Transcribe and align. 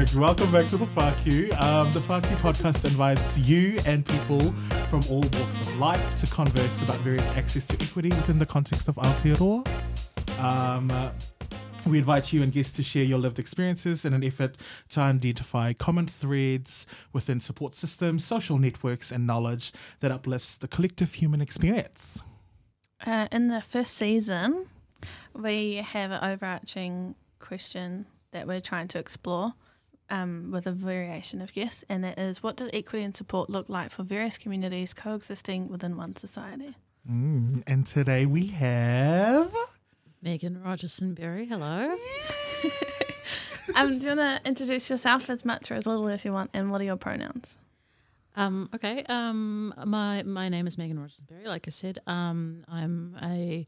Welcome 0.00 0.50
back 0.50 0.66
to 0.68 0.78
the 0.78 0.86
FAQ. 0.86 1.60
Um, 1.60 1.92
the 1.92 2.00
FAQ 2.00 2.22
podcast 2.38 2.86
invites 2.86 3.36
you 3.36 3.78
and 3.84 4.04
people 4.04 4.40
from 4.88 5.02
all 5.10 5.20
walks 5.20 5.60
of 5.60 5.76
life 5.76 6.14
to 6.14 6.26
converse 6.26 6.80
about 6.80 7.00
various 7.00 7.30
access 7.32 7.66
to 7.66 7.74
equity 7.82 8.08
within 8.08 8.38
the 8.38 8.46
context 8.46 8.88
of 8.88 8.96
Aotearoa. 8.96 9.68
Um, 10.38 10.90
uh, 10.90 11.10
we 11.86 11.98
invite 11.98 12.32
you 12.32 12.42
and 12.42 12.50
guests 12.50 12.74
to 12.76 12.82
share 12.82 13.04
your 13.04 13.18
lived 13.18 13.38
experiences 13.38 14.06
in 14.06 14.14
an 14.14 14.24
effort 14.24 14.56
to 14.88 15.00
identify 15.00 15.74
common 15.74 16.06
threads 16.06 16.86
within 17.12 17.38
support 17.38 17.74
systems, 17.74 18.24
social 18.24 18.56
networks, 18.56 19.12
and 19.12 19.26
knowledge 19.26 19.70
that 20.00 20.10
uplifts 20.10 20.56
the 20.56 20.66
collective 20.66 21.12
human 21.12 21.42
experience. 21.42 22.22
Uh, 23.04 23.28
in 23.30 23.48
the 23.48 23.60
first 23.60 23.98
season, 23.98 24.66
we 25.34 25.74
have 25.74 26.10
an 26.10 26.24
overarching 26.24 27.16
question 27.38 28.06
that 28.32 28.46
we're 28.46 28.62
trying 28.62 28.88
to 28.88 28.98
explore 28.98 29.52
um, 30.10 30.50
with 30.52 30.66
a 30.66 30.72
variation 30.72 31.40
of 31.40 31.52
guests, 31.52 31.84
and 31.88 32.04
that 32.04 32.18
is 32.18 32.42
what 32.42 32.56
does 32.56 32.70
equity 32.72 33.04
and 33.04 33.14
support 33.14 33.48
look 33.48 33.68
like 33.68 33.90
for 33.90 34.02
various 34.02 34.36
communities 34.36 34.92
coexisting 34.92 35.68
within 35.68 35.96
one 35.96 36.16
society? 36.16 36.76
Mm, 37.10 37.62
and 37.66 37.86
today 37.86 38.26
we 38.26 38.48
have. 38.48 39.52
Megan 40.22 40.62
Rogerson 40.62 41.14
Berry, 41.14 41.46
hello. 41.46 41.90
um, 43.74 43.88
do 43.90 43.96
you 43.96 44.16
want 44.16 44.20
to 44.20 44.40
introduce 44.44 44.90
yourself 44.90 45.30
as 45.30 45.44
much 45.44 45.70
or 45.70 45.74
as 45.74 45.86
little 45.86 46.08
as 46.08 46.24
you 46.24 46.32
want, 46.32 46.50
and 46.52 46.70
what 46.70 46.80
are 46.80 46.84
your 46.84 46.96
pronouns? 46.96 47.56
Um, 48.36 48.68
okay, 48.74 49.04
um, 49.08 49.74
my 49.86 50.22
my 50.24 50.48
name 50.48 50.66
is 50.66 50.76
Megan 50.76 50.98
Rogerson 50.98 51.26
Berry. 51.26 51.46
Like 51.46 51.66
I 51.66 51.70
said, 51.70 51.98
um, 52.06 52.64
I'm 52.68 53.16
a 53.22 53.66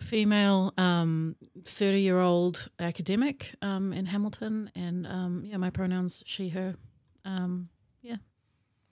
female, 0.00 0.72
um, 0.78 1.36
thirty 1.64 2.00
year 2.00 2.20
old 2.20 2.68
academic 2.78 3.54
um, 3.62 3.92
in 3.92 4.06
Hamilton, 4.06 4.70
and 4.74 5.06
um, 5.06 5.42
yeah, 5.44 5.56
my 5.56 5.70
pronouns 5.70 6.22
she 6.26 6.48
her. 6.50 6.76
Um, 7.24 7.68
yeah, 8.02 8.16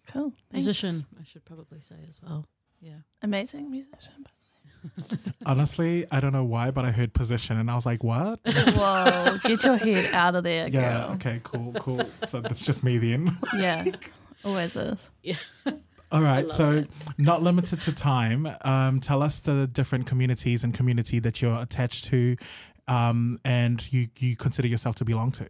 cool. 0.06 0.32
Thanks. 0.50 0.66
Musician, 0.66 1.06
I 1.20 1.24
should 1.24 1.44
probably 1.44 1.80
say 1.80 1.96
as 2.08 2.20
well. 2.22 2.46
Yeah, 2.80 2.98
amazing 3.22 3.70
musician. 3.70 4.26
Honestly, 5.46 6.06
I 6.10 6.20
don't 6.20 6.32
know 6.32 6.44
why, 6.44 6.70
but 6.70 6.84
I 6.84 6.90
heard 6.90 7.14
position 7.14 7.56
and 7.58 7.70
I 7.70 7.74
was 7.74 7.86
like, 7.86 8.04
what? 8.04 8.40
Whoa, 8.44 9.38
get 9.42 9.64
your 9.64 9.76
head 9.76 10.12
out 10.12 10.34
of 10.34 10.44
there, 10.44 10.68
yeah, 10.68 11.06
girl. 11.06 11.10
okay, 11.14 11.40
cool, 11.42 11.72
cool. 11.78 12.04
So 12.26 12.40
that's 12.40 12.64
just 12.64 12.84
me 12.84 12.98
then. 12.98 13.30
Yeah, 13.56 13.84
always 14.44 14.76
is. 14.76 15.10
Yeah. 15.22 15.36
All 16.14 16.22
right, 16.22 16.48
so 16.48 16.70
it. 16.70 16.90
not 17.18 17.42
limited 17.42 17.80
to 17.82 17.92
time. 17.92 18.48
Um, 18.64 19.00
tell 19.00 19.20
us 19.20 19.40
the 19.40 19.66
different 19.66 20.06
communities 20.06 20.62
and 20.62 20.72
community 20.72 21.18
that 21.18 21.42
you're 21.42 21.60
attached 21.60 22.04
to, 22.04 22.36
um, 22.86 23.40
and 23.44 23.92
you 23.92 24.06
you 24.20 24.36
consider 24.36 24.68
yourself 24.68 24.94
to 24.96 25.04
belong 25.04 25.32
to. 25.32 25.48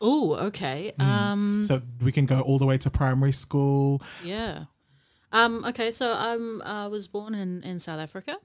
Oh, 0.00 0.34
okay. 0.34 0.92
Mm. 0.98 1.04
Um, 1.04 1.64
so 1.64 1.80
we 2.02 2.10
can 2.10 2.26
go 2.26 2.40
all 2.40 2.58
the 2.58 2.66
way 2.66 2.76
to 2.78 2.90
primary 2.90 3.30
school. 3.30 4.02
Yeah. 4.24 4.64
Um, 5.30 5.64
okay, 5.66 5.92
so 5.92 6.10
I 6.10 6.34
uh, 6.34 6.88
was 6.88 7.06
born 7.06 7.34
in, 7.34 7.62
in 7.62 7.78
South 7.78 8.00
Africa. 8.00 8.36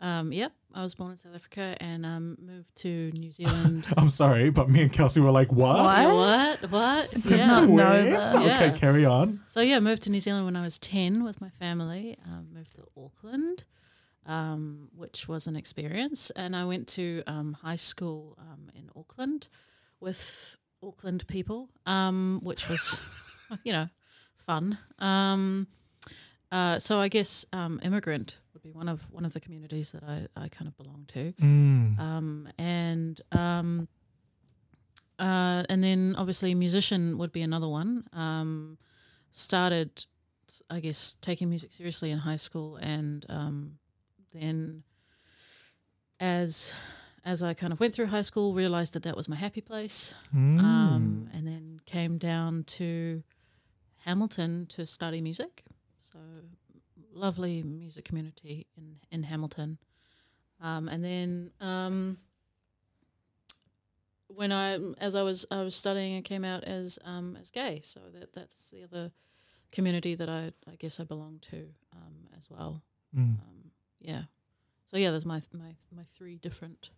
Um, 0.00 0.32
yep, 0.32 0.52
I 0.72 0.82
was 0.82 0.94
born 0.94 1.10
in 1.10 1.16
South 1.16 1.34
Africa 1.34 1.76
and 1.80 2.06
um, 2.06 2.36
moved 2.40 2.74
to 2.76 3.10
New 3.12 3.32
Zealand. 3.38 3.86
I'm 3.96 4.10
sorry, 4.10 4.50
but 4.50 4.68
me 4.68 4.82
and 4.82 4.92
Kelsey 4.92 5.20
were 5.20 5.30
like, 5.30 5.52
"What? 5.52 5.78
What? 5.78 6.62
What? 6.62 6.70
what? 6.70 7.10
Did 7.10 7.38
yeah. 7.38 7.46
not 7.46 7.68
know. 7.68 8.42
Okay, 8.46 8.78
carry 8.78 9.04
on. 9.04 9.40
So 9.46 9.60
yeah, 9.60 9.80
moved 9.80 10.02
to 10.02 10.10
New 10.10 10.20
Zealand 10.20 10.44
when 10.44 10.56
I 10.56 10.62
was 10.62 10.78
ten 10.78 11.24
with 11.24 11.40
my 11.40 11.50
family. 11.50 12.16
Um, 12.24 12.48
moved 12.54 12.74
to 12.76 12.84
Auckland, 12.96 13.64
um, 14.26 14.88
which 14.94 15.26
was 15.26 15.46
an 15.46 15.56
experience, 15.56 16.30
and 16.30 16.54
I 16.54 16.64
went 16.64 16.86
to 16.88 17.22
um, 17.26 17.54
high 17.54 17.76
school 17.76 18.36
um, 18.38 18.70
in 18.74 18.90
Auckland 18.94 19.48
with 20.00 20.56
Auckland 20.82 21.26
people, 21.26 21.68
um, 21.86 22.40
which 22.42 22.68
was, 22.68 23.00
you 23.64 23.72
know, 23.72 23.88
fun. 24.36 24.78
Um, 24.98 25.66
uh, 26.50 26.78
so 26.78 26.98
I 26.98 27.08
guess 27.08 27.44
um, 27.52 27.80
immigrant 27.82 28.38
would 28.58 28.72
be 28.72 28.76
one 28.76 28.88
of 28.88 29.06
one 29.10 29.24
of 29.24 29.32
the 29.32 29.40
communities 29.40 29.92
that 29.92 30.02
I, 30.02 30.26
I 30.36 30.48
kind 30.48 30.68
of 30.68 30.76
belong 30.76 31.04
to, 31.08 31.32
mm. 31.40 31.98
um, 31.98 32.48
and 32.58 33.20
um, 33.32 33.88
uh, 35.18 35.64
and 35.68 35.82
then 35.82 36.14
obviously 36.18 36.54
musician 36.54 37.18
would 37.18 37.32
be 37.32 37.42
another 37.42 37.68
one. 37.68 38.04
Um, 38.12 38.78
started, 39.30 40.06
I 40.70 40.80
guess, 40.80 41.18
taking 41.20 41.48
music 41.48 41.72
seriously 41.72 42.10
in 42.10 42.18
high 42.18 42.36
school, 42.36 42.76
and 42.76 43.24
um, 43.28 43.78
then 44.32 44.82
as 46.18 46.72
as 47.24 47.42
I 47.42 47.54
kind 47.54 47.72
of 47.72 47.80
went 47.80 47.94
through 47.94 48.06
high 48.06 48.22
school, 48.22 48.54
realized 48.54 48.94
that 48.94 49.02
that 49.04 49.16
was 49.16 49.28
my 49.28 49.36
happy 49.36 49.60
place, 49.60 50.14
mm. 50.34 50.60
Um, 50.60 51.30
and 51.32 51.46
then 51.46 51.80
came 51.86 52.18
down 52.18 52.64
to 52.64 53.22
Hamilton 54.04 54.66
to 54.70 54.84
study 54.86 55.20
music. 55.20 55.64
So 56.00 56.18
lovely 57.18 57.62
music 57.62 58.04
community 58.04 58.66
in 58.76 58.96
in 59.10 59.24
Hamilton. 59.24 59.78
Um, 60.60 60.88
and 60.88 61.04
then 61.04 61.50
um, 61.60 62.18
when 64.28 64.52
I 64.52 64.78
as 64.98 65.14
I 65.14 65.22
was 65.22 65.46
I 65.50 65.62
was 65.62 65.74
studying, 65.74 66.16
I 66.16 66.22
came 66.22 66.44
out 66.44 66.64
as 66.64 66.98
um, 67.04 67.36
as 67.40 67.50
gay. 67.50 67.80
So 67.82 68.00
that 68.12 68.32
that's 68.32 68.70
the 68.70 68.84
other 68.84 69.12
community 69.72 70.14
that 70.14 70.28
I 70.28 70.52
I 70.70 70.76
guess 70.76 71.00
I 71.00 71.04
belong 71.04 71.38
to 71.50 71.68
um, 71.92 72.28
as 72.36 72.48
well. 72.50 72.82
Mm. 73.16 73.40
Um, 73.40 73.70
yeah. 74.00 74.22
So 74.90 74.96
yeah, 74.96 75.10
there's 75.10 75.26
my 75.26 75.42
my 75.52 75.76
my 75.94 76.04
three 76.16 76.36
different 76.36 76.90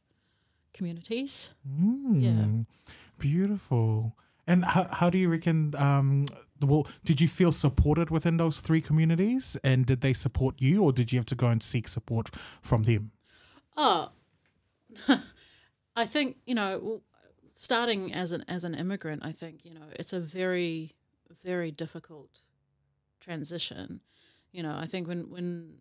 communities. 0.73 1.51
Mm. 1.69 2.23
Yeah. 2.23 2.93
Beautiful. 3.19 4.17
And 4.51 4.65
how, 4.65 4.89
how 4.91 5.11
do 5.11 5.17
you 5.17 5.29
reckon? 5.29 5.77
Um, 5.77 6.27
well, 6.61 6.89
did 7.05 7.21
you 7.21 7.29
feel 7.29 7.53
supported 7.53 8.11
within 8.11 8.37
those 8.37 8.59
three 8.59 8.81
communities, 8.81 9.57
and 9.63 9.87
did 9.87 10.01
they 10.01 10.13
support 10.13 10.57
you, 10.59 10.83
or 10.83 10.93
did 10.93 11.13
you 11.13 11.21
have 11.21 11.27
to 11.27 11.37
go 11.37 11.47
and 11.47 11.63
seek 11.63 11.87
support 11.87 12.31
from 12.61 12.83
them? 12.83 13.13
Oh, 13.77 14.11
I 15.97 16.05
think 16.05 16.39
you 16.47 16.57
know, 16.57 17.03
starting 17.55 18.13
as 18.13 18.33
an 18.33 18.45
as 18.49 18.65
an 18.65 18.75
immigrant, 18.75 19.25
I 19.25 19.31
think 19.31 19.65
you 19.65 19.73
know 19.73 19.87
it's 19.93 20.13
a 20.13 20.19
very 20.19 20.97
very 21.45 21.71
difficult 21.71 22.43
transition. 23.21 24.01
You 24.51 24.65
know, 24.65 24.77
I 24.77 24.87
think 24.87 25.07
when 25.07 25.31
when 25.31 25.75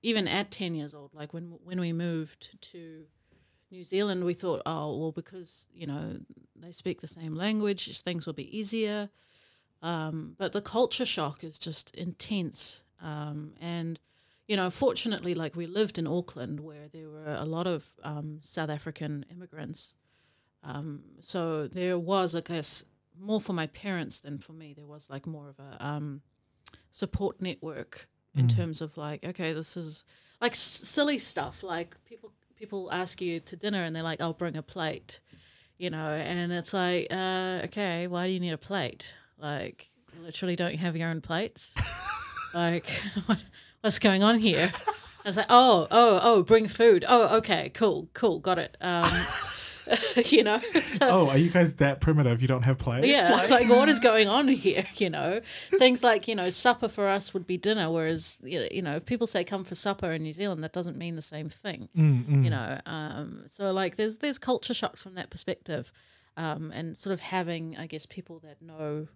even 0.00 0.26
at 0.26 0.50
ten 0.50 0.74
years 0.74 0.94
old, 0.94 1.12
like 1.12 1.34
when 1.34 1.58
when 1.62 1.78
we 1.78 1.92
moved 1.92 2.62
to 2.72 3.04
New 3.70 3.84
Zealand, 3.84 4.24
we 4.24 4.34
thought, 4.34 4.62
oh, 4.64 4.96
well, 4.98 5.12
because, 5.12 5.66
you 5.74 5.86
know, 5.86 6.18
they 6.54 6.72
speak 6.72 7.00
the 7.00 7.06
same 7.06 7.34
language, 7.34 8.00
things 8.02 8.26
will 8.26 8.32
be 8.32 8.56
easier. 8.56 9.10
Um, 9.82 10.34
but 10.38 10.52
the 10.52 10.60
culture 10.60 11.04
shock 11.04 11.44
is 11.44 11.58
just 11.58 11.94
intense. 11.94 12.82
Um, 13.02 13.52
and, 13.60 14.00
you 14.48 14.56
know, 14.56 14.70
fortunately, 14.70 15.34
like 15.34 15.56
we 15.56 15.66
lived 15.66 15.98
in 15.98 16.06
Auckland 16.06 16.60
where 16.60 16.88
there 16.92 17.10
were 17.10 17.36
a 17.38 17.44
lot 17.44 17.66
of 17.66 17.86
um, 18.02 18.38
South 18.40 18.70
African 18.70 19.26
immigrants. 19.30 19.96
Um, 20.62 21.02
so 21.20 21.66
there 21.68 21.98
was, 21.98 22.34
I 22.34 22.40
guess, 22.40 22.84
more 23.18 23.40
for 23.40 23.52
my 23.52 23.66
parents 23.68 24.20
than 24.20 24.38
for 24.38 24.52
me. 24.52 24.74
There 24.74 24.86
was 24.86 25.10
like 25.10 25.26
more 25.26 25.48
of 25.48 25.58
a 25.58 25.84
um, 25.84 26.22
support 26.90 27.40
network 27.40 28.08
in 28.34 28.46
mm. 28.46 28.56
terms 28.56 28.80
of 28.80 28.96
like, 28.96 29.24
okay, 29.24 29.52
this 29.52 29.76
is 29.76 30.04
like 30.40 30.52
s- 30.52 30.58
silly 30.58 31.18
stuff. 31.18 31.62
Like 31.62 31.96
people 32.04 32.32
people 32.58 32.90
ask 32.92 33.20
you 33.20 33.40
to 33.40 33.56
dinner 33.56 33.82
and 33.82 33.94
they're 33.94 34.02
like, 34.02 34.20
"I'll 34.20 34.32
bring 34.32 34.56
a 34.56 34.62
plate," 34.62 35.20
you 35.78 35.90
know, 35.90 36.10
and 36.10 36.52
it's 36.52 36.72
like, 36.72 37.08
uh, 37.10 37.62
okay, 37.64 38.06
why 38.06 38.26
do 38.26 38.32
you 38.32 38.40
need 38.40 38.52
a 38.52 38.58
plate? 38.58 39.14
Like, 39.38 39.90
literally, 40.22 40.56
don't 40.56 40.72
you 40.72 40.78
have 40.78 40.96
your 40.96 41.08
own 41.08 41.20
plates? 41.20 41.74
like, 42.54 42.86
what, 43.26 43.44
what's 43.82 43.98
going 43.98 44.22
on 44.22 44.38
here? 44.38 44.70
I 45.24 45.28
was 45.28 45.36
like, 45.36 45.46
oh, 45.50 45.86
oh, 45.90 46.20
oh, 46.22 46.42
bring 46.42 46.68
food. 46.68 47.04
Oh, 47.06 47.36
okay, 47.38 47.70
cool, 47.74 48.08
cool, 48.14 48.38
got 48.38 48.58
it. 48.58 48.76
Um, 48.80 49.04
you 50.26 50.42
know. 50.42 50.60
So, 50.86 51.08
oh, 51.08 51.28
are 51.28 51.36
you 51.36 51.50
guys 51.50 51.74
that 51.74 52.00
primitive? 52.00 52.40
You 52.40 52.48
don't 52.48 52.62
have 52.62 52.78
plates? 52.78 53.06
Yeah, 53.06 53.30
like, 53.30 53.50
like 53.50 53.68
what 53.68 53.88
is 53.88 53.98
going 54.10 54.28
on 54.28 54.48
here? 54.48 54.86
You 54.96 55.10
know, 55.10 55.40
things 55.78 56.02
like 56.02 56.26
you 56.26 56.34
know, 56.34 56.48
supper 56.48 56.88
for 56.88 57.06
us 57.08 57.34
would 57.34 57.46
be 57.46 57.58
dinner, 57.58 57.90
whereas 57.90 58.38
you 58.42 58.80
know, 58.80 58.96
if 58.96 59.04
people 59.04 59.26
say 59.26 59.44
come 59.44 59.64
for 59.64 59.74
supper 59.74 60.12
in 60.12 60.22
New 60.22 60.32
Zealand, 60.32 60.64
that 60.64 60.72
doesn't 60.72 60.96
mean 60.96 61.16
the 61.16 61.22
same 61.22 61.50
thing. 61.50 61.88
Mm, 61.96 62.24
mm. 62.24 62.44
You 62.44 62.50
know, 62.50 62.80
um, 62.86 63.42
so 63.46 63.72
like 63.72 63.96
there's 63.96 64.18
there's 64.18 64.38
culture 64.38 64.74
shocks 64.74 65.02
from 65.02 65.14
that 65.14 65.28
perspective, 65.28 65.92
um, 66.36 66.72
and 66.72 66.96
sort 66.96 67.12
of 67.12 67.20
having 67.20 67.76
I 67.76 67.86
guess 67.86 68.06
people 68.06 68.38
that 68.40 68.62
know 68.62 69.08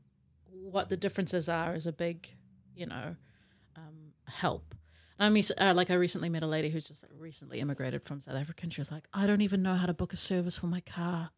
what 0.51 0.89
the 0.89 0.97
differences 0.97 1.49
are 1.49 1.75
is 1.75 1.87
a 1.87 1.93
big, 1.93 2.29
you 2.75 2.87
know, 2.87 3.17
um, 3.77 4.13
help. 4.27 4.75
I 5.21 5.29
mean, 5.29 5.45
uh, 5.59 5.75
like 5.77 5.91
I 5.91 5.95
recently 5.95 6.29
met 6.31 6.43
a 6.43 6.47
lady 6.47 6.71
who's 6.71 6.89
just 6.89 7.03
like 7.03 7.13
recently 7.19 7.61
immigrated 7.61 8.03
from 8.05 8.21
South 8.21 8.37
Africa, 8.37 8.61
and 8.65 8.73
she 8.73 8.81
was 8.81 8.91
like, 8.91 9.07
"I 9.13 9.27
don't 9.27 9.43
even 9.43 9.63
know 9.63 9.75
how 9.75 9.87
to 9.87 9.93
book 9.95 10.13
a 10.13 10.17
service 10.17 10.57
for 10.57 10.67
my 10.67 10.81
car. 10.81 11.31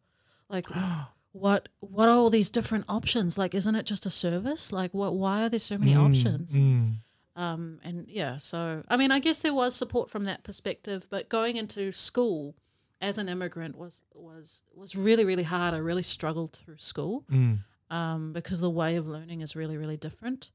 Like, 0.49 0.67
what 1.33 1.67
what 1.81 2.07
are 2.07 2.15
all 2.15 2.29
these 2.29 2.49
different 2.49 2.85
options? 2.87 3.37
Like, 3.37 3.53
isn't 3.53 3.75
it 3.75 3.85
just 3.85 4.05
a 4.05 4.09
service? 4.09 4.71
Like, 4.71 4.93
what? 4.93 5.15
Why 5.15 5.43
are 5.43 5.49
there 5.49 5.59
so 5.59 5.77
many 5.77 5.93
mm, 5.93 6.09
options?" 6.09 6.53
Mm. 6.53 6.95
Um, 7.35 7.79
and 7.83 8.07
yeah, 8.07 8.37
so 8.37 8.83
I 8.87 8.95
mean, 8.95 9.11
I 9.11 9.19
guess 9.19 9.39
there 9.39 9.53
was 9.53 9.75
support 9.75 10.09
from 10.09 10.23
that 10.25 10.43
perspective, 10.43 11.07
but 11.09 11.29
going 11.29 11.57
into 11.57 11.91
school 11.91 12.55
as 13.01 13.17
an 13.17 13.27
immigrant 13.27 13.75
was 13.77 14.05
was 14.13 14.63
was 14.73 14.95
really 14.95 15.25
really 15.25 15.43
hard. 15.43 15.73
I 15.73 15.77
really 15.77 16.03
struggled 16.03 16.53
through 16.53 16.77
school 16.77 17.25
Mm. 17.29 17.59
um, 17.89 18.31
because 18.33 18.59
the 18.61 18.69
way 18.69 18.95
of 18.95 19.07
learning 19.07 19.41
is 19.41 19.55
really 19.55 19.75
really 19.77 19.97
different, 19.97 20.51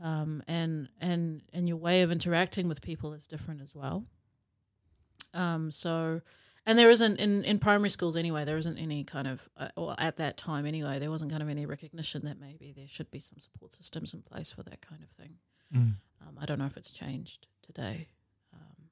um, 0.00 0.42
and 0.48 0.88
and 1.00 1.42
and 1.52 1.68
your 1.68 1.76
way 1.76 2.02
of 2.02 2.10
interacting 2.10 2.68
with 2.68 2.80
people 2.80 3.12
is 3.12 3.26
different 3.26 3.60
as 3.60 3.74
well. 3.74 4.04
Um, 5.34 5.70
so, 5.70 6.20
and 6.66 6.78
there 6.78 6.90
isn't 6.90 7.18
in 7.18 7.44
in 7.44 7.58
primary 7.58 7.90
schools 7.90 8.16
anyway. 8.16 8.44
There 8.44 8.56
isn't 8.56 8.78
any 8.78 9.04
kind 9.04 9.26
of, 9.26 9.48
uh, 9.56 9.68
or 9.76 9.94
at 9.98 10.16
that 10.16 10.36
time 10.36 10.66
anyway, 10.66 10.98
there 10.98 11.10
wasn't 11.10 11.30
kind 11.30 11.42
of 11.42 11.48
any 11.48 11.66
recognition 11.66 12.24
that 12.24 12.38
maybe 12.38 12.72
there 12.76 12.88
should 12.88 13.10
be 13.10 13.20
some 13.20 13.38
support 13.38 13.72
systems 13.72 14.14
in 14.14 14.22
place 14.22 14.52
for 14.52 14.62
that 14.64 14.80
kind 14.80 15.02
of 15.02 15.10
thing. 15.10 15.36
Mm. 15.74 15.94
Um, 16.20 16.38
I 16.40 16.46
don't 16.46 16.58
know 16.58 16.66
if 16.66 16.76
it's 16.76 16.92
changed 16.92 17.46
today. 17.62 18.08
Um, 18.52 18.88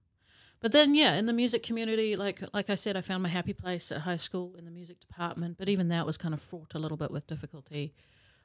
but 0.61 0.73
then, 0.73 0.94
yeah, 0.94 1.14
in 1.14 1.26
the 1.26 1.32
music 1.32 1.62
community, 1.62 2.17
like 2.17 2.43
like 2.52 2.70
I 2.70 2.75
said, 2.75 2.97
I 2.97 3.00
found 3.00 3.23
my 3.23 3.29
happy 3.29 3.52
place 3.52 3.93
at 3.93 4.02
high 4.02 4.17
school 4.17 4.55
in 4.56 4.64
the 4.64 4.70
music 4.70 5.00
department. 5.00 5.58
But 5.58 5.69
even 5.69 5.88
that 5.88 6.06
was 6.06 6.17
kind 6.17 6.35
of 6.35 6.41
fraught 6.41 6.75
a 6.75 6.79
little 6.79 6.97
bit 6.97 7.11
with 7.11 7.26
difficulty 7.26 7.94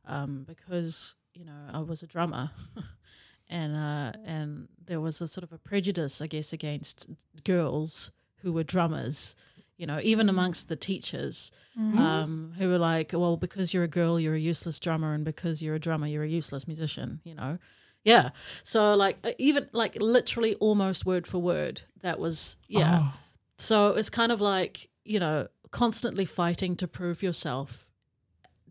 um, 0.06 0.44
because 0.48 1.16
you 1.36 1.46
know 1.46 1.70
I 1.74 1.80
was 1.80 2.02
a 2.02 2.08
drummer, 2.08 2.52
and 3.50 3.76
uh, 3.76 4.14
and 4.26 4.68
there 4.86 5.00
was 5.00 5.22
a 5.22 5.28
sort 5.28 5.44
of 5.44 5.52
a 5.52 5.58
prejudice, 5.58 6.22
I 6.22 6.28
guess, 6.28 6.54
against 6.54 7.10
girls 7.44 8.12
who 8.38 8.54
were 8.54 8.64
drummers. 8.64 9.36
You 9.78 9.86
know, 9.86 10.00
even 10.02 10.30
amongst 10.30 10.70
the 10.70 10.78
teachers, 10.78 11.52
um, 11.78 12.54
who 12.58 12.70
were 12.70 12.78
like, 12.78 13.12
"Well, 13.14 13.36
because 13.36 13.74
you're 13.74 13.84
a 13.84 13.90
girl, 13.90 14.20
you're 14.20 14.36
a 14.36 14.40
useless 14.40 14.80
drummer, 14.80 15.14
and 15.14 15.26
because 15.26 15.62
you're 15.62 15.76
a 15.76 15.80
drummer, 15.80 16.08
you're 16.08 16.24
a 16.24 16.30
useless 16.30 16.66
musician." 16.66 17.20
You 17.26 17.36
know, 17.36 17.58
yeah. 18.06 18.30
So 18.64 18.96
like 18.96 19.18
uh, 19.26 19.34
even 19.38 19.68
like 19.74 19.98
literally 20.00 20.56
almost 20.56 21.06
word 21.06 21.28
for 21.28 21.40
word, 21.40 21.82
that 22.02 22.20
was 22.20 22.58
yeah. 22.70 23.02
Oh. 23.04 23.14
So 23.58 23.90
it's 23.90 24.10
kind 24.10 24.32
of 24.32 24.40
like 24.40 24.90
you 25.04 25.20
know 25.20 25.50
constantly 25.72 26.24
fighting 26.24 26.78
to 26.78 26.88
prove 26.88 27.22
yourself 27.22 27.86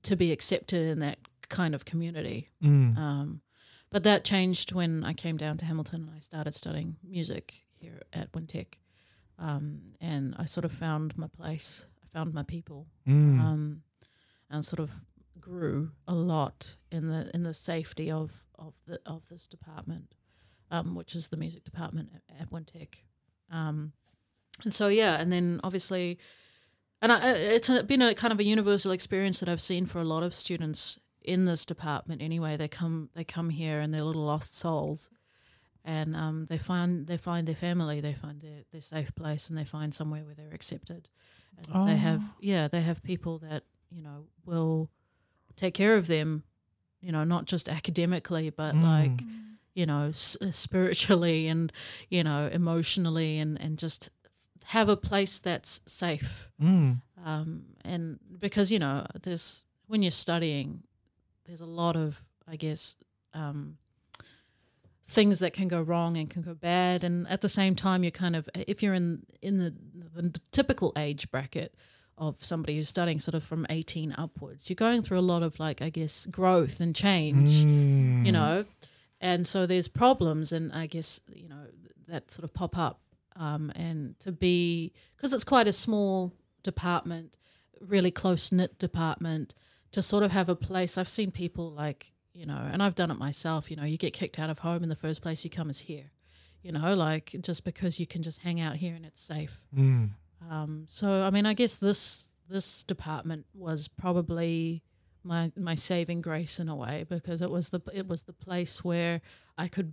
to 0.04 0.16
be 0.16 0.32
accepted 0.32 0.88
in 0.88 1.00
that 1.00 1.18
kind 1.48 1.74
of 1.74 1.84
community. 1.84 2.50
Mm. 2.62 2.96
Um, 2.96 3.40
but 3.90 4.02
that 4.04 4.24
changed 4.24 4.72
when 4.72 5.04
I 5.04 5.12
came 5.12 5.36
down 5.36 5.56
to 5.58 5.64
Hamilton 5.64 6.02
and 6.08 6.10
I 6.16 6.18
started 6.18 6.54
studying 6.54 6.96
music 7.02 7.64
here 7.76 8.02
at 8.12 8.32
Wintec. 8.32 8.74
Um, 9.38 9.94
and 10.00 10.34
I 10.38 10.44
sort 10.46 10.64
of 10.64 10.72
found 10.72 11.16
my 11.18 11.26
place. 11.28 11.86
I 12.02 12.06
found 12.16 12.32
my 12.34 12.42
people 12.44 12.86
Mm. 13.06 13.40
um, 13.40 13.82
and 14.50 14.64
sort 14.64 14.80
of 14.80 14.90
grew 15.40 15.90
a 16.08 16.14
lot 16.14 16.76
in 16.90 17.08
the 17.08 17.30
in 17.34 17.42
the 17.42 17.52
safety 17.54 18.10
of 18.10 18.44
of 18.58 18.74
the 18.86 19.00
of 19.04 19.28
this 19.28 19.46
department, 19.46 20.14
um, 20.70 20.94
which 20.94 21.14
is 21.14 21.28
the 21.28 21.36
music 21.36 21.64
department 21.64 22.10
at, 22.14 22.40
at 22.42 22.50
Wintec. 22.50 23.02
Um, 23.50 23.92
and 24.62 24.72
so 24.72 24.88
yeah, 24.88 25.20
and 25.20 25.30
then 25.32 25.60
obviously, 25.64 26.18
and 27.02 27.12
I, 27.12 27.32
it's 27.32 27.68
been 27.82 28.02
a 28.02 28.14
kind 28.14 28.32
of 28.32 28.38
a 28.40 28.44
universal 28.44 28.92
experience 28.92 29.40
that 29.40 29.48
I've 29.48 29.60
seen 29.60 29.86
for 29.86 30.00
a 30.00 30.04
lot 30.04 30.22
of 30.22 30.32
students 30.32 30.98
in 31.24 31.44
this 31.46 31.64
department. 31.64 32.22
Anyway, 32.22 32.56
they 32.56 32.68
come 32.68 33.10
they 33.14 33.24
come 33.24 33.50
here 33.50 33.80
and 33.80 33.92
they're 33.92 34.02
little 34.04 34.24
lost 34.24 34.56
souls, 34.56 35.10
and 35.84 36.14
um, 36.14 36.46
they 36.48 36.58
find 36.58 37.06
they 37.06 37.16
find 37.16 37.46
their 37.48 37.54
family, 37.56 38.00
they 38.00 38.14
find 38.14 38.40
their, 38.40 38.62
their 38.72 38.80
safe 38.82 39.14
place, 39.14 39.48
and 39.48 39.58
they 39.58 39.64
find 39.64 39.94
somewhere 39.94 40.24
where 40.24 40.34
they're 40.34 40.54
accepted. 40.54 41.08
And 41.72 41.88
they 41.88 41.96
have 41.96 42.22
Oh. 42.22 42.36
yeah, 42.40 42.68
they 42.68 42.82
have 42.82 43.02
people 43.02 43.38
that 43.38 43.64
you 43.90 44.02
know 44.02 44.26
will 44.44 44.90
take 45.56 45.74
care 45.74 45.96
of 45.96 46.06
them, 46.08 46.42
you 47.00 47.12
know, 47.12 47.24
not 47.24 47.46
just 47.46 47.68
academically, 47.68 48.50
but 48.50 48.74
Mm. 48.74 48.82
like 48.82 49.22
you 49.74 49.86
know 49.86 50.08
s- 50.08 50.36
uh, 50.40 50.50
spiritually 50.50 51.46
and 51.48 51.72
you 52.10 52.22
know 52.24 52.48
emotionally, 52.52 53.38
and 53.38 53.60
and 53.60 53.78
just 53.78 54.10
have 54.68 54.88
a 54.88 54.96
place 54.96 55.38
that's 55.38 55.80
safe. 55.86 56.50
Mm. 56.60 57.02
Um, 57.24 57.64
and 57.84 58.18
because 58.40 58.70
you 58.72 58.78
know, 58.78 59.06
there's 59.22 59.66
when 59.86 60.02
you're 60.02 60.10
studying, 60.10 60.82
there's 61.46 61.60
a 61.60 61.66
lot 61.66 61.96
of 61.96 62.22
I 62.48 62.56
guess. 62.56 62.96
Um, 63.32 63.78
things 65.06 65.40
that 65.40 65.52
can 65.52 65.68
go 65.68 65.82
wrong 65.82 66.16
and 66.16 66.30
can 66.30 66.40
go 66.42 66.54
bad 66.54 67.04
and 67.04 67.28
at 67.28 67.42
the 67.42 67.48
same 67.48 67.74
time 67.74 68.02
you're 68.02 68.10
kind 68.10 68.34
of 68.34 68.48
if 68.54 68.82
you're 68.82 68.94
in 68.94 69.22
in 69.42 69.58
the, 69.58 69.74
the 70.18 70.40
typical 70.50 70.92
age 70.96 71.30
bracket 71.30 71.74
of 72.16 72.42
somebody 72.42 72.76
who's 72.76 72.88
studying 72.88 73.18
sort 73.20 73.34
of 73.34 73.42
from 73.42 73.66
18 73.68 74.14
upwards 74.16 74.70
you're 74.70 74.74
going 74.76 75.02
through 75.02 75.18
a 75.18 75.20
lot 75.20 75.42
of 75.42 75.60
like 75.60 75.82
i 75.82 75.90
guess 75.90 76.24
growth 76.26 76.80
and 76.80 76.96
change 76.96 77.64
Mm. 77.64 78.24
you 78.24 78.32
know 78.32 78.64
and 79.20 79.46
so 79.46 79.66
there's 79.66 79.88
problems 79.88 80.52
and 80.52 80.72
i 80.72 80.86
guess 80.86 81.20
you 81.28 81.48
know 81.50 81.66
that 82.08 82.30
sort 82.30 82.44
of 82.44 82.54
pop 82.54 82.76
up 82.78 83.00
um, 83.36 83.70
and 83.76 84.18
to 84.20 84.32
be 84.32 84.92
because 85.16 85.34
it's 85.34 85.44
quite 85.44 85.68
a 85.68 85.72
small 85.72 86.32
department 86.62 87.36
really 87.80 88.10
close 88.10 88.50
knit 88.50 88.78
department 88.78 89.54
to 89.94 90.02
sort 90.02 90.22
of 90.22 90.30
have 90.30 90.48
a 90.48 90.54
place 90.56 90.96
i've 90.98 91.08
seen 91.08 91.30
people 91.30 91.70
like 91.72 92.12
you 92.32 92.46
know 92.46 92.60
and 92.72 92.82
i've 92.82 92.94
done 92.94 93.10
it 93.10 93.18
myself 93.18 93.70
you 93.70 93.76
know 93.76 93.84
you 93.84 93.96
get 93.96 94.12
kicked 94.12 94.38
out 94.38 94.50
of 94.50 94.58
home 94.60 94.82
and 94.82 94.90
the 94.90 94.96
first 94.96 95.22
place 95.22 95.42
you 95.44 95.50
come 95.50 95.68
is 95.70 95.78
here 95.80 96.10
you 96.62 96.70
know 96.72 96.94
like 96.94 97.34
just 97.40 97.64
because 97.64 97.98
you 98.00 98.06
can 98.06 98.22
just 98.22 98.40
hang 98.42 98.60
out 98.60 98.76
here 98.76 98.94
and 98.94 99.04
it's 99.06 99.20
safe 99.20 99.62
Mm. 99.76 100.10
um, 100.50 100.84
so 100.88 101.22
I 101.22 101.30
mean, 101.30 101.46
I 101.46 101.54
guess 101.54 101.76
this 101.76 102.28
this 102.48 102.84
department 102.84 103.46
was 103.54 103.88
probably 103.88 104.82
my 105.22 105.50
my 105.56 105.74
saving 105.74 106.20
grace 106.22 106.58
in 106.60 106.68
a 106.68 106.76
way 106.76 107.04
because 107.08 107.40
it 107.40 107.50
was 107.50 107.70
the 107.70 107.80
it 107.92 108.06
was 108.06 108.24
the 108.24 108.32
place 108.34 108.84
where 108.84 109.20
I 109.56 109.68
could 109.68 109.92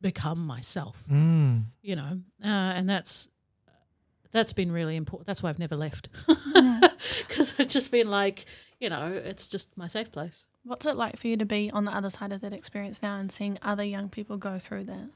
become 0.00 0.46
myself, 0.46 0.96
Mm. 1.10 1.64
you 1.82 1.94
know, 1.96 2.20
uh, 2.42 2.72
and 2.78 2.88
that's 2.88 3.28
that's 4.30 4.52
been 4.54 4.72
really 4.72 4.96
important. 4.96 5.26
That's 5.26 5.42
why 5.42 5.50
I've 5.50 5.58
never 5.58 5.76
left 5.76 6.08
because 7.28 7.54
I've 7.58 7.68
just 7.68 7.90
been 7.90 8.08
like, 8.10 8.46
you 8.82 8.90
know, 8.90 9.12
it's 9.12 9.46
just 9.46 9.76
my 9.76 9.86
safe 9.86 10.10
place. 10.10 10.48
What's 10.64 10.86
it 10.86 10.96
like 10.96 11.16
for 11.18 11.28
you 11.28 11.36
to 11.36 11.44
be 11.46 11.70
on 11.70 11.84
the 11.84 11.92
other 11.92 12.10
side 12.10 12.32
of 12.32 12.40
that 12.40 12.52
experience 12.52 13.00
now 13.00 13.16
and 13.18 13.30
seeing 13.30 13.56
other 13.62 13.84
young 13.84 14.08
people 14.08 14.36
go 14.36 14.58
through 14.58 14.84
that? 14.84 15.08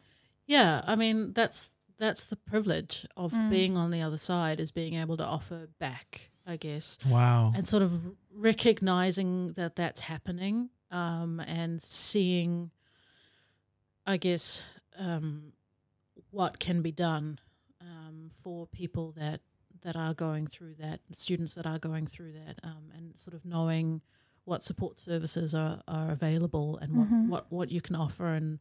Yeah, 0.46 0.82
I 0.86 0.94
mean 0.94 1.32
that's 1.32 1.70
that's 1.98 2.24
the 2.26 2.36
privilege 2.36 3.06
of 3.16 3.32
Mm. 3.32 3.50
being 3.50 3.76
on 3.76 3.90
the 3.90 4.02
other 4.02 4.18
side 4.18 4.60
is 4.60 4.70
being 4.70 4.94
able 4.94 5.16
to 5.16 5.24
offer 5.24 5.68
back, 5.80 6.30
I 6.46 6.56
guess. 6.56 6.98
Wow. 7.08 7.52
and 7.56 7.66
sort 7.66 7.82
of 7.82 8.14
recognizing 8.32 9.52
that 9.54 9.74
that's 9.76 10.00
happening 10.00 10.70
um, 10.90 11.40
and 11.40 11.82
seeing, 11.82 12.70
I 14.06 14.16
guess, 14.18 14.62
um, 14.98 15.52
what 16.30 16.58
can 16.60 16.82
be 16.82 16.92
done 16.92 17.40
um, 17.80 18.30
for 18.32 18.66
people 18.66 19.12
that 19.16 19.40
that 19.82 19.96
are 19.96 20.14
going 20.14 20.46
through 20.46 20.74
that, 20.80 21.00
students 21.12 21.54
that 21.54 21.66
are 21.66 21.78
going 21.78 22.06
through 22.06 22.32
that, 22.32 22.58
um, 22.62 22.90
and 22.96 23.18
sort 23.18 23.34
of 23.34 23.44
knowing 23.44 24.00
what 24.44 24.62
support 24.62 25.00
services 25.00 25.54
are, 25.54 25.82
are 25.88 26.10
available 26.10 26.78
and 26.80 26.94
what, 26.94 27.08
Mhm. 27.08 27.28
what, 27.28 27.52
what 27.52 27.70
you 27.72 27.80
can 27.80 27.96
offer 27.96 28.28
and 28.34 28.58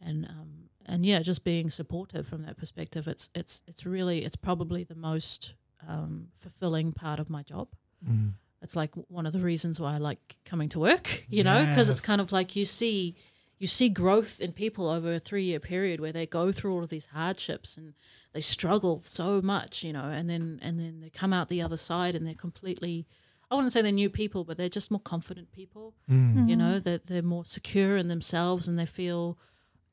and 0.00 0.26
um, 0.26 0.68
and 0.84 1.06
yeah, 1.06 1.20
just 1.20 1.42
being 1.42 1.70
supportive 1.70 2.26
from 2.28 2.42
that 2.42 2.56
perspective. 2.58 3.08
It's 3.08 3.30
it's 3.34 3.62
it's 3.66 3.86
really 3.86 4.24
it's 4.24 4.36
probably 4.36 4.84
the 4.84 4.94
most 4.94 5.54
um, 5.88 6.28
fulfilling 6.34 6.92
part 6.92 7.18
of 7.20 7.30
my 7.30 7.42
job 7.42 7.68
Mm. 8.06 8.34
it's 8.62 8.76
like 8.76 8.94
one 9.08 9.24
of 9.26 9.32
the 9.32 9.38
reasons 9.40 9.80
why 9.80 9.94
I 9.94 9.98
like 9.98 10.36
coming 10.44 10.68
to 10.70 10.78
work, 10.78 11.24
you 11.30 11.42
know, 11.42 11.64
because 11.66 11.88
it's 11.88 12.00
kind 12.02 12.20
of 12.20 12.30
like 12.30 12.54
you 12.54 12.64
see 12.66 13.16
you 13.58 13.66
see 13.66 13.88
growth 13.88 14.40
in 14.40 14.52
people 14.52 14.88
over 14.88 15.14
a 15.14 15.18
three 15.18 15.44
year 15.44 15.60
period 15.60 16.00
where 16.00 16.12
they 16.12 16.26
go 16.26 16.52
through 16.52 16.74
all 16.74 16.82
of 16.82 16.90
these 16.90 17.06
hardships 17.06 17.76
and 17.76 17.94
they 18.32 18.40
struggle 18.40 19.00
so 19.00 19.40
much, 19.40 19.82
you 19.82 19.92
know, 19.92 20.04
and 20.10 20.28
then 20.28 20.58
and 20.62 20.78
then 20.78 21.00
they 21.00 21.10
come 21.10 21.32
out 21.32 21.48
the 21.48 21.62
other 21.62 21.76
side 21.76 22.14
and 22.14 22.26
they're 22.26 22.34
completely 22.34 23.06
I 23.50 23.54
wouldn't 23.54 23.72
say 23.72 23.80
they're 23.80 23.92
new 23.92 24.10
people, 24.10 24.44
but 24.44 24.56
they're 24.56 24.68
just 24.68 24.90
more 24.90 25.00
confident 25.00 25.52
people, 25.52 25.94
Mm. 26.10 26.48
you 26.48 26.56
know, 26.56 26.78
that 26.80 27.06
they're 27.06 27.22
more 27.22 27.44
secure 27.44 27.96
in 27.96 28.08
themselves 28.08 28.66
and 28.68 28.76
they 28.78 28.86
feel, 28.86 29.38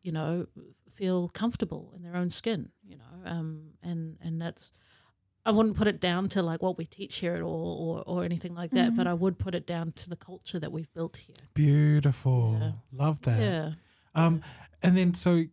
you 0.02 0.12
know, 0.12 0.48
feel 0.90 1.30
comfortable 1.30 1.94
in 1.96 2.02
their 2.02 2.16
own 2.16 2.30
skin, 2.32 2.70
you 2.84 2.98
know, 2.98 3.14
um, 3.32 3.70
and 3.84 4.18
and 4.22 4.42
that's 4.42 4.72
I 5.46 5.52
wouldn't 5.52 5.76
put 5.76 5.88
it 5.88 6.00
down 6.00 6.30
to 6.30 6.42
like 6.42 6.62
what 6.62 6.78
we 6.78 6.86
teach 6.86 7.18
here 7.18 7.36
at 7.36 7.42
all 7.42 8.04
or, 8.08 8.20
or 8.20 8.24
anything 8.24 8.56
like 8.56 8.72
that, 8.72 8.96
but 8.96 9.08
I 9.08 9.14
would 9.14 9.38
put 9.38 9.54
it 9.56 9.68
down 9.68 9.92
to 9.94 10.10
the 10.10 10.16
culture 10.16 10.58
that 10.60 10.72
we've 10.72 10.92
built 10.94 11.18
here. 11.18 11.36
Beautiful. 11.54 12.58
Yeah. 12.62 12.72
Love 12.94 13.22
that. 13.24 13.40
Yeah. 13.42 13.72
Um, 14.16 14.42
and 14.82 14.96
then 14.98 15.14
so 15.14 15.44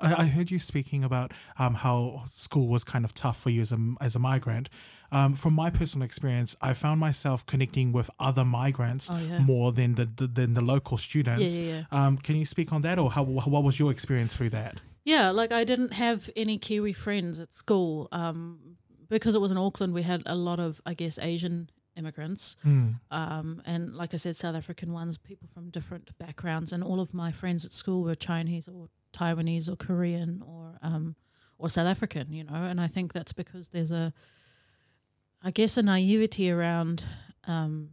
I 0.00 0.26
heard 0.26 0.50
you 0.50 0.58
speaking 0.58 1.02
about 1.04 1.32
um, 1.58 1.72
how 1.74 2.24
school 2.34 2.68
was 2.68 2.84
kind 2.84 3.04
of 3.06 3.14
tough 3.14 3.40
for 3.40 3.48
you 3.48 3.62
as 3.62 3.72
a 3.72 3.78
as 4.00 4.14
a 4.14 4.18
migrant. 4.18 4.68
Um, 5.10 5.34
from 5.34 5.54
my 5.54 5.70
personal 5.70 6.04
experience, 6.04 6.54
I 6.60 6.74
found 6.74 7.00
myself 7.00 7.46
connecting 7.46 7.92
with 7.92 8.10
other 8.20 8.44
migrants 8.44 9.08
Oh, 9.10 9.16
yeah. 9.18 9.38
more 9.38 9.72
than 9.72 9.94
the, 9.94 10.04
the 10.04 10.26
than 10.26 10.52
the 10.52 10.60
local 10.60 10.96
Yeah, 10.98 11.02
students. 11.02 11.56
yeah, 11.56 11.84
yeah. 11.92 12.06
Um, 12.06 12.18
can 12.18 12.36
you 12.36 12.44
speak 12.44 12.72
on 12.74 12.82
that, 12.82 12.98
or 12.98 13.10
how 13.10 13.22
what 13.22 13.62
was 13.64 13.78
your 13.78 13.90
experience 13.90 14.36
through 14.36 14.50
that? 14.50 14.80
Yeah, 15.06 15.30
like 15.30 15.52
I 15.52 15.62
didn't 15.62 15.92
have 15.92 16.28
any 16.34 16.58
Kiwi 16.58 16.92
friends 16.92 17.38
at 17.38 17.54
school. 17.54 18.08
Um, 18.10 18.76
because 19.08 19.36
it 19.36 19.40
was 19.40 19.52
in 19.52 19.56
Auckland, 19.56 19.94
we 19.94 20.02
had 20.02 20.24
a 20.26 20.34
lot 20.34 20.58
of, 20.58 20.82
I 20.84 20.94
guess, 20.94 21.16
Asian 21.22 21.70
immigrants. 21.96 22.56
Mm. 22.66 22.98
Um, 23.12 23.62
and 23.64 23.94
like 23.94 24.14
I 24.14 24.16
said, 24.16 24.34
South 24.34 24.56
African 24.56 24.92
ones, 24.92 25.16
people 25.16 25.48
from 25.54 25.70
different 25.70 26.10
backgrounds. 26.18 26.72
And 26.72 26.82
all 26.82 26.98
of 26.98 27.14
my 27.14 27.30
friends 27.30 27.64
at 27.64 27.70
school 27.72 28.02
were 28.02 28.16
Chinese 28.16 28.66
or 28.66 28.88
Taiwanese 29.12 29.68
or 29.68 29.76
Korean 29.76 30.42
or 30.44 30.76
um, 30.82 31.14
or 31.56 31.70
South 31.70 31.86
African, 31.86 32.32
you 32.32 32.42
know. 32.42 32.54
And 32.54 32.80
I 32.80 32.88
think 32.88 33.12
that's 33.12 33.32
because 33.32 33.68
there's 33.68 33.92
a, 33.92 34.12
I 35.40 35.52
guess, 35.52 35.76
a 35.76 35.82
naivety 35.82 36.50
around 36.50 37.04
um, 37.46 37.90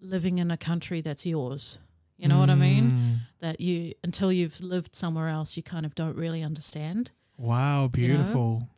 living 0.00 0.38
in 0.38 0.50
a 0.50 0.56
country 0.56 1.02
that's 1.02 1.26
yours. 1.26 1.78
You 2.16 2.26
know 2.26 2.40
what 2.40 2.50
I 2.50 2.56
mean? 2.56 2.97
That 3.40 3.60
you 3.60 3.92
until 4.02 4.32
you've 4.32 4.60
lived 4.60 4.96
somewhere 4.96 5.28
else, 5.28 5.56
you 5.56 5.62
kind 5.62 5.86
of 5.86 5.94
don't 5.94 6.16
really 6.16 6.42
understand. 6.42 7.12
Wow, 7.36 7.88
beautiful. 7.88 8.68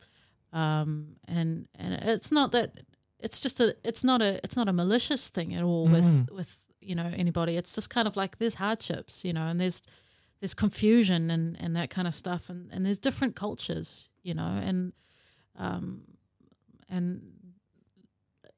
Um, 0.53 1.15
and 1.27 1.67
and 1.75 1.93
it's 1.95 2.31
not 2.31 2.51
that 2.51 2.71
it's 3.19 3.39
just 3.39 3.59
a 3.59 3.75
it's 3.83 4.03
not 4.03 4.21
a 4.21 4.39
it's 4.43 4.55
not 4.55 4.67
a 4.67 4.73
malicious 4.73 5.29
thing 5.29 5.55
at 5.55 5.63
all 5.63 5.87
with 5.87 6.05
Mm. 6.05 6.31
with 6.31 6.57
you 6.79 6.93
know 6.95 7.11
anybody. 7.15 7.57
It's 7.57 7.73
just 7.73 7.89
kind 7.89 8.07
of 8.07 8.15
like 8.15 8.37
there's 8.37 8.55
hardships, 8.55 9.23
you 9.25 9.33
know, 9.33 9.47
and 9.47 9.59
there's 9.59 9.81
there's 10.41 10.53
confusion 10.53 11.31
and 11.31 11.57
and 11.59 11.75
that 11.75 11.89
kind 11.89 12.07
of 12.07 12.13
stuff, 12.13 12.49
and 12.49 12.71
and 12.71 12.85
there's 12.85 12.99
different 12.99 13.35
cultures, 13.35 14.09
you 14.23 14.33
know, 14.35 14.59
and 14.63 14.93
um 15.57 16.01
and 16.89 17.21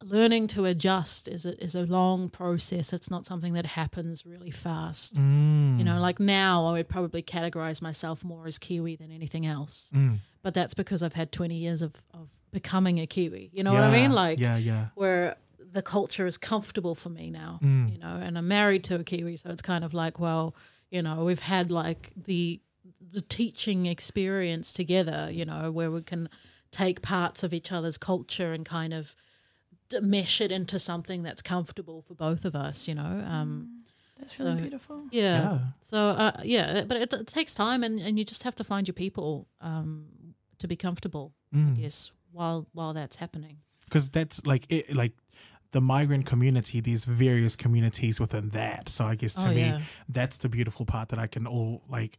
learning 0.04 0.48
to 0.48 0.66
adjust 0.66 1.28
is 1.28 1.46
a 1.46 1.62
is 1.64 1.76
a 1.76 1.82
long 1.86 2.30
process. 2.30 2.94
It's 2.94 3.10
not 3.10 3.26
something 3.26 3.54
that 3.54 3.66
happens 3.66 4.26
really 4.26 4.52
fast. 4.52 5.16
Mm. 5.16 5.78
You 5.80 5.84
know, 5.84 6.00
like 6.00 6.20
now 6.20 6.66
I 6.68 6.72
would 6.74 6.90
probably 6.90 7.22
categorize 7.24 7.82
myself 7.82 8.24
more 8.24 8.48
as 8.48 8.58
Kiwi 8.60 8.96
than 8.96 9.12
anything 9.12 9.46
else. 9.46 9.92
Mm. 9.96 10.20
But 10.42 10.54
that's 10.54 10.74
because 10.74 11.02
I've 11.04 11.14
had 11.14 11.32
20 11.32 11.56
years 11.56 11.82
of, 11.82 11.94
of 12.14 12.28
becoming 12.52 13.00
a 13.00 13.08
Kiwi. 13.08 13.50
You 13.54 13.64
know 13.64 13.74
what 13.74 13.84
I 13.84 13.92
mean? 13.92 14.12
Like, 14.12 14.40
yeah, 14.40 14.58
yeah. 14.58 14.88
where 14.96 15.38
the 15.72 15.82
culture 15.82 16.28
is 16.28 16.38
comfortable 16.38 16.94
for 16.96 17.10
me 17.10 17.30
now, 17.32 17.60
Mm. 17.64 17.92
you 17.94 17.98
know, 17.98 18.20
and 18.22 18.38
I'm 18.38 18.48
married 18.48 18.84
to 18.86 18.96
a 18.96 19.04
Kiwi. 19.04 19.38
So 19.38 19.50
it's 19.50 19.62
kind 19.62 19.84
of 19.84 19.94
like, 19.94 20.20
well, 20.20 20.54
you 20.92 21.02
know, 21.02 21.24
we've 21.24 21.40
had 21.40 21.72
like 21.72 22.12
the, 22.16 22.60
the 23.12 23.22
teaching 23.22 23.86
experience 23.88 24.72
together, 24.74 25.30
you 25.32 25.46
know, 25.46 25.72
where 25.72 25.90
we 25.90 26.02
can 26.04 26.30
take 26.72 27.02
parts 27.02 27.42
of 27.44 27.54
each 27.54 27.72
other's 27.72 27.98
culture 27.98 28.52
and 28.54 28.66
kind 28.66 28.94
of 28.94 29.16
mesh 30.02 30.42
it 30.42 30.52
into 30.52 30.80
something 30.80 31.24
that's 31.24 31.42
comfortable 31.42 32.02
for 32.02 32.16
both 32.16 32.46
of 32.46 32.56
us, 32.56 32.88
you 32.88 32.96
know. 32.96 33.24
Um, 33.28 33.84
That's 34.20 34.40
really 34.40 34.62
beautiful. 34.62 35.04
yeah. 35.12 35.42
Yeah. 35.42 35.60
So 35.82 35.98
uh, 35.98 36.32
yeah, 36.44 36.84
but 36.88 36.98
it, 36.98 37.14
it 37.14 37.28
takes 37.28 37.54
time, 37.56 37.84
and, 37.84 38.00
and 38.00 38.18
you 38.18 38.24
just 38.26 38.44
have 38.44 38.56
to 38.56 38.64
find 38.64 38.88
your 38.88 38.94
people 38.96 39.48
um, 39.62 40.06
to 40.60 40.68
be 40.68 40.76
comfortable. 40.76 41.34
I 41.54 41.58
Mm. 41.58 41.78
guess 41.82 42.12
while 42.32 42.68
while 42.74 42.94
that's 42.94 43.18
happening. 43.18 43.58
because 43.86 44.10
that's 44.10 44.44
like 44.46 44.66
it 44.70 44.96
like 44.96 45.14
the 45.72 45.82
migrant 45.82 46.26
community 46.26 46.80
there's 46.82 47.06
various 47.06 47.56
communities 47.56 48.20
within 48.20 48.50
that 48.50 48.90
so 48.90 49.06
i 49.06 49.16
guess 49.16 49.34
to 49.36 49.48
oh 49.48 49.54
me 49.54 49.62
yeah, 49.62 49.80
that's 50.10 50.38
the 50.38 50.50
beautiful 50.50 50.86
part 50.86 51.10
that 51.10 51.20
i 51.20 51.28
can 51.28 51.46
all 51.48 51.82
like 51.90 52.18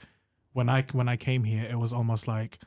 when 0.53 0.69
i 0.69 0.83
when 0.93 1.09
i 1.09 1.17
came 1.17 1.43
here 1.45 1.65
it 1.71 1.79
was 1.79 1.93
almost 1.93 2.27
like 2.29 2.59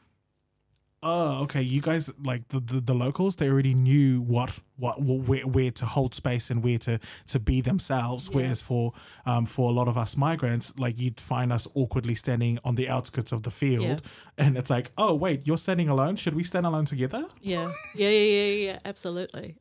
oh 1.03 1.43
okay 1.43 1.61
you 1.61 1.79
guys 1.79 2.11
like 2.23 2.47
the 2.47 2.59
the, 2.59 2.81
the 2.81 2.93
locals 2.93 3.35
they 3.35 3.49
already 3.49 3.73
knew 3.75 4.19
what 4.21 4.59
what 4.77 4.99
where, 5.01 5.41
where 5.41 5.69
to 5.69 5.85
hold 5.85 6.13
space 6.15 6.49
and 6.49 6.63
where 6.63 6.79
to 6.79 6.99
to 7.27 7.39
be 7.39 7.61
themselves 7.61 8.27
Yeah. 8.29 8.35
whereas 8.37 8.61
for 8.63 8.93
um 9.25 9.45
for 9.45 9.69
a 9.69 9.73
lot 9.73 9.87
of 9.87 9.95
us 9.97 10.17
migrants 10.17 10.73
like 10.77 10.97
you'd 10.97 11.21
find 11.21 11.53
us 11.53 11.67
awkwardly 11.75 12.15
standing 12.15 12.57
on 12.63 12.75
the 12.75 12.89
outskirts 12.89 13.31
of 13.31 13.43
the 13.43 13.51
field 13.51 13.83
Yeah. 13.83 13.97
and 14.45 14.57
it's 14.57 14.71
like 14.71 14.89
oh 14.97 15.13
wait 15.13 15.45
you're 15.45 15.57
standing 15.57 15.87
alone 15.87 16.15
should 16.15 16.33
we 16.33 16.43
stand 16.43 16.65
alone 16.65 16.85
together 16.85 17.25
yeah, 17.41 17.71
yeah, 17.95 18.09
yeah, 18.09 18.25
yeah, 18.25 18.53
yeah, 18.71 18.79
absolutely. 18.83 19.57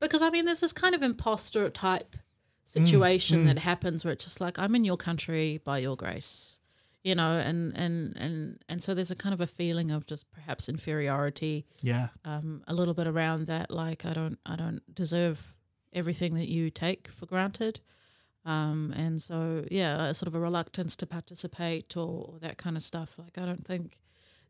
Because 0.00 0.22
I 0.22 0.30
mean, 0.30 0.44
there's 0.44 0.60
this 0.60 0.72
kind 0.72 0.94
of 0.94 1.02
imposter 1.02 1.68
type 1.70 2.16
situation 2.64 3.44
mm. 3.44 3.46
that 3.46 3.58
happens 3.58 4.04
where 4.04 4.12
it's 4.12 4.24
just 4.24 4.40
like 4.40 4.58
I'm 4.58 4.74
in 4.74 4.84
your 4.84 4.96
country 4.96 5.60
by 5.64 5.78
your 5.78 5.96
grace, 5.96 6.58
you 7.06 7.14
know, 7.14 7.38
and 7.38 7.72
and 7.76 8.16
and 8.16 8.58
and 8.68 8.82
so 8.82 8.92
there's 8.92 9.12
a 9.12 9.14
kind 9.14 9.32
of 9.32 9.40
a 9.40 9.46
feeling 9.46 9.92
of 9.92 10.06
just 10.06 10.28
perhaps 10.32 10.68
inferiority 10.68 11.64
yeah 11.80 12.08
um, 12.24 12.64
a 12.66 12.74
little 12.74 12.94
bit 12.94 13.06
around 13.06 13.46
that. 13.46 13.70
Like 13.70 14.04
I 14.04 14.12
don't, 14.12 14.40
I 14.44 14.56
don't 14.56 14.82
deserve 14.92 15.54
everything 15.92 16.34
that 16.34 16.48
you 16.48 16.68
take 16.68 17.06
for 17.06 17.26
granted, 17.26 17.78
um, 18.44 18.92
and 18.96 19.22
so 19.22 19.64
yeah, 19.70 20.06
a 20.06 20.14
sort 20.14 20.26
of 20.26 20.34
a 20.34 20.40
reluctance 20.40 20.96
to 20.96 21.06
participate 21.06 21.96
or, 21.96 22.32
or 22.32 22.38
that 22.40 22.58
kind 22.58 22.76
of 22.76 22.82
stuff. 22.82 23.14
Like 23.16 23.38
I 23.38 23.46
don't 23.46 23.64
think 23.64 24.00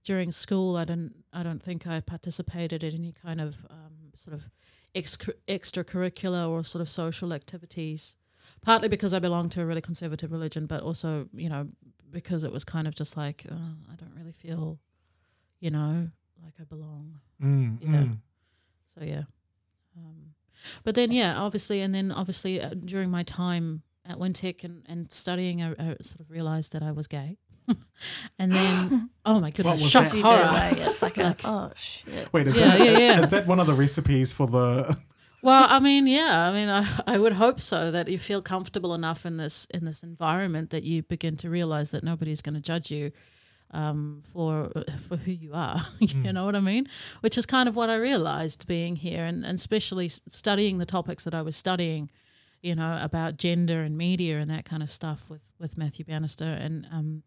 during 0.03 0.33
school, 0.33 0.79
I 0.79 0.87
don't 0.87 1.13
I 1.35 1.43
don't 1.43 1.63
think 1.63 1.87
I 1.87 2.01
participated 2.01 2.83
in 2.83 2.95
any 2.95 3.13
kind 3.13 3.39
of 3.39 3.67
um, 3.69 4.13
sort 4.15 4.33
of 4.33 4.49
extra, 4.95 5.35
extracurricular 5.47 6.49
or 6.49 6.65
sort 6.65 6.81
of 6.81 6.89
social 6.89 7.35
activities. 7.35 8.17
Partly 8.63 8.89
because 8.89 9.13
I 9.15 9.19
belong 9.19 9.49
to 9.51 9.63
a 9.63 9.67
really 9.67 9.81
conservative 9.81 10.33
religion, 10.33 10.67
but 10.67 10.83
also 10.83 11.29
you 11.35 11.49
know 11.49 11.69
because 12.11 12.45
it 12.45 12.53
was 12.53 12.65
kind 12.65 12.87
of 12.89 12.95
just 12.95 13.17
like 13.17 13.45
oh, 13.51 13.55
I 13.93 13.97
don't 13.97 14.13
really 14.17 14.33
feel, 14.33 14.79
you 15.61 15.71
know, 15.71 16.09
like 16.43 16.55
I 16.61 16.65
belong. 16.65 17.21
Mm, 17.43 17.79
Yeah. 17.83 17.89
mm. 18.03 18.19
So 18.95 19.05
yeah, 19.05 19.23
um, 19.99 20.35
but 20.85 20.95
then 20.95 21.13
yeah, 21.13 21.37
obviously, 21.39 21.81
and 21.83 21.95
then 21.95 22.11
obviously 22.11 22.61
uh, 22.63 22.71
during 22.85 23.11
my 23.11 23.23
time 23.23 23.83
at 24.09 24.17
Wintec 24.19 24.65
and, 24.65 24.83
and 24.89 25.11
studying, 25.13 25.63
I, 25.63 25.73
I 25.73 25.97
sort 26.01 26.21
of 26.21 26.31
realized 26.31 26.73
that 26.73 26.83
I 26.83 26.93
was 26.93 27.07
gay, 27.07 27.37
and 28.39 28.53
then 28.53 29.11
oh 29.27 29.39
my 29.41 29.51
goodness, 29.51 29.83
was 29.83 29.91
shock? 29.91 30.07
You 30.15 30.23
do, 30.23 30.29
horror. 30.29 30.49
eh? 30.55 30.75
It's 30.79 31.03
like, 31.03 31.17
Like- 31.19 31.41
oh 31.45 31.73
shit. 31.77 32.33
Wait, 32.33 32.47
is, 32.47 32.57
Yeah, 32.57 32.69
that, 32.69 32.79
yeah, 32.81 32.99
yeah. 32.99 33.23
is 33.25 33.31
that 33.31 33.47
one 33.47 33.61
of 33.61 33.67
the 33.67 33.75
recipes 33.75 34.33
for 34.33 34.47
the? 34.47 34.97
Well, 35.43 35.67
I 35.69 35.81
mean, 35.81 36.07
yeah, 36.07 36.49
I 36.49 36.53
mean, 36.53 36.69
I, 36.69 36.87
I 37.07 37.19
would 37.19 37.35
hope 37.35 37.61
so 37.61 37.91
that 37.91 38.09
you 38.09 38.19
feel 38.19 38.43
comfortable 38.43 38.95
enough 38.95 39.27
in 39.27 39.37
this 39.37 39.67
in 39.73 39.85
this 39.85 40.03
environment 40.03 40.71
that 40.71 40.83
you 40.83 41.03
begin 41.03 41.37
to 41.39 41.51
realize 41.51 41.91
that 41.91 42.03
nobody's 42.03 42.43
going 42.43 42.55
to 42.55 42.61
judge 42.61 42.91
you 42.91 43.13
um, 43.73 44.23
for 44.33 44.71
for 44.99 45.17
who 45.17 45.33
you 45.33 45.51
are. 45.53 45.87
you 46.01 46.33
know 46.33 46.45
what 46.45 46.57
I 46.57 46.61
mean? 46.61 46.89
Which 47.21 47.37
is 47.39 47.47
kind 47.47 47.69
of 47.69 47.77
what 47.77 47.91
I 47.91 47.97
realized 47.97 48.67
being 48.67 48.97
here, 48.97 49.25
and, 49.25 49.45
and 49.45 49.57
especially 49.57 50.09
studying 50.09 50.79
the 50.79 50.87
topics 50.87 51.25
that 51.25 51.35
I 51.35 51.43
was 51.43 51.57
studying. 51.57 52.11
You 52.67 52.75
know 52.75 52.99
about 53.01 53.37
gender 53.37 53.79
and 53.87 53.97
media 53.97 54.39
and 54.41 54.51
that 54.51 54.65
kind 54.65 54.83
of 54.83 54.91
stuff 54.91 55.21
with 55.31 55.43
with 55.59 55.79
Matthew 55.79 56.05
Bannister, 56.05 56.45
and 56.65 56.87
um, 56.93 57.23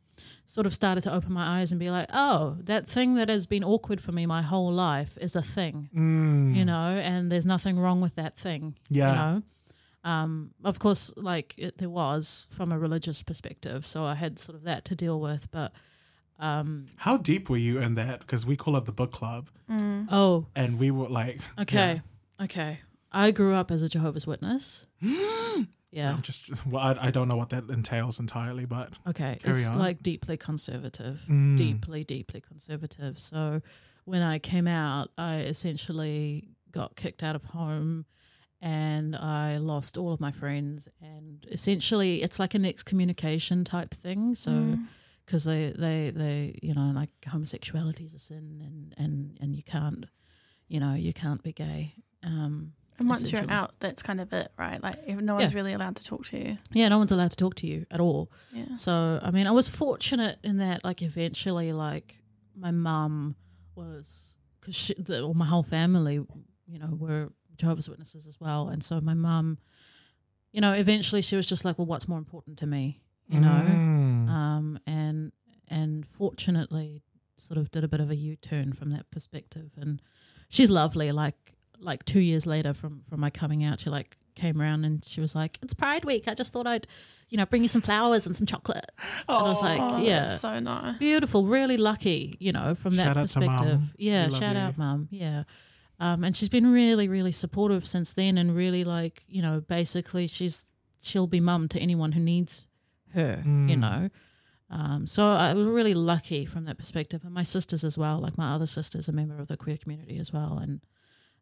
sort 0.46 0.66
of 0.68 0.74
started 0.74 1.02
to 1.04 1.14
open 1.14 1.32
my 1.32 1.60
eyes 1.60 1.72
and 1.72 1.80
be 1.80 1.90
like, 1.90 2.10
oh, 2.14 2.58
that 2.64 2.88
thing 2.88 3.16
that 3.16 3.30
has 3.30 3.48
been 3.48 3.64
awkward 3.64 4.02
for 4.02 4.12
me 4.12 4.26
my 4.26 4.42
whole 4.42 4.72
life 4.72 5.18
is 5.22 5.36
a 5.36 5.42
thing 5.42 5.90
Mm, 5.96 6.56
you 6.58 6.66
know, 6.66 6.88
and 7.10 7.32
there's 7.32 7.46
nothing 7.46 7.80
wrong 7.80 8.02
with 8.02 8.16
that 8.16 8.38
thing. 8.38 8.76
Yeah. 8.90 9.10
You 9.10 9.16
know, 9.16 9.44
um, 10.12 10.52
of 10.64 10.78
course, 10.80 11.14
like 11.16 11.56
it, 11.58 11.78
there 11.78 11.90
was 11.90 12.48
from 12.52 12.72
a 12.72 12.78
religious 12.78 13.24
perspective, 13.24 13.86
so 13.86 14.04
I 14.04 14.16
had 14.16 14.40
sort 14.40 14.56
of 14.58 14.64
that 14.64 14.84
to 14.86 14.96
deal 14.96 15.20
with. 15.22 15.50
But 15.52 15.72
um, 16.38 16.86
How 16.98 17.16
deep 17.18 17.50
were 17.50 17.58
you 17.68 17.80
in 17.80 17.96
that? 17.96 18.20
Because 18.20 18.46
we 18.46 18.56
call 18.58 18.76
it 18.78 18.86
the 18.86 18.92
book 19.02 19.12
club, 19.12 19.50
Mm. 19.70 20.08
oh, 20.12 20.48
and 20.56 20.80
we 20.80 20.92
were 20.92 21.08
like, 21.10 21.40
okay, 21.60 22.02
okay. 22.42 22.80
I 23.12 23.32
grew 23.32 23.54
up 23.56 23.72
as 23.72 23.82
a 23.82 23.90
Jehovah's 23.90 24.28
Witness. 24.28 24.86
yeah. 25.92 26.18
Just 26.22 26.66
well, 26.66 26.82
I, 26.84 27.08
I 27.08 27.12
don't 27.12 27.28
know 27.28 27.36
what 27.38 27.50
that 27.50 27.70
entails 27.70 28.20
entirely, 28.20 28.66
but 28.66 28.94
Okay. 29.08 29.38
Carry 29.42 29.58
it's 29.58 29.70
on. 29.70 29.80
like 29.80 30.04
deeply 30.04 30.38
conservative. 30.38 31.22
Mm. 31.30 31.58
deeply, 31.58 32.04
deeply 32.04 32.42
conservative. 32.42 33.20
So 33.20 33.62
when 34.06 34.22
I 34.22 34.40
came 34.40 34.68
out, 34.68 35.10
I 35.18 35.40
essentially 35.40 36.50
got 36.72 36.96
kicked 36.96 37.24
out 37.24 37.36
of 37.36 37.44
home 37.46 38.06
and 38.62 39.16
I 39.16 39.58
lost 39.58 39.98
all 39.98 40.12
of 40.14 40.20
my 40.20 40.32
friends. 40.32 40.88
And 41.02 41.46
essentially, 41.52 42.22
it's 42.22 42.40
like 42.40 42.54
an 42.54 42.66
excommunication 42.66 43.64
type 43.64 43.92
thing. 43.94 44.36
So, 44.36 44.52
Mm. 44.52 44.88
because 45.26 45.44
they, 45.46 45.74
they, 45.78 46.12
they, 46.14 46.60
you 46.62 46.74
know, 46.74 46.92
like 46.94 47.10
homosexuality 47.28 48.04
is 48.04 48.14
a 48.14 48.20
sin 48.20 48.62
and, 48.66 48.94
and, 48.98 49.38
and 49.40 49.56
you 49.56 49.64
can't, 49.64 50.06
you 50.68 50.80
know, 50.80 50.94
you 50.96 51.14
can't 51.14 51.42
be 51.44 51.54
gay. 51.54 51.94
Um, 52.24 52.74
And 53.00 53.08
once 53.10 53.32
you're 53.32 53.50
out, 53.50 53.74
that's 53.80 54.04
kind 54.04 54.20
of 54.22 54.32
it, 54.34 54.52
right? 54.58 54.82
Like 54.84 54.98
if 55.08 55.18
no 55.20 55.36
one's 55.36 55.56
really 55.56 55.74
allowed 55.74 55.96
to 55.98 56.04
talk 56.04 56.26
to 56.28 56.38
you. 56.38 56.58
yeah, 56.74 56.88
no 56.90 56.98
one's 56.98 57.12
allowed 57.12 57.32
to 57.32 57.38
talk 57.38 57.56
to 57.56 57.68
you 57.68 57.86
at 57.92 58.00
all. 58.00 58.32
Yeah. 58.54 58.76
So 58.76 59.20
I 59.22 59.32
mean, 59.32 59.48
I 59.48 59.52
was 59.52 59.68
fortunate 59.70 60.38
in 60.44 60.58
that, 60.58 60.84
like, 60.84 61.02
eventually, 61.02 61.72
like, 61.74 62.20
my 62.58 62.72
mum 62.72 63.36
was 63.76 64.36
because 64.60 64.92
the, 64.98 65.22
well, 65.26 65.34
my 65.34 65.46
whole 65.46 65.64
family, 65.64 66.16
you 66.68 66.80
know, 66.80 66.90
were 66.92 67.30
Jehovah's 67.56 67.90
Witnesses 67.90 68.28
as 68.28 68.40
well, 68.40 68.68
and 68.70 68.84
so 68.84 69.00
my 69.02 69.14
mum, 69.14 69.58
you 70.52 70.60
know, 70.62 70.74
eventually 70.74 71.22
she 71.22 71.36
was 71.36 71.48
just 71.48 71.64
like, 71.64 71.78
well, 71.78 71.86
what's 71.88 72.08
more 72.08 72.18
important 72.18 72.58
to 72.60 72.68
me, 72.68 73.02
you 73.28 73.40
know, 73.40 73.48
Mm. 73.68 74.30
um, 74.30 74.80
and 74.86 75.32
and 75.70 76.06
fortunately, 76.08 77.04
sort 77.38 77.58
of 77.58 77.72
did 77.72 77.84
a 77.84 77.88
bit 77.88 78.00
of 78.02 78.10
a 78.12 78.16
U 78.16 78.36
turn 78.36 78.74
from 78.74 78.90
that 78.90 79.10
perspective, 79.12 79.72
and 79.78 80.02
she's 80.50 80.70
lovely. 80.70 81.12
Like 81.12 81.56
like 81.80 82.06
two 82.06 82.20
years 82.20 82.46
later 82.46 82.74
from 82.74 83.02
from 83.10 83.20
my 83.20 83.30
coming 83.30 83.64
out, 83.64 83.80
she 83.80 83.90
like 83.90 84.18
came 84.36 84.62
around 84.62 84.86
and 84.86 85.04
she 85.04 85.20
was 85.22 85.36
like, 85.36 85.58
"It's 85.62 85.74
Pride 85.74 86.06
Week. 86.06 86.28
I 86.28 86.34
just 86.34 86.54
thought 86.54 86.66
I'd, 86.68 86.88
you 87.30 87.38
know, 87.38 87.46
bring 87.46 87.62
you 87.62 87.68
some 87.68 87.82
flowers 87.82 88.26
and 88.26 88.36
some 88.36 88.46
chocolate." 88.48 88.90
And 89.28 89.38
I 89.38 89.42
was 89.44 89.62
like, 89.62 89.80
Oh, 89.82 89.98
"Yeah." 90.02 90.26
that's 90.26 90.42
so 90.42 90.60
nice. 90.60 90.98
Beautiful, 90.98 91.46
really 91.46 91.78
lucky, 91.78 92.36
you 92.40 92.52
know, 92.52 92.76
from 92.76 92.96
that 92.96 93.04
Shout 93.06 93.18
out 93.18 93.28
to 93.30 93.40
Mum. 93.42 93.58
perspective. 93.58 93.94
Yeah, 93.98 94.26
We 94.26 94.30
love 94.32 94.40
shout 94.40 94.56
you. 94.56 94.62
out, 94.62 94.78
mum. 94.78 95.08
Yeah. 95.12 95.44
Um, 96.02 96.24
and 96.24 96.34
she's 96.36 96.48
been 96.50 96.72
really, 96.72 97.10
really 97.10 97.34
supportive 97.34 97.86
since 97.86 98.14
then, 98.14 98.38
and 98.38 98.56
really 98.56 98.84
like, 98.86 99.24
you 99.28 99.42
know, 99.42 99.60
basically 99.62 100.28
she's 100.28 100.66
she'll 101.02 101.28
be 101.28 101.40
mum 101.42 101.68
to 101.70 101.80
anyone 101.80 102.12
who 102.14 102.20
needs 102.22 102.68
her, 103.14 103.42
you 103.46 103.76
Mm. 103.76 103.80
know. 103.80 104.10
Um, 104.70 105.08
so 105.08 105.26
I 105.28 105.54
was 105.54 105.66
really 105.66 105.94
lucky 105.96 106.46
from 106.46 106.66
that 106.66 106.78
perspective, 106.78 107.22
and 107.26 107.34
my 107.34 107.44
sisters 107.44 107.84
as 107.84 107.98
well. 107.98 108.18
Like 108.18 108.38
my 108.38 108.54
other 108.54 108.68
sister's 108.68 109.10
a 109.10 109.12
member 109.12 109.40
of 109.40 109.48
the 109.48 109.58
queer 109.58 109.78
community 109.78 110.18
as 110.20 110.32
well, 110.32 110.58
and 110.58 110.80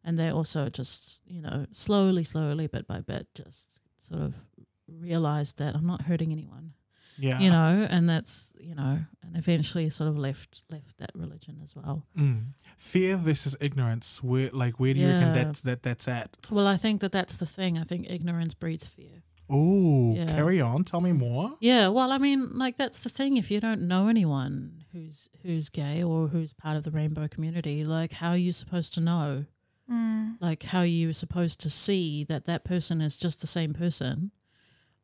and 0.08 0.16
they 0.18 0.30
also 0.30 0.68
just 0.80 1.20
you 1.26 1.40
know 1.42 1.66
slowly, 1.70 2.24
slowly, 2.24 2.66
bit 2.66 2.86
by 2.86 3.00
bit, 3.00 3.26
just 3.34 3.80
sort 3.98 4.22
of 4.22 4.34
realized 4.88 5.58
that 5.58 5.74
I'm 5.76 5.86
not 5.86 6.02
hurting 6.02 6.32
anyone, 6.32 6.72
Yeah. 7.18 7.38
you 7.40 7.50
know, 7.50 7.86
and 7.90 8.08
that's 8.08 8.52
you 8.68 8.74
know, 8.74 8.94
and 9.22 9.36
eventually 9.36 9.90
sort 9.90 10.08
of 10.10 10.16
left 10.18 10.62
left 10.70 10.96
that 10.98 11.10
religion 11.14 11.60
as 11.62 11.74
well. 11.76 12.06
Mm. 12.16 12.52
Fear 12.76 13.16
versus 13.18 13.54
ignorance. 13.60 14.22
Where 14.22 14.50
like 14.52 14.80
where 14.80 14.94
do 14.94 15.00
you 15.00 15.08
reckon 15.08 15.32
that 15.34 15.54
that 15.64 15.82
that's 15.82 16.08
at? 16.08 16.28
Well, 16.50 16.66
I 16.66 16.76
think 16.76 17.00
that 17.02 17.12
that's 17.12 17.36
the 17.36 17.46
thing. 17.46 17.78
I 17.78 17.84
think 17.84 18.06
ignorance 18.10 18.54
breeds 18.54 18.86
fear. 18.86 19.22
Oh, 19.50 20.14
Yeah. 20.14 20.26
carry 20.26 20.60
on. 20.60 20.84
Tell 20.84 21.00
me 21.00 21.12
more. 21.12 21.56
Yeah, 21.60 21.88
well, 21.88 22.12
I 22.12 22.18
mean, 22.18 22.58
like 22.58 22.76
that's 22.76 23.00
the 23.00 23.08
thing. 23.08 23.38
If 23.38 23.50
you 23.50 23.60
don't 23.60 23.82
know 23.88 24.08
anyone 24.08 24.84
who's 24.92 25.28
who's 25.42 25.68
gay 25.70 26.02
or 26.02 26.28
who's 26.28 26.52
part 26.52 26.76
of 26.76 26.84
the 26.84 26.90
rainbow 26.90 27.28
community, 27.28 27.84
like 27.84 28.12
how 28.20 28.30
are 28.30 28.36
you 28.48 28.52
supposed 28.52 28.92
to 28.94 29.00
know? 29.00 29.44
Mm. 29.90 30.36
Like 30.40 30.64
how 30.64 30.82
you're 30.82 31.12
supposed 31.12 31.60
to 31.60 31.70
see 31.70 32.24
that 32.24 32.44
that 32.44 32.64
person 32.64 33.00
is 33.00 33.16
just 33.16 33.40
the 33.40 33.46
same 33.46 33.72
person? 33.72 34.30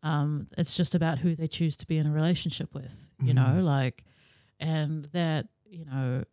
Um, 0.02 0.48
it's 0.58 0.76
just 0.76 0.94
about 0.94 1.18
who 1.18 1.34
they 1.34 1.46
choose 1.46 1.76
to 1.78 1.86
be 1.86 1.96
in 1.96 2.06
a 2.06 2.12
relationship 2.12 2.74
with, 2.74 3.08
you 3.22 3.32
know, 3.32 3.60
like, 3.62 4.04
and 4.60 5.06
that 5.12 5.48
you 5.64 5.86
know. 5.86 6.24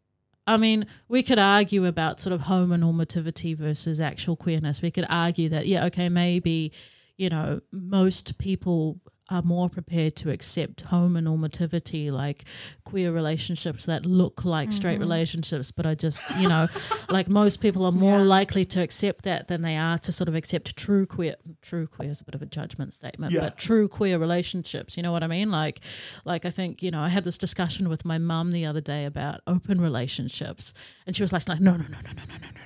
I 0.45 0.57
mean, 0.57 0.87
we 1.07 1.23
could 1.23 1.39
argue 1.39 1.85
about 1.85 2.19
sort 2.19 2.33
of 2.33 2.41
homonormativity 2.41 3.55
versus 3.55 4.01
actual 4.01 4.35
queerness. 4.35 4.81
We 4.81 4.91
could 4.91 5.05
argue 5.07 5.47
that, 5.49 5.67
yeah, 5.67 5.85
okay, 5.85 6.09
maybe, 6.09 6.73
you 7.15 7.29
know, 7.29 7.61
most 7.71 8.37
people 8.37 8.99
are 9.31 9.41
more 9.41 9.69
prepared 9.69 10.15
to 10.17 10.29
accept 10.29 10.83
homonormativity, 10.85 12.11
like 12.11 12.43
queer 12.83 13.11
relationships 13.11 13.85
that 13.85 14.05
look 14.05 14.43
like 14.45 14.71
straight 14.71 14.99
relationships, 14.99 15.71
but 15.71 15.85
are 15.85 15.95
just, 15.95 16.29
you 16.37 16.47
know, 16.49 16.67
like 17.09 17.29
most 17.29 17.61
people 17.61 17.85
are 17.85 17.91
more 17.93 18.19
Yeah. 18.19 18.25
likely 18.25 18.65
to 18.65 18.81
accept 18.81 19.23
that 19.23 19.47
than 19.47 19.61
they 19.61 19.77
are 19.77 19.97
to 19.99 20.11
sort 20.11 20.27
of 20.27 20.35
accept 20.35 20.75
true 20.75 21.05
queer. 21.05 21.35
True 21.61 21.87
queer 21.87 22.09
is 22.11 22.21
a 22.21 22.25
bit 22.25 22.35
of 22.35 22.41
a 22.41 22.45
judgment 22.45 22.93
statement, 22.93 23.31
Yeah. 23.33 23.41
but 23.41 23.57
true 23.57 23.87
queer 23.87 24.19
relationships. 24.19 24.97
You 24.97 25.03
know 25.03 25.11
what 25.13 25.23
I 25.23 25.27
mean? 25.27 25.49
Like, 25.49 25.79
like 26.25 26.45
I 26.45 26.51
think 26.51 26.83
you 26.83 26.91
know, 26.91 26.99
I 27.01 27.09
had 27.09 27.23
this 27.23 27.37
discussion 27.37 27.87
with 27.89 28.03
my 28.05 28.17
mum 28.17 28.51
the 28.51 28.65
other 28.65 28.81
day 28.81 29.05
about 29.05 29.41
open 29.47 29.79
relationships, 29.79 30.73
and 31.07 31.15
she 31.15 31.23
was 31.23 31.31
like, 31.33 31.47
like, 31.47 31.59
no, 31.61 31.77
no, 31.77 31.85
no, 31.87 31.97
no, 32.03 32.11
no, 32.17 32.23
no, 32.27 32.35
no, 32.37 32.49
no, 32.51 32.65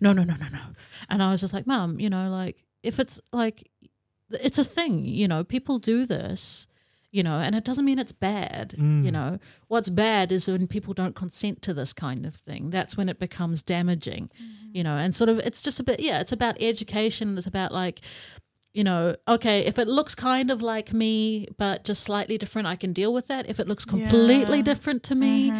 no, 0.00 0.12
no, 0.12 0.12
no, 0.12 0.22
no, 0.24 0.34
no, 0.34 0.48
no, 0.50 0.58
no, 0.58 0.74
and 1.10 1.22
I 1.22 1.30
was 1.30 1.40
just 1.40 1.52
like, 1.52 1.66
mum, 1.66 1.98
you 2.00 2.08
know, 2.08 2.30
like 2.30 2.64
if 2.82 2.98
it's 3.00 3.20
like 3.32 3.68
it's 4.30 4.58
a 4.58 4.64
thing, 4.64 5.04
you 5.04 5.28
know, 5.28 5.44
people 5.44 5.78
do 5.78 6.06
this, 6.06 6.66
you 7.10 7.22
know, 7.22 7.38
and 7.38 7.54
it 7.54 7.64
doesn't 7.64 7.84
mean 7.84 7.98
it's 7.98 8.12
bad, 8.12 8.74
you 8.76 8.82
mm. 8.82 9.12
know. 9.12 9.38
What's 9.68 9.88
bad 9.88 10.32
is 10.32 10.48
when 10.48 10.66
people 10.66 10.94
don't 10.94 11.14
consent 11.14 11.62
to 11.62 11.72
this 11.72 11.92
kind 11.92 12.26
of 12.26 12.34
thing. 12.34 12.70
That's 12.70 12.96
when 12.96 13.08
it 13.08 13.20
becomes 13.20 13.62
damaging, 13.62 14.30
mm-hmm. 14.34 14.76
you 14.76 14.82
know, 14.82 14.96
and 14.96 15.14
sort 15.14 15.30
of 15.30 15.38
it's 15.38 15.62
just 15.62 15.78
a 15.78 15.84
bit, 15.84 16.00
yeah, 16.00 16.20
it's 16.20 16.32
about 16.32 16.56
education. 16.60 17.38
It's 17.38 17.46
about 17.46 17.72
like, 17.72 18.00
you 18.74 18.82
know, 18.84 19.14
okay, 19.28 19.60
if 19.64 19.78
it 19.78 19.86
looks 19.86 20.14
kind 20.16 20.50
of 20.50 20.60
like 20.60 20.92
me, 20.92 21.46
but 21.58 21.84
just 21.84 22.02
slightly 22.02 22.36
different, 22.36 22.66
I 22.66 22.74
can 22.74 22.92
deal 22.92 23.14
with 23.14 23.28
that. 23.28 23.48
If 23.48 23.60
it 23.60 23.68
looks 23.68 23.84
completely 23.84 24.56
Yeah. 24.58 24.62
different 24.64 25.04
to 25.04 25.14
me, 25.14 25.52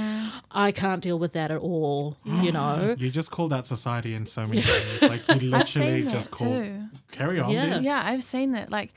I 0.50 0.72
can't 0.72 1.00
deal 1.00 1.18
with 1.18 1.32
that 1.34 1.50
at 1.52 1.58
all, 1.58 2.16
you 2.24 2.50
know. 2.50 2.96
You 2.98 3.10
just 3.10 3.30
called 3.30 3.52
out 3.52 3.66
society 3.68 4.14
in 4.14 4.26
so 4.26 4.46
many 4.48 4.62
ways. 4.62 5.00
Like 5.02 5.28
you 5.28 5.34
I've 5.34 5.42
literally 5.42 6.02
seen 6.02 6.08
just 6.08 6.30
that 6.30 6.36
called. 6.36 6.64
too. 6.64 6.80
Carry 7.12 7.38
on. 7.38 7.50
Yeah. 7.50 7.74
dude. 7.76 7.84
Yeah, 7.84 8.02
I've 8.04 8.24
seen 8.24 8.50
that. 8.52 8.72
Like, 8.72 8.92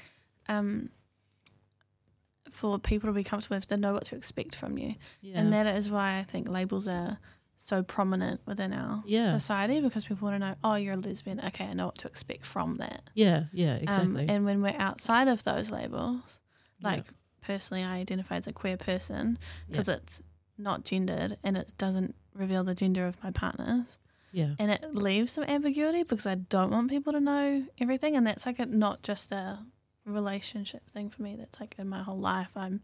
um, 0.49 0.89
for 2.51 2.79
people 2.79 3.07
to 3.09 3.13
be 3.13 3.23
comfortable 3.23 3.57
with, 3.57 3.67
they 3.67 3.77
know 3.77 3.93
what 3.93 4.05
to 4.05 4.15
expect 4.15 4.55
from 4.55 4.79
you, 4.79 4.95
Yeah. 5.21 5.39
and 5.39 5.53
that 5.53 5.67
is 5.67 5.91
why 5.91 6.17
I 6.17 6.23
think 6.23 6.49
labels 6.49 6.87
are 6.87 7.19
so 7.67 7.83
prominent 7.83 8.39
within 8.45 8.71
our 8.73 9.03
Yeah. 9.05 9.31
society 9.37 9.81
because 9.81 10.05
people 10.05 10.27
want 10.29 10.35
to 10.41 10.47
know, 10.47 10.55
oh, 10.63 10.75
you're 10.75 10.93
a 10.93 10.97
lesbian. 10.97 11.39
Okay, 11.47 11.65
I 11.65 11.73
know 11.73 11.87
what 11.87 11.97
to 11.99 12.07
expect 12.07 12.45
from 12.45 12.77
that. 12.77 13.09
yeah, 13.13 13.45
yeah, 13.51 13.73
Um, 13.75 13.81
exactly. 13.83 14.25
and 14.29 14.45
when 14.45 14.61
we're 14.61 14.75
outside 14.79 15.27
of 15.27 15.43
those 15.43 15.69
labels, 15.69 16.39
Yeah. 16.79 16.89
like 16.91 17.05
personally, 17.41 17.83
I 17.83 17.97
identify 17.97 18.35
as 18.37 18.47
a 18.47 18.53
queer 18.53 18.77
person 18.77 19.37
because 19.69 19.89
it's 19.89 20.21
not 20.57 20.85
gendered 20.85 21.37
and 21.43 21.57
it 21.57 21.73
doesn't 21.77 22.15
reveal 22.33 22.63
the 22.63 22.73
gender 22.75 23.05
of 23.05 23.21
my 23.23 23.31
partners. 23.31 23.97
yeah. 24.31 24.53
and 24.59 24.69
it 24.71 24.93
leaves 24.93 25.31
some 25.31 25.43
ambiguity 25.45 26.03
because 26.03 26.27
I 26.27 26.35
don't 26.35 26.69
want 26.71 26.89
people 26.89 27.11
to 27.13 27.19
know 27.19 27.65
everything, 27.79 28.15
and 28.15 28.25
that's 28.27 28.45
like 28.45 28.59
a, 28.59 28.65
not 28.65 29.01
just 29.01 29.31
a 29.31 29.65
relationship 30.05 30.89
thing 30.91 31.09
for 31.09 31.21
me. 31.21 31.35
That's 31.35 31.59
like 31.59 31.75
in 31.77 31.87
my 31.89 32.03
whole 32.03 32.19
life, 32.19 32.51
I'm 32.55 32.81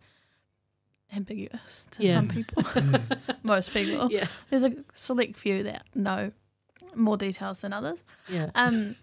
ambiguous 1.16 1.88
to 1.92 2.04
Yeah. 2.04 2.14
some 2.16 2.28
people, 2.28 2.64
most 3.44 3.72
people. 3.74 4.12
Yeah. 4.12 4.28
There's 4.50 4.64
a 4.64 4.74
select 4.94 5.38
few 5.38 5.64
that 5.64 5.84
know 5.96 6.32
more 6.96 7.18
details 7.18 7.62
than 7.62 7.74
others. 7.74 8.04
Yeah. 8.30 8.50
Um, 8.56 8.96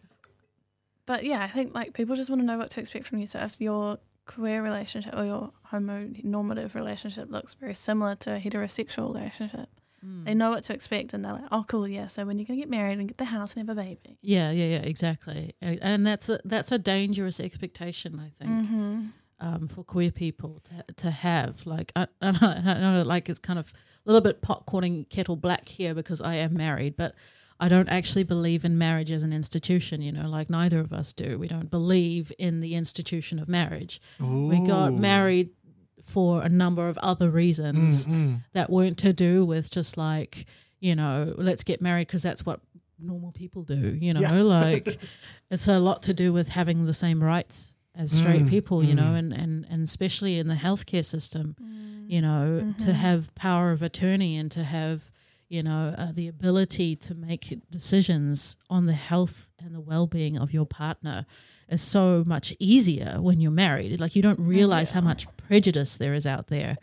but 1.07 1.25
yeah, 1.25 1.42
I 1.42 1.49
think 1.49 1.75
like 1.75 1.92
people 1.92 2.14
just 2.16 2.31
want 2.31 2.40
to 2.42 2.46
know 2.46 2.59
what 2.59 2.70
to 2.70 2.81
expect 2.81 3.07
from 3.07 3.18
you. 3.18 3.27
So 3.27 3.40
if 3.40 3.61
your 3.61 3.99
queer 4.27 4.62
relationship 4.62 5.12
or 5.16 5.25
your 5.25 5.51
homonormative 5.73 6.75
relationship 6.75 7.31
looks 7.31 7.55
very 7.55 7.75
similar 7.75 8.14
to 8.16 8.37
a 8.37 8.40
heterosexual 8.40 9.12
relationship, 9.14 9.68
Mm. 10.07 10.25
they 10.25 10.33
know 10.33 10.49
what 10.49 10.64
to 10.64 10.73
expect 10.73 11.12
and 11.12 11.23
they're 11.23 11.35
like, 11.35 11.44
oh, 11.53 11.62
cool, 11.68 11.87
yeah. 11.87 12.07
So 12.07 12.25
when 12.25 12.38
you're 12.38 12.46
going 12.46 12.59
to 12.59 12.62
get 12.64 12.70
married 12.70 12.99
and 12.99 13.07
get 13.07 13.18
the 13.18 13.27
house 13.27 13.55
and 13.55 13.68
have 13.68 13.77
a 13.77 13.79
baby. 13.79 14.16
Yeah, 14.23 14.51
yeah, 14.51 14.64
yeah, 14.64 14.79
exactly. 14.79 15.55
And 15.61 16.07
that's 16.07 16.31
a 16.31 16.40
that's 16.46 16.73
a 16.73 16.79
dangerous 16.79 17.38
expectation, 17.38 18.18
I 18.18 18.31
think, 18.38 18.51
Mm-hmm. 18.51 19.01
Um, 19.40 19.68
for 19.68 19.83
queer 19.85 20.11
people 20.11 20.61
to 20.64 20.92
to 20.94 21.11
have. 21.11 21.64
Like, 21.66 21.92
I, 21.96 22.07
I, 22.22 22.31
know, 22.31 22.38
I 22.42 22.81
know, 22.81 23.03
like 23.07 23.29
it's 23.29 23.38
kind 23.38 23.59
of 23.59 23.72
a 24.07 24.11
little 24.12 24.20
bit 24.22 24.40
popcorning 24.42 25.09
kettle 25.09 25.37
black 25.37 25.68
here 25.68 25.94
because 25.94 26.20
I 26.20 26.35
am 26.37 26.55
married, 26.55 26.96
but 26.96 27.14
I 27.59 27.68
don't 27.68 27.88
actually 27.88 28.24
believe 28.24 28.64
in 28.64 28.79
marriage 28.79 29.11
as 29.11 29.22
an 29.22 29.33
institution. 29.33 30.00
You 30.03 30.12
know, 30.12 30.29
like 30.29 30.48
neither 30.50 30.79
of 30.81 30.92
us 30.92 31.12
do. 31.12 31.38
We 31.38 31.48
don't 31.48 31.70
believe 31.70 32.33
in 32.38 32.61
the 32.61 32.74
institution 32.74 33.38
of 33.38 33.48
marriage. 33.48 34.00
We 34.18 34.61
got 34.61 34.92
married 34.94 35.50
for 36.03 36.42
a 36.42 36.48
number 36.48 36.88
of 36.88 36.96
other 36.98 37.29
reasons 37.29 38.07
Mm, 38.07 38.14
mm. 38.14 38.44
that 38.55 38.70
weren't 38.70 38.96
to 38.98 39.12
do 39.12 39.44
with 39.44 39.70
just 39.70 39.98
like 39.98 40.46
you 40.81 40.94
know 40.96 41.35
let's 41.37 41.62
get 41.62 41.83
married 41.83 42.07
because 42.07 42.22
that's 42.22 42.46
what 42.46 42.61
normal 42.98 43.33
people 43.33 43.64
do 43.64 43.98
you 44.00 44.14
know 44.14 44.20
Yeah. 44.20 44.42
like 44.42 44.98
it's 45.50 45.68
a 45.68 45.79
lot 45.79 46.03
to 46.05 46.14
do 46.14 46.33
with 46.33 46.48
having 46.48 46.87
the 46.87 46.94
same 46.94 47.22
rights 47.22 47.74
as 47.96 48.11
straight 48.12 48.42
Mm, 48.42 48.48
people 48.50 48.85
you 48.85 48.94
know 48.94 49.12
mm. 49.14 49.18
and, 49.18 49.33
and 49.33 49.66
and 49.70 49.83
especially 49.83 50.38
in 50.38 50.46
the 50.48 50.55
healthcare 50.55 51.05
system 51.05 51.57
Mm. 51.61 52.11
you 52.11 52.20
know 52.22 52.74
to 52.79 52.87
Mhm. 52.87 52.92
have 52.94 53.35
power 53.35 53.72
of 53.72 53.83
attorney 53.83 54.37
and 54.37 54.50
to 54.53 54.62
have 54.64 55.11
you 55.48 55.62
know 55.62 55.94
uh, 55.98 56.12
the 56.12 56.29
ability 56.29 56.94
to 56.96 57.14
make 57.14 57.59
decisions 57.70 58.57
on 58.68 58.87
the 58.87 58.92
health 58.92 59.50
and 59.59 59.74
the 59.74 59.81
well-being 59.81 60.38
of 60.38 60.53
your 60.53 60.66
partner 60.66 61.26
is 61.68 61.83
so 61.83 62.22
much 62.26 62.55
easier 62.61 63.16
when 63.20 63.40
you're 63.40 63.50
married 63.50 64.00
like 64.00 64.14
you 64.16 64.22
don't 64.22 64.38
realize 64.40 64.92
how 64.92 65.00
much 65.00 65.26
prejudice 65.37 65.96
there 65.96 66.14
is 66.14 66.26
out 66.26 66.46
there 66.48 66.76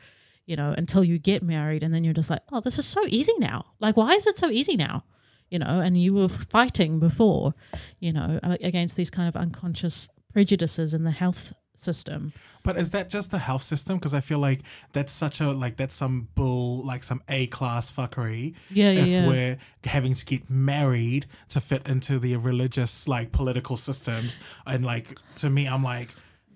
you 0.46 0.56
know 0.56 0.74
until 0.78 1.04
you 1.04 1.17
get 1.17 1.41
married 1.41 1.84
and 1.84 1.93
then 1.93 2.04
you're 2.04 2.13
just 2.22 2.30
like 2.30 2.41
oh 2.52 2.60
this 2.60 2.78
is 2.78 2.86
so 2.86 3.02
easy 3.08 3.34
now 3.38 3.65
like 3.80 3.96
why 3.96 4.13
is 4.13 4.28
it 4.28 4.38
so 4.38 4.50
easy 4.50 4.76
now 4.76 5.04
you 5.50 5.60
know 5.60 5.80
and 5.80 6.02
you 6.02 6.13
were 6.13 6.28
fighting 6.30 7.00
before 7.00 7.54
you 8.00 8.12
know 8.12 8.39
against 8.62 8.96
these 8.98 9.10
kind 9.10 9.28
of 9.30 9.36
unconscious 9.38 10.10
prejudices 10.38 10.93
in 10.93 11.04
the 11.04 11.15
health 11.23 11.52
system 11.73 12.32
But 12.63 12.78
is 12.78 12.89
that 12.91 13.10
just 13.10 13.32
the 13.32 13.39
health 13.39 13.63
system? 13.63 13.97
Because 13.97 14.13
I 14.13 14.21
feel 14.21 14.38
like 14.50 14.62
that's 14.93 15.12
such 15.12 15.41
a 15.41 15.52
like 15.52 15.76
that's 15.78 15.95
some 15.95 16.28
bull, 16.36 16.86
like 16.91 17.04
some 17.04 17.21
A 17.28 17.47
class 17.47 17.86
fuckery. 17.97 18.54
yeah 18.69 18.91
yeah 18.91 19.02
if 19.04 19.08
yeah 19.10 19.28
we're 19.28 19.58
having 19.95 20.13
to 20.21 20.26
get 20.34 20.43
married 20.50 21.23
to 21.50 21.60
fit 21.69 21.88
into 21.88 22.19
the 22.19 22.36
religious 22.38 23.08
like 23.08 23.32
political 23.32 23.78
systems, 23.78 24.39
and 24.65 24.86
like 24.93 25.08
to 25.41 25.50
me, 25.50 25.63
I'm 25.73 25.84
like, 25.84 26.10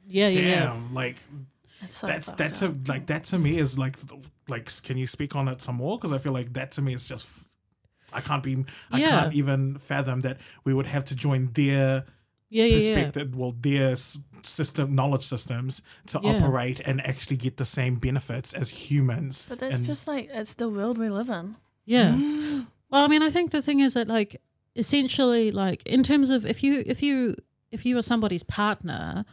yeah 0.05 0.27
yeah 0.27 0.39
yeah 0.41 0.65
damn, 0.65 0.93
like 0.93 1.17
It's 1.81 1.97
so 1.97 2.07
that's 2.07 2.25
fucked 2.27 2.37
that 2.39 2.53
to 2.61 2.65
like 2.93 3.05
that 3.07 3.23
to 3.31 3.39
me 3.39 3.51
is 3.63 3.77
like 3.77 3.95
like 4.53 4.69
can 4.87 4.97
you 4.97 5.07
speak 5.07 5.35
on 5.35 5.47
it 5.47 5.61
some 5.61 5.77
more? 5.77 5.97
Because 5.97 6.13
I 6.13 6.19
feel 6.19 6.33
like 6.39 6.53
that 6.53 6.69
to 6.75 6.81
me 6.81 6.93
is 6.93 7.07
just 7.07 7.27
I 8.13 8.21
can't 8.21 8.43
be 8.43 8.53
I 8.91 8.97
Yeah. 8.99 9.09
can't 9.09 9.33
even 9.41 9.77
fathom 9.77 10.21
that 10.21 10.37
we 10.65 10.71
would 10.73 10.87
have 10.95 11.03
to 11.05 11.15
join 11.15 11.41
their 11.53 12.05
yeah 12.51 12.65
yeah 12.65 12.77
yeah 12.77 12.95
perspective, 12.95 13.35
well, 13.35 13.55
their 13.59 13.95
system 14.43 14.93
knowledge 14.93 15.23
systems 15.23 15.81
to 16.07 16.19
Yeah. 16.21 16.31
operate 16.37 16.79
and 16.85 16.99
actually 17.01 17.37
get 17.37 17.57
the 17.57 17.65
same 17.65 17.95
benefits 17.95 18.53
as 18.53 18.69
humans. 18.91 19.45
But 19.49 19.59
that's 19.59 19.77
and, 19.77 19.85
just 19.85 20.07
like, 20.07 20.29
it's 20.31 20.53
the 20.55 20.69
world 20.69 20.97
we 20.97 21.09
live 21.09 21.29
in. 21.29 21.55
Yeah. 21.85 22.11
well, 22.91 23.03
I 23.03 23.07
mean, 23.07 23.23
I 23.23 23.29
think 23.29 23.51
the 23.51 23.61
thing 23.61 23.79
is 23.79 23.93
that 23.93 24.07
like 24.07 24.41
essentially 24.75 25.51
like 25.51 25.81
in 25.85 26.03
terms 26.03 26.29
of 26.29 26.45
if 26.45 26.61
you 26.63 26.83
if 26.85 27.01
you 27.03 27.35
if 27.71 27.85
you 27.85 27.97
are 27.97 28.01
somebody's 28.03 28.43
partner, 28.43 29.25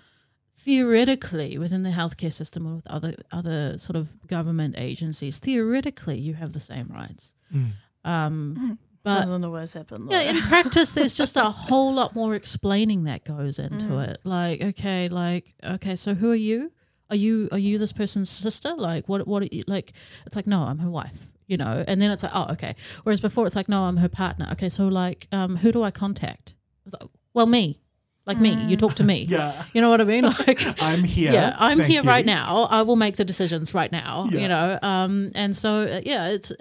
theoretically 0.57 1.57
within 1.59 1.83
the 1.85 1.90
healthcare 1.90 2.33
system 2.33 2.66
or 2.66 2.74
with 2.76 2.87
other 2.87 3.14
other 3.31 3.78
sort 3.78 3.96
of 3.96 4.26
government 4.26 4.74
agencies, 4.78 5.38
theoretically 5.38 6.18
you 6.18 6.35
have 6.35 6.52
the 6.52 6.61
same 6.61 6.88
rights. 6.92 7.35
Mm. 7.54 7.70
Um 8.04 8.78
but 9.02 9.20
Doesn't 9.20 9.44
always 9.44 9.72
happen. 9.72 10.08
yeah, 10.11 10.20
in 10.22 10.37
practice, 10.48 10.92
there's 10.92 11.14
just 11.16 11.37
a 11.37 11.44
whole 11.44 11.92
lot 11.94 12.14
more 12.14 12.34
explaining 12.34 13.04
that 13.04 13.24
goes 13.24 13.58
into 13.58 13.87
Mm. 13.87 14.08
it. 14.08 14.20
Like, 14.24 14.62
okay, 14.62 15.08
like, 15.08 15.54
okay, 15.64 15.94
so 15.96 16.14
who 16.14 16.30
are 16.30 16.34
you? 16.50 16.72
are 17.11 17.16
you 17.16 17.48
are 17.52 17.58
you 17.58 17.78
this 17.78 17.92
person's 17.92 18.28
sister? 18.28 18.74
Like 18.76 19.08
what 19.08 19.26
what 19.26 19.42
are 19.42 19.48
you, 19.50 19.64
like 19.66 19.92
it's 20.26 20.37
like 20.37 20.46
no, 20.46 20.62
I'm 20.64 20.78
her 20.80 20.90
wife. 20.90 21.30
You 21.46 21.56
know, 21.56 21.82
and 21.88 22.02
then 22.02 22.11
it's 22.11 22.22
like, 22.22 22.32
oh, 22.34 22.46
okay. 22.52 22.76
Whereas 23.04 23.22
before, 23.22 23.46
it's 23.46 23.56
like, 23.56 23.70
no, 23.70 23.84
I'm 23.84 23.96
her 23.96 24.08
partner. 24.11 24.46
Okay, 24.52 24.68
so 24.68 24.87
like, 24.88 25.26
um, 25.32 25.56
who 25.56 25.72
do 25.72 25.82
I 25.82 25.90
contact? 25.90 26.54
Like, 26.92 27.04
well, 27.32 27.46
me, 27.46 27.80
like 28.28 28.38
me. 28.38 28.54
You 28.66 28.76
talk 28.76 28.94
to 28.96 29.04
me. 29.04 29.26
Yeah. 29.38 29.64
You 29.72 29.80
know 29.80 29.90
what 29.90 30.00
I 30.00 30.04
mean? 30.04 30.24
Like, 30.46 30.60
I'm 30.82 31.02
here. 31.02 31.32
yeah, 31.32 31.56
I'm 31.58 31.78
Thank 31.78 31.90
here 31.90 32.02
you. 32.02 32.08
right 32.08 32.24
now. 32.24 32.68
I 32.70 32.82
will 32.82 32.96
make 32.96 33.16
the 33.16 33.24
decisions 33.24 33.74
right 33.74 33.90
now. 33.90 34.28
Yeah. 34.30 34.40
You 34.40 34.48
know, 34.48 34.78
um, 34.82 35.32
and 35.34 35.56
so 35.56 35.82
uh, 35.82 36.00
yeah, 36.04 36.28
it's 36.28 36.52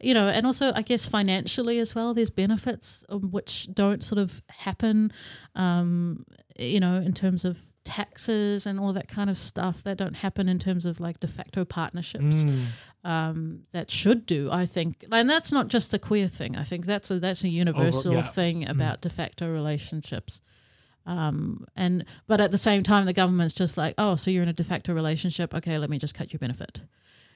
you 0.00 0.12
know, 0.14 0.26
and 0.28 0.44
also 0.46 0.72
I 0.74 0.82
guess 0.82 1.06
financially 1.06 1.78
as 1.78 1.94
well. 1.94 2.12
There's 2.14 2.30
benefits 2.30 3.04
um, 3.08 3.30
which 3.30 3.72
don't 3.72 4.02
sort 4.02 4.18
of 4.18 4.42
happen, 4.48 5.12
um, 5.54 6.24
you 6.58 6.80
know, 6.80 6.96
in 6.96 7.12
terms 7.12 7.44
of 7.44 7.60
taxes 7.84 8.66
and 8.66 8.80
all 8.80 8.92
that 8.94 9.08
kind 9.08 9.28
of 9.30 9.36
stuff 9.36 9.82
that 9.82 9.98
don't 9.98 10.16
happen 10.16 10.48
in 10.48 10.58
terms 10.58 10.86
of 10.86 11.00
like 11.00 11.20
de 11.20 11.28
facto 11.28 11.64
partnerships 11.64 12.44
Mm. 12.44 12.64
um, 13.04 13.60
that 13.72 13.90
should 13.90 14.24
do. 14.26 14.48
I 14.50 14.66
think, 14.66 15.04
and 15.12 15.28
that's 15.28 15.52
not 15.52 15.68
just 15.68 15.92
a 15.94 15.98
queer 15.98 16.28
thing. 16.28 16.56
I 16.56 16.64
think 16.64 16.86
that's 16.86 17.10
a 17.10 17.20
that's 17.20 17.44
a 17.44 17.48
universal 17.48 18.14
yeah. 18.14 18.22
thing 18.22 18.68
about 18.68 19.00
de 19.02 19.10
facto 19.10 19.50
relationships. 19.52 20.40
Um, 21.06 21.66
and 21.76 22.04
but 22.26 22.40
at 22.40 22.50
the 22.50 22.58
same 22.58 22.82
time, 22.82 23.06
the 23.06 23.12
government's 23.12 23.54
just 23.54 23.76
like, 23.76 23.94
oh, 23.98 24.14
so 24.16 24.30
you're 24.30 24.42
in 24.42 24.48
a 24.48 24.52
de 24.54 24.64
facto 24.64 24.94
relationship? 24.94 25.54
Okay, 25.54 25.78
let 25.78 25.90
me 25.90 25.98
just 25.98 26.14
cut 26.14 26.32
your 26.32 26.38
benefit. 26.38 26.80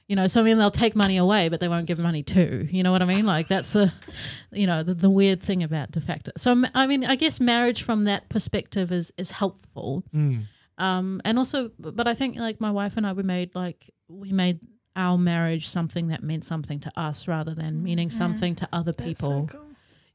You 0.07 0.15
know, 0.15 0.25
so 0.25 0.41
I 0.41 0.43
mean, 0.43 0.57
they'll 0.57 0.71
take 0.71 0.95
money 0.95 1.17
away, 1.17 1.49
but 1.49 1.59
they 1.59 1.67
won't 1.67 1.85
give 1.85 1.99
money 1.99 2.23
to. 2.23 2.67
You 2.71 2.81
know 2.81 2.91
what 2.91 3.03
I 3.03 3.05
mean? 3.05 3.27
Like 3.27 3.47
that's 3.47 3.73
the, 3.73 3.93
you 4.51 4.65
know, 4.65 4.81
the, 4.81 4.95
the 4.95 5.09
weird 5.09 5.43
thing 5.43 5.61
about 5.61 5.91
de 5.91 6.01
facto. 6.01 6.31
So 6.35 6.63
I 6.73 6.87
mean, 6.87 7.05
I 7.05 7.15
guess 7.15 7.39
marriage 7.39 7.83
from 7.83 8.05
that 8.05 8.27
perspective 8.29 8.91
is 8.91 9.13
is 9.17 9.31
helpful. 9.31 10.03
Mm. 10.13 10.45
Um, 10.79 11.21
and 11.25 11.37
also, 11.37 11.71
but 11.77 12.07
I 12.07 12.15
think 12.15 12.37
like 12.37 12.59
my 12.59 12.71
wife 12.71 12.97
and 12.97 13.05
I, 13.05 13.13
we 13.13 13.21
made 13.21 13.53
like 13.53 13.93
we 14.07 14.31
made 14.31 14.61
our 14.95 15.17
marriage 15.17 15.67
something 15.67 16.07
that 16.07 16.23
meant 16.23 16.43
something 16.43 16.79
to 16.79 16.91
us 16.99 17.27
rather 17.27 17.53
than 17.53 17.83
meaning 17.83 18.09
something 18.09 18.55
to 18.55 18.67
other 18.73 18.91
That's 18.91 19.07
people. 19.21 19.47
so 19.47 19.57
cool. 19.57 19.68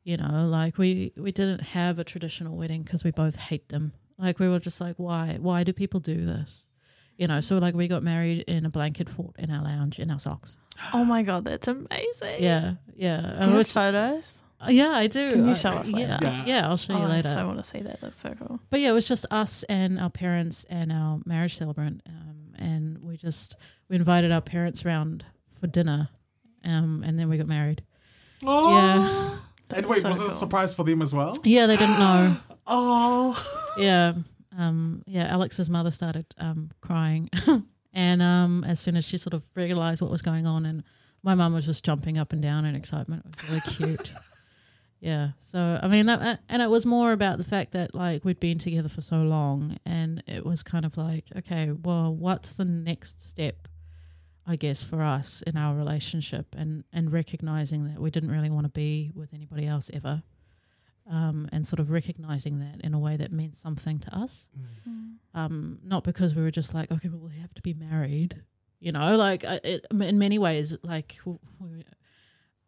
You 0.04 0.18
know, 0.18 0.46
like 0.48 0.76
we 0.78 1.12
we 1.16 1.32
didn't 1.32 1.60
have 1.62 1.98
a 1.98 2.04
traditional 2.04 2.56
wedding 2.56 2.82
because 2.82 3.02
we 3.04 3.10
both 3.10 3.36
hate 3.36 3.68
them. 3.70 3.92
Like 4.18 4.38
we 4.38 4.48
were 4.48 4.58
just 4.60 4.80
like, 4.80 4.96
why? 4.98 5.38
Why 5.40 5.64
do 5.64 5.72
people 5.72 5.98
do 6.00 6.24
this? 6.26 6.68
You 7.16 7.26
know, 7.26 7.40
so 7.40 7.58
like 7.58 7.74
we 7.74 7.88
got 7.88 8.02
married 8.02 8.40
in 8.46 8.66
a 8.66 8.70
blanket 8.70 9.08
fort 9.08 9.34
in 9.38 9.50
our 9.50 9.62
lounge 9.64 9.98
in 9.98 10.10
our 10.10 10.18
socks. 10.18 10.58
Oh 10.92 11.04
my 11.04 11.22
god, 11.22 11.44
that's 11.44 11.68
amazing. 11.68 12.42
Yeah, 12.42 12.74
yeah, 12.96 13.20
Do 13.20 13.26
you 13.26 13.32
And 13.40 13.52
have 13.56 13.66
photos? 13.68 14.42
uh, 14.60 14.70
yeah, 14.70 14.90
I 14.90 15.06
do. 15.06 15.30
Can 15.30 15.44
you 15.46 15.52
Uh, 15.52 15.54
show 15.54 15.70
us 15.70 15.90
later? 15.90 16.06
Yeah, 16.06 16.18
Yeah. 16.20 16.44
yeah, 16.46 16.68
I'll 16.68 16.76
show 16.76 16.94
Oh, 16.94 16.98
you 16.98 17.04
I 17.04 17.08
later. 17.08 17.28
so 17.30 17.46
want 17.46 17.62
to 17.62 17.68
see 17.68 17.80
that. 17.80 18.00
That's 18.00 18.20
so 18.20 18.34
cool. 18.34 18.60
But 18.68 18.80
yeah, 18.80 18.90
it 18.90 18.92
was 18.92 19.08
just 19.08 19.24
us 19.30 19.62
and 19.64 19.98
our 19.98 20.10
parents 20.10 20.64
and 20.68 20.92
our 20.92 21.20
marriage 21.24 21.56
celebrant, 21.56 22.02
um, 22.06 22.52
and 22.58 22.98
we 22.98 23.16
just 23.16 23.56
we 23.88 23.96
invited 23.96 24.32
our 24.32 24.42
parents 24.42 24.84
round 24.84 25.24
for 25.60 25.66
dinner, 25.68 26.08
um, 26.64 27.02
and 27.06 27.18
then 27.18 27.28
we 27.30 27.38
got 27.38 27.46
married. 27.46 27.82
Oh. 28.44 29.40
And 29.74 29.86
wait, 29.86 30.02
so 30.02 30.08
was 30.08 30.20
it 30.20 30.30
a 30.30 30.34
surprise 30.34 30.74
for 30.74 30.84
them 30.84 31.02
as 31.02 31.14
well? 31.14 31.38
Yeah, 31.44 31.66
they 31.66 31.76
didn't 31.76 31.98
know. 31.98 32.36
Oh. 32.66 33.36
yeah, 33.76 34.14
um, 34.56 35.02
yeah. 35.06 35.26
Alex's 35.26 35.68
mother 35.68 35.90
started 35.90 36.24
um, 36.38 36.70
crying, 36.80 37.28
and 37.92 38.22
um, 38.22 38.64
as 38.64 38.80
soon 38.80 38.96
as 38.96 39.06
she 39.06 39.18
sort 39.18 39.34
of 39.34 39.44
realized 39.54 40.00
what 40.00 40.10
was 40.10 40.22
going 40.22 40.46
on, 40.46 40.64
and 40.64 40.82
my 41.22 41.34
mum 41.34 41.52
was 41.52 41.66
just 41.66 41.84
jumping 41.84 42.16
up 42.16 42.32
and 42.32 42.40
down 42.40 42.64
in 42.64 42.74
excitement. 42.74 43.26
It 43.26 43.36
was 43.36 43.50
really 43.50 43.96
cute. 43.96 44.14
Yeah. 45.00 45.32
So 45.38 45.78
I 45.82 45.86
mean, 45.88 46.06
that, 46.06 46.40
and 46.48 46.62
it 46.62 46.70
was 46.70 46.86
more 46.86 47.12
about 47.12 47.36
the 47.36 47.44
fact 47.44 47.72
that 47.72 47.94
like 47.94 48.24
we'd 48.24 48.40
been 48.40 48.56
together 48.56 48.88
for 48.88 49.02
so 49.02 49.16
long, 49.16 49.76
and 49.84 50.22
it 50.26 50.46
was 50.46 50.62
kind 50.62 50.86
of 50.86 50.96
like, 50.96 51.26
okay, 51.36 51.72
well, 51.72 52.14
what's 52.14 52.54
the 52.54 52.64
next 52.64 53.28
step? 53.28 53.68
I 54.46 54.56
guess 54.56 54.82
for 54.82 55.02
us 55.02 55.42
in 55.42 55.56
our 55.56 55.74
relationship, 55.74 56.54
and 56.56 56.84
and 56.92 57.12
recognizing 57.12 57.86
that 57.88 57.98
we 58.00 58.10
didn't 58.10 58.30
really 58.30 58.50
want 58.50 58.64
to 58.66 58.70
be 58.70 59.10
with 59.14 59.32
anybody 59.32 59.66
else 59.66 59.90
ever, 59.92 60.22
um, 61.10 61.48
and 61.52 61.66
sort 61.66 61.80
of 61.80 61.90
recognizing 61.90 62.58
that 62.60 62.80
in 62.82 62.92
a 62.94 62.98
way 62.98 63.16
that 63.16 63.32
meant 63.32 63.54
something 63.56 63.98
to 64.00 64.14
us, 64.16 64.48
um, 65.34 65.78
not 65.82 66.04
because 66.04 66.34
we 66.34 66.42
were 66.42 66.50
just 66.50 66.74
like, 66.74 66.90
okay, 66.92 67.08
well, 67.08 67.20
we 67.28 67.38
have 67.40 67.54
to 67.54 67.62
be 67.62 67.74
married, 67.74 68.42
you 68.80 68.92
know, 68.92 69.16
like 69.16 69.44
I- 69.44 69.60
it, 69.64 69.86
in 69.90 70.18
many 70.18 70.38
ways, 70.38 70.76
like 70.82 71.16
w- 71.24 71.38
we, 71.58 71.84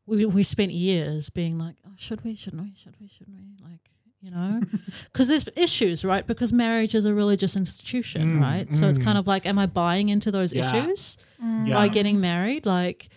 we 0.06 0.26
we 0.26 0.42
spent 0.42 0.72
years 0.72 1.28
being 1.28 1.58
like, 1.58 1.76
oh, 1.86 1.92
should 1.96 2.24
we, 2.24 2.34
shouldn't 2.36 2.62
we, 2.62 2.74
should 2.74 2.96
we, 3.00 3.08
shouldn't 3.08 3.36
we, 3.36 3.56
like. 3.62 3.90
You 4.26 4.32
know, 4.32 4.60
because 5.04 5.28
there's 5.28 5.48
issues, 5.56 6.04
right? 6.04 6.26
Because 6.26 6.52
marriage 6.52 6.96
is 6.96 7.04
a 7.04 7.14
religious 7.14 7.54
institution, 7.54 8.22
Mm, 8.38 8.40
right? 8.40 8.74
So 8.74 8.88
it's 8.88 8.98
mm. 8.98 9.04
kind 9.04 9.18
of 9.18 9.28
like, 9.28 9.46
am 9.46 9.56
I 9.56 9.66
buying 9.66 10.08
into 10.08 10.32
those 10.32 10.52
Yeah. 10.52 10.74
issues? 10.74 11.16
Mm. 11.40 11.68
Yeah. 11.68 11.74
by 11.74 11.88
getting 11.88 12.18
married 12.18 12.64
like 12.64 13.10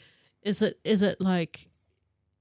is 0.43 0.61
it 0.61 0.77
is 0.83 1.01
it 1.01 1.21
like 1.21 1.69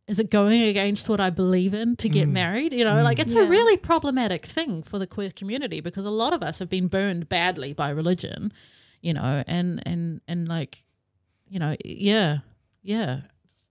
is 0.08 0.18
it 0.18 0.28
going 0.28 0.62
against 0.62 1.08
what 1.08 1.20
i 1.20 1.30
believe 1.30 1.72
in 1.72 1.94
to 1.94 2.08
get 2.08 2.26
Mm. 2.26 2.32
married 2.32 2.72
you 2.72 2.84
know 2.84 2.94
Mm. 2.96 3.04
like 3.04 3.20
it's 3.20 3.32
Yeah. 3.32 3.42
a 3.42 3.46
really 3.48 3.76
problematic 3.76 4.44
thing 4.44 4.82
for 4.82 4.98
the 4.98 5.06
queer 5.06 5.30
community 5.30 5.80
because 5.80 6.04
a 6.04 6.10
lot 6.10 6.32
of 6.32 6.42
us 6.42 6.58
have 6.58 6.68
been 6.68 6.88
burned 6.88 7.28
badly 7.28 7.72
by 7.72 7.90
religion 7.90 8.52
you 9.02 9.14
know 9.14 9.44
and 9.46 9.80
and 9.86 10.20
and 10.26 10.48
like 10.48 10.82
you 11.48 11.60
know 11.60 11.76
yeah 11.84 12.38
yeah 12.82 13.20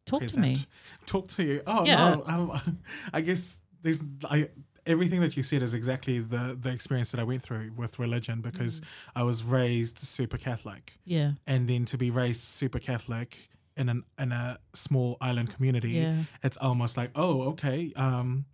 talk 0.06 0.26
to 0.28 0.40
me 0.40 0.66
Talk 1.06 1.28
to 1.36 1.44
you. 1.44 1.62
Oh 1.68 1.84
Yeah. 1.86 2.16
no, 2.16 2.24
um, 2.26 2.80
I 3.14 3.20
guess 3.20 3.60
there's 3.82 4.00
I, 4.24 4.48
everything 4.88 5.22
that 5.22 5.36
you 5.38 5.44
said 5.44 5.62
is 5.62 5.74
exactly 5.74 6.20
the 6.20 6.58
the 6.60 6.72
experience 6.72 7.12
that 7.12 7.20
I 7.20 7.24
went 7.24 7.42
through 7.44 7.72
with 7.76 8.00
religion 8.00 8.42
because 8.42 8.82
Mm. 8.82 8.86
I 9.16 9.24
was 9.24 9.44
raised 9.44 10.00
super 10.00 10.38
Catholic, 10.38 10.94
yeah 11.06 11.32
and 11.46 11.68
then 11.70 11.86
to 11.86 11.98
be 11.98 12.10
raised 12.12 12.42
super 12.42 12.80
Catholic 12.80 13.50
in 13.76 13.90
an 13.90 14.04
in 14.18 14.32
a 14.32 14.58
small 14.74 15.18
island 15.22 15.50
community, 15.56 15.92
yeah 15.92 16.24
it's 16.44 16.58
almost 16.58 16.98
like 16.98 17.12
oh 17.16 17.42
okay, 17.52 17.92
um, 17.96 18.46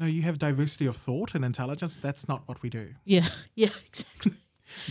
no, 0.00 0.06
you 0.06 0.22
have 0.22 0.38
diversity 0.38 0.86
of 0.86 0.96
thought 0.96 1.34
and 1.34 1.44
intelligence. 1.44 1.96
That's 2.00 2.26
not 2.28 2.40
what 2.48 2.62
we 2.62 2.70
do. 2.70 2.86
yeah 3.04 3.28
yeah 3.54 3.70
exactly 3.86 4.32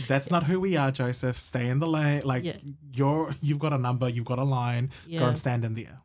That's 0.08 0.28
not 0.30 0.42
who 0.44 0.58
we 0.60 0.76
are, 0.76 0.90
Joseph. 0.90 1.36
Stay 1.36 1.68
in 1.68 1.78
the 1.78 1.86
lane. 1.86 2.22
Like 2.24 2.44
Yeah. 2.44 2.56
you're, 2.98 3.30
you've 3.40 3.60
got 3.60 3.72
a 3.72 3.78
number, 3.78 4.08
you've 4.08 4.24
got 4.32 4.38
a 4.40 4.44
line. 4.60 4.86
Go 4.88 4.92
Yeah. 5.14 5.28
and 5.28 5.38
stand 5.38 5.64
in 5.64 5.74
there. 5.74 5.98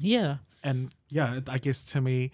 yeah 0.00 0.36
and 0.62 0.90
yeah, 1.08 1.40
I 1.48 1.58
guess 1.58 1.82
to 1.92 2.00
me, 2.00 2.30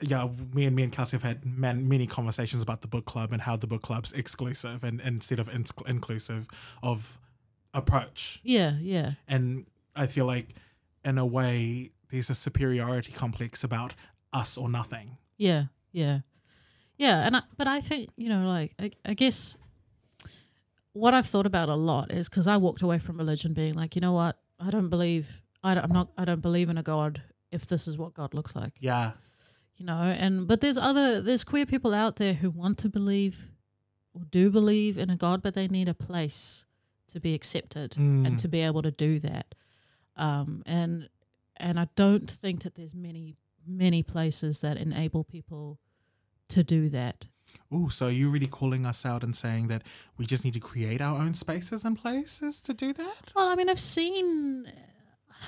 yeah, 0.00 0.28
me 0.52 0.66
and 0.66 0.76
me 0.76 0.82
and 0.82 0.92
Kelsey 0.92 1.16
have 1.16 1.22
had 1.22 1.44
man, 1.44 1.88
many 1.88 2.06
conversations 2.06 2.62
about 2.62 2.82
the 2.82 2.88
book 2.88 3.04
club 3.06 3.32
and 3.32 3.42
how 3.42 3.56
the 3.56 3.66
book 3.66 3.82
club's 3.82 4.12
exclusive 4.12 4.84
and 4.84 5.00
instead 5.00 5.38
of 5.38 5.48
inclusive 5.86 6.46
of 6.82 7.18
approach. 7.72 8.40
yeah 8.42 8.76
yeah 8.80 9.12
And 9.28 9.66
I 9.94 10.06
feel 10.06 10.26
like, 10.26 10.54
in 11.04 11.16
a 11.18 11.24
way, 11.24 11.90
there's 12.10 12.28
a 12.30 12.34
superiority 12.34 13.12
complex 13.12 13.64
about 13.64 13.94
us 14.32 14.58
or 14.58 14.68
nothing. 14.68 15.16
Yeah, 15.38 15.64
yeah, 15.92 16.20
yeah. 16.98 17.26
And 17.26 17.36
I, 17.36 17.42
but 17.56 17.66
I 17.66 17.80
think 17.80 18.10
you 18.16 18.28
know, 18.28 18.46
like 18.46 18.74
I, 18.78 18.90
I 19.04 19.14
guess 19.14 19.56
what 20.92 21.14
I've 21.14 21.26
thought 21.26 21.46
about 21.46 21.68
a 21.68 21.74
lot 21.74 22.10
is 22.12 22.28
because 22.28 22.46
I 22.46 22.56
walked 22.56 22.82
away 22.82 22.98
from 22.98 23.18
religion 23.18 23.52
being 23.54 23.74
like, 23.74 23.94
you 23.94 24.00
know 24.00 24.12
what, 24.12 24.38
I 24.58 24.70
don't 24.70 24.88
believe, 24.88 25.42
I 25.62 25.74
don't, 25.74 25.84
I'm 25.84 25.92
not, 25.92 26.08
I 26.16 26.24
don't 26.24 26.40
believe 26.40 26.70
in 26.70 26.78
a 26.78 26.82
God 26.82 27.22
if 27.52 27.66
this 27.66 27.86
is 27.86 27.98
what 27.98 28.14
God 28.14 28.32
looks 28.34 28.56
like, 28.56 28.72
Yeah, 28.80 29.12
you 29.76 29.84
know. 29.86 30.00
And 30.02 30.46
but 30.46 30.60
there's 30.60 30.78
other, 30.78 31.20
there's 31.22 31.44
queer 31.44 31.66
people 31.66 31.92
out 31.94 32.16
there 32.16 32.34
who 32.34 32.50
want 32.50 32.78
to 32.78 32.88
believe 32.88 33.46
or 34.14 34.22
do 34.30 34.50
believe 34.50 34.96
in 34.98 35.10
a 35.10 35.16
God, 35.16 35.42
but 35.42 35.54
they 35.54 35.68
need 35.68 35.88
a 35.88 35.94
place 35.94 36.64
to 37.08 37.20
be 37.20 37.34
accepted 37.34 37.92
Mm. 37.92 38.26
and 38.26 38.38
to 38.38 38.48
be 38.48 38.60
able 38.60 38.82
to 38.82 38.90
do 38.90 39.18
that. 39.20 39.54
Um, 40.16 40.62
and 40.66 41.08
and 41.56 41.78
I 41.78 41.88
don't 41.96 42.30
think 42.30 42.62
that 42.62 42.74
there's 42.74 42.94
many 42.94 43.36
many 43.66 44.02
places 44.02 44.58
that 44.60 44.76
enable 44.76 45.24
people 45.24 45.78
to 46.48 46.62
do 46.62 46.88
that. 46.90 47.26
Oh, 47.70 47.88
so 47.88 48.06
you're 48.06 48.12
you 48.18 48.30
really 48.30 48.46
calling 48.46 48.86
us 48.86 49.04
out 49.06 49.22
and 49.24 49.34
saying 49.34 49.68
that 49.68 49.82
we 50.16 50.26
just 50.26 50.44
need 50.44 50.54
to 50.54 50.60
create 50.60 51.00
our 51.00 51.18
own 51.18 51.34
spaces 51.34 51.84
and 51.84 51.96
places 51.96 52.60
to 52.62 52.72
do 52.74 52.92
that? 52.92 53.32
Well, 53.34 53.48
I 53.48 53.54
mean, 53.54 53.68
I've 53.68 53.80
seen. 53.80 54.70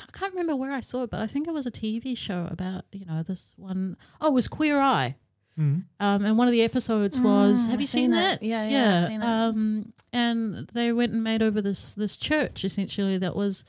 I 0.06 0.16
can't 0.18 0.32
remember 0.32 0.54
where 0.56 0.72
I 0.72 0.80
saw 0.80 1.02
it, 1.04 1.10
but 1.10 1.20
I 1.20 1.26
think 1.26 1.48
it 1.48 1.54
was 1.54 1.66
a 1.66 1.70
TV 1.70 2.16
show 2.16 2.46
about 2.50 2.84
you 2.92 3.04
know 3.06 3.22
this 3.22 3.54
one 3.56 3.96
oh 4.20 4.28
it 4.28 4.34
was 4.34 4.48
Queer 4.48 4.80
Eye. 4.80 5.16
Mm. 5.58 5.84
Um, 5.98 6.24
and 6.24 6.38
one 6.38 6.46
of 6.46 6.52
the 6.52 6.62
episodes 6.62 7.18
was, 7.18 7.66
Mm, 7.66 7.70
have 7.72 7.80
you 7.80 7.86
seen, 7.88 8.02
seen 8.02 8.10
that? 8.12 8.38
that. 8.38 8.46
Yeah, 8.46 8.68
yeah, 8.68 9.00
I've 9.00 9.06
seen 9.08 9.22
it. 9.22 9.26
Um, 9.26 9.92
and 10.12 10.68
they 10.72 10.92
went 10.92 11.12
and 11.12 11.24
made 11.24 11.42
over 11.42 11.60
this 11.60 11.94
this 11.94 12.16
church 12.16 12.64
essentially 12.64 13.18
that 13.18 13.34
was 13.34 13.64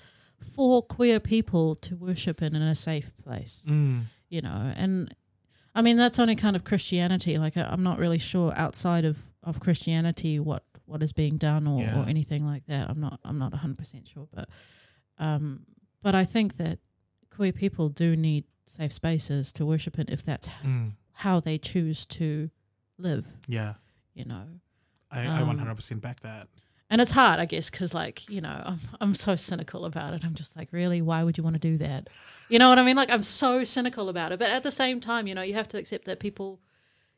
for 0.56 0.84
queer 0.84 1.20
people 1.20 1.74
to 1.76 1.96
worship 1.96 2.42
in 2.44 2.56
in 2.56 2.62
a 2.62 2.76
safe 2.76 3.12
place. 3.24 3.66
Mm. 3.68 4.04
You 4.30 4.42
know, 4.42 4.72
and 4.76 5.14
I 5.74 5.82
mean 5.82 5.98
that's 5.98 6.20
only 6.20 6.36
kind 6.36 6.56
of 6.56 6.64
Christianity. 6.64 7.38
Like 7.38 7.58
I, 7.58 7.64
I'm 7.64 7.82
not 7.84 7.98
really 7.98 8.20
sure 8.20 8.54
outside 8.56 9.04
of 9.06 9.18
of 9.44 9.60
Christianity 9.60 10.40
what 10.40 10.64
what 10.86 11.02
is 11.02 11.12
being 11.14 11.38
done 11.38 11.66
or, 11.68 11.82
Yeah. 11.82 12.02
or 12.04 12.08
anything 12.08 12.46
like 12.46 12.66
that. 12.68 12.88
I'm 12.90 13.00
not 13.00 13.20
I'm 13.26 13.40
not 13.40 13.52
100 13.52 13.78
percent 13.80 14.08
sure, 14.08 14.28
but 14.32 14.48
um, 15.18 15.66
but 16.02 16.16
I 16.16 16.26
think 16.26 16.58
that 16.58 16.80
queer 17.30 17.52
people 17.52 17.90
do 17.90 18.16
need 18.16 18.46
safe 18.66 18.94
spaces 18.94 19.52
to 19.54 19.66
worship 19.66 19.98
in 20.00 20.08
if 20.10 20.24
that's 20.24 20.48
Mm. 20.64 20.94
how 21.14 21.40
they 21.40 21.58
choose 21.58 22.06
to 22.08 22.50
live, 22.98 23.26
Yeah, 23.48 23.76
you 24.14 24.26
know. 24.26 24.46
I, 25.12 25.22
I 25.22 25.42
Um, 25.42 25.48
100% 25.50 26.02
back 26.02 26.20
that. 26.22 26.48
and 26.92 27.02
it's 27.02 27.12
hard, 27.12 27.40
I 27.40 27.46
guess, 27.46 27.70
because 27.70 27.94
like 27.94 28.30
you 28.30 28.42
know, 28.42 28.62
I'm 28.66 28.80
I'm 29.02 29.14
so 29.16 29.36
cynical 29.36 29.86
about 29.86 30.14
it. 30.14 30.24
I'm 30.24 30.36
just 30.36 30.56
like, 30.56 30.72
really, 30.72 31.02
why 31.02 31.24
would 31.24 31.38
you 31.38 31.44
want 31.44 31.56
to 31.56 31.60
do 31.72 31.78
that? 31.78 32.10
You 32.50 32.60
know 32.60 32.70
what 32.70 32.78
I 32.80 32.84
mean? 32.84 32.96
Like 32.96 33.10
I'm 33.10 33.24
so 33.24 33.64
cynical 33.64 34.10
about 34.10 34.32
it, 34.32 34.40
but 34.40 34.50
at 34.50 34.64
the 34.64 34.72
same 34.72 35.00
time, 35.00 35.26
you 35.28 35.34
know, 35.36 35.42
you 35.42 35.54
have 35.56 35.68
to 35.70 35.78
accept 35.78 36.06
that 36.06 36.20
people, 36.20 36.60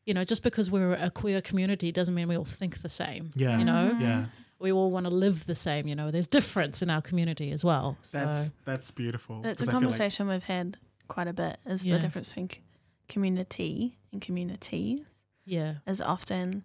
you 0.06 0.14
know, 0.14 0.24
just 0.24 0.42
because 0.44 0.72
we're 0.72 0.94
a 0.94 1.10
queer 1.10 1.42
community 1.42 1.92
doesn't 1.92 2.16
mean 2.16 2.28
we 2.28 2.38
all 2.38 2.46
think 2.46 2.82
the 2.82 2.90
same. 2.90 3.32
Yeah. 3.36 3.58
you 3.60 3.66
know, 3.66 3.96
Yeah. 4.00 4.26
We 4.62 4.72
all 4.72 4.92
want 4.92 5.06
to 5.08 5.10
live 5.10 5.46
the 5.46 5.56
same. 5.56 5.88
You 5.88 5.96
know, 5.96 6.12
there's 6.12 6.28
difference 6.28 6.82
in 6.82 6.90
our 6.90 7.02
community 7.02 7.52
as 7.52 7.64
well. 7.66 7.98
So 8.02 8.20
That's 8.20 8.54
that's 8.66 8.92
beautiful. 8.92 9.42
That's 9.42 9.60
'cause 9.62 9.68
a 9.68 9.72
I 9.72 9.74
feel 9.74 9.80
like- 9.80 9.84
conversation 9.90 10.28
we've 10.28 10.44
had 10.44 10.78
quite 11.08 11.28
a 11.28 11.34
bit. 11.34 11.58
Is 11.66 11.86
Yeah. 11.86 11.96
the 11.96 12.00
difference 12.00 12.30
between 12.30 12.50
community 13.08 13.98
and 14.12 14.22
communities? 14.22 15.06
yeah, 15.46 15.76
Is 15.88 16.02
often 16.02 16.64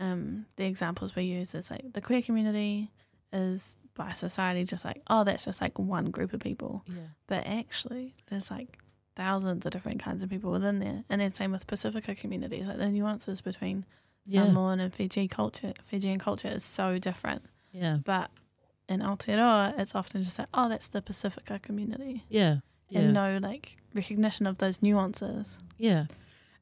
um, 0.00 0.46
the 0.56 0.64
examples 0.64 1.14
we 1.14 1.22
use 1.24 1.54
is 1.54 1.70
like 1.70 1.92
the 1.92 2.00
queer 2.00 2.20
community 2.22 2.90
is 3.32 3.76
by 3.94 4.10
society 4.10 4.64
just 4.64 4.84
like 4.84 5.00
oh 5.08 5.22
that's 5.22 5.44
just 5.44 5.60
like 5.60 5.78
one 5.78 6.10
group 6.10 6.32
of 6.32 6.40
people, 6.40 6.82
yeah, 6.88 7.08
but 7.28 7.46
actually 7.46 8.14
there's 8.26 8.50
like 8.50 8.78
thousands 9.14 9.64
of 9.64 9.70
different 9.70 10.00
kinds 10.00 10.22
of 10.24 10.30
people 10.30 10.50
within 10.50 10.80
there, 10.80 11.04
and 11.08 11.20
then 11.20 11.30
same 11.30 11.52
with 11.52 11.66
Pasifika 11.68 12.18
communities. 12.18 12.66
Like 12.66 12.78
the 12.78 12.90
nuances 12.90 13.40
between 13.40 13.84
yeah, 14.26 14.46
Samoan 14.46 14.80
and 14.80 14.92
Fiji 14.94 15.28
culture, 15.28 15.72
Fijian 15.82 16.18
culture 16.18 16.48
is 16.48 16.64
so 16.64 16.98
different. 16.98 17.42
yeah, 17.72 17.98
But 18.04 18.30
in 18.88 19.00
Aotearoa, 19.00 19.78
it's 19.78 19.94
often 19.94 20.22
just 20.22 20.38
like, 20.38 20.48
oh, 20.54 20.68
that's 20.68 20.88
the 20.88 21.02
Pasifika 21.02 21.60
community. 21.62 22.24
yeah, 22.28 22.56
yeah. 22.88 23.00
And 23.00 23.14
no 23.14 23.38
like 23.42 23.76
recognition 23.94 24.46
of 24.46 24.58
those 24.58 24.82
nuances. 24.82 25.58
Yeah. 25.78 26.04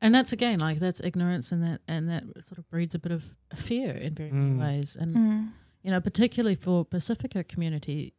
And 0.01 0.15
that's 0.15 0.33
again 0.33 0.59
like 0.59 0.79
that's 0.81 1.01
ignorance 1.01 1.53
and 1.53 1.63
that 1.63 1.81
and 1.87 2.09
that 2.09 2.25
sort 2.45 2.59
of 2.59 2.69
breeds 2.71 2.95
a 2.95 2.99
bit 2.99 3.13
of 3.13 3.37
fear 3.55 3.93
in 3.93 4.15
very 4.15 4.33
many 4.33 4.57
Mm. 4.57 4.61
ways. 4.61 4.97
And 4.97 5.17
Mm. 5.17 5.49
you 5.83 5.91
know, 5.91 6.01
particularly 6.01 6.55
for 6.57 6.85
Pasifika 6.85 7.47
communities, 7.47 8.13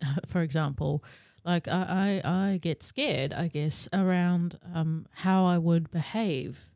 for 0.26 0.42
example, 0.42 1.02
like 1.44 1.66
I, 1.68 2.20
I, 2.24 2.30
I 2.52 2.56
get 2.58 2.82
scared, 2.82 3.32
I 3.32 3.48
guess, 3.48 3.88
around 3.92 4.58
um, 4.74 5.06
how 5.12 5.44
I 5.46 5.58
would 5.58 5.90
behave 5.90 6.70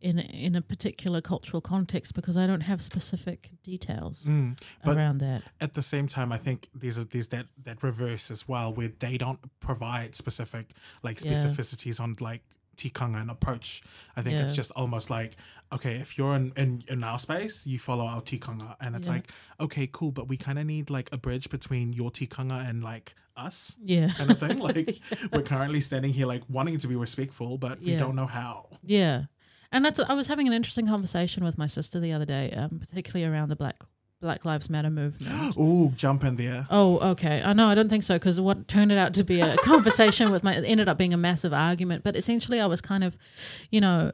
in 0.00 0.18
in 0.18 0.54
a 0.54 0.60
particular 0.62 1.20
cultural 1.20 1.60
context 1.60 2.14
because 2.14 2.36
I 2.36 2.46
don't 2.46 2.62
have 2.62 2.80
specific 2.82 3.50
details 3.62 4.24
Mm. 4.26 4.58
But 4.84 4.96
around 4.96 5.18
that. 5.18 5.42
at 5.60 5.74
the 5.74 5.82
same 5.82 6.06
time, 6.06 6.32
I 6.32 6.38
think 6.38 6.68
there's 6.74 6.98
a, 6.98 7.04
there's 7.04 7.28
that 7.28 7.46
that 7.64 7.82
reverse 7.82 8.30
as 8.30 8.46
well, 8.48 8.72
where 8.72 8.92
they 8.98 9.16
don't 9.18 9.40
provide 9.60 10.14
specific 10.14 10.66
like 11.02 11.24
Yeah. 11.24 11.32
specificities 11.32 12.00
on 12.00 12.16
like 12.20 12.42
tikanga 12.76 13.20
and 13.22 13.30
approach. 13.30 13.82
I 14.16 14.22
think 14.22 14.38
it's 14.38 14.54
just 14.54 14.70
almost 14.72 15.08
like 15.10 15.34
okay, 15.72 15.96
if 15.96 16.16
you're 16.18 16.36
in, 16.36 16.52
in 16.56 16.84
in 16.88 17.02
our 17.02 17.18
space, 17.18 17.66
you 17.66 17.78
follow 17.78 18.06
our 18.06 18.20
tikanga, 18.22 18.76
and 18.80 18.94
it's 18.96 19.08
Yeah. 19.08 19.14
like 19.14 19.30
okay, 19.60 19.88
cool, 19.90 20.12
but 20.12 20.28
we 20.28 20.36
kind 20.36 20.58
of 20.58 20.66
need 20.66 20.90
like 20.90 21.08
a 21.12 21.16
bridge 21.16 21.48
between 21.48 21.92
your 21.94 22.10
tikanga 22.10 22.68
and 22.68 22.84
like 22.84 23.14
us. 23.36 23.76
Yeah. 23.82 24.08
Kind 24.16 24.30
of 24.30 24.38
thing. 24.38 24.58
Like 24.68 24.98
we're 25.32 25.42
currently 25.42 25.80
standing 25.80 26.12
here, 26.12 26.26
like 26.26 26.42
wanting 26.48 26.78
to 26.78 26.88
be 26.88 26.96
respectful, 26.96 27.58
but 27.58 27.80
we 27.80 27.96
don't 27.96 28.14
know 28.16 28.26
how. 28.26 28.68
Yeah, 28.82 29.24
and 29.72 29.84
that's 29.84 29.98
I 30.00 30.14
was 30.14 30.26
having 30.26 30.46
an 30.46 30.52
interesting 30.52 30.86
conversation 30.86 31.44
with 31.44 31.58
my 31.58 31.66
sister 31.66 32.00
the 32.00 32.12
other 32.12 32.24
day, 32.24 32.50
um, 32.52 32.78
particularly 32.78 33.24
around 33.30 33.48
the 33.48 33.56
Black 33.56 33.82
Black 34.20 34.44
Lives 34.44 34.70
Matter 34.70 34.90
movement. 34.90 35.56
Ooh, 35.58 35.92
jump 35.96 36.24
in 36.24 36.36
there. 36.36 36.66
oh, 36.70 37.10
okay. 37.12 37.42
I 37.44 37.52
know 37.52 37.66
I 37.68 37.74
don't 37.74 37.88
think 37.88 38.02
so 38.02 38.14
because 38.16 38.40
what 38.40 38.66
turned 38.68 38.90
it 38.92 38.98
out 38.98 39.14
to 39.14 39.24
be 39.24 39.40
a 39.40 39.56
conversation 39.64 40.30
with 40.32 40.42
my 40.42 40.54
it 40.54 40.64
ended 40.64 40.88
up 40.88 40.96
being 40.98 41.12
a 41.14 41.18
massive 41.18 41.52
argument. 41.52 42.02
But 42.04 42.16
essentially, 42.16 42.60
I 42.60 42.66
was 42.66 42.80
kind 42.80 43.04
of, 43.04 43.16
you 43.70 43.80
know, 43.80 44.12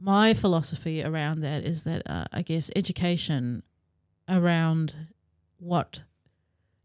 my 0.00 0.34
philosophy 0.34 1.02
around 1.02 1.40
that 1.40 1.64
is 1.64 1.84
that 1.84 2.02
uh, 2.06 2.24
I 2.32 2.42
guess 2.42 2.70
education 2.76 3.62
around 4.28 4.94
what 5.58 6.00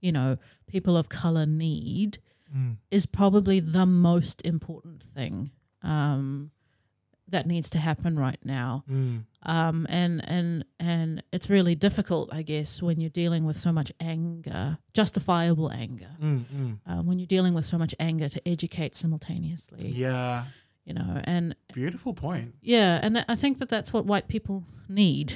you 0.01 0.11
know 0.11 0.37
people 0.67 0.97
of 0.97 1.09
color 1.09 1.45
need 1.45 2.19
Mm. 2.55 2.77
is 2.89 3.05
probably 3.05 3.59
the 3.59 3.85
most 3.85 4.41
important 4.43 5.03
thing 5.03 5.51
um, 5.83 6.49
that 7.31 7.45
needs 7.47 7.69
to 7.71 7.77
happen 7.77 8.17
right 8.17 8.39
now. 8.43 8.83
Mm. 8.89 9.23
Um, 9.43 9.85
and 9.89 10.21
and 10.27 10.65
and 10.79 11.23
it's 11.31 11.49
really 11.49 11.75
difficult, 11.75 12.29
I 12.33 12.41
guess, 12.41 12.81
when 12.81 12.99
you're 12.99 13.09
dealing 13.09 13.45
with 13.45 13.57
so 13.57 13.71
much 13.71 13.91
anger, 13.99 14.77
justifiable 14.93 15.71
anger. 15.71 16.09
Mm, 16.21 16.45
mm. 16.45 16.77
Um, 16.85 17.05
when 17.05 17.19
you're 17.19 17.27
dealing 17.27 17.53
with 17.53 17.65
so 17.65 17.77
much 17.77 17.95
anger, 17.99 18.29
to 18.29 18.47
educate 18.47 18.95
simultaneously, 18.95 19.89
Yeah, 19.89 20.45
you 20.85 20.93
know, 20.93 21.21
and 21.23 21.55
beautiful 21.73 22.13
point. 22.13 22.55
yeah, 22.61 22.99
and 23.01 23.23
I 23.27 23.35
think 23.35 23.59
that 23.59 23.69
that's 23.69 23.93
what 23.93 24.05
white 24.05 24.27
people 24.27 24.65
need 24.89 25.33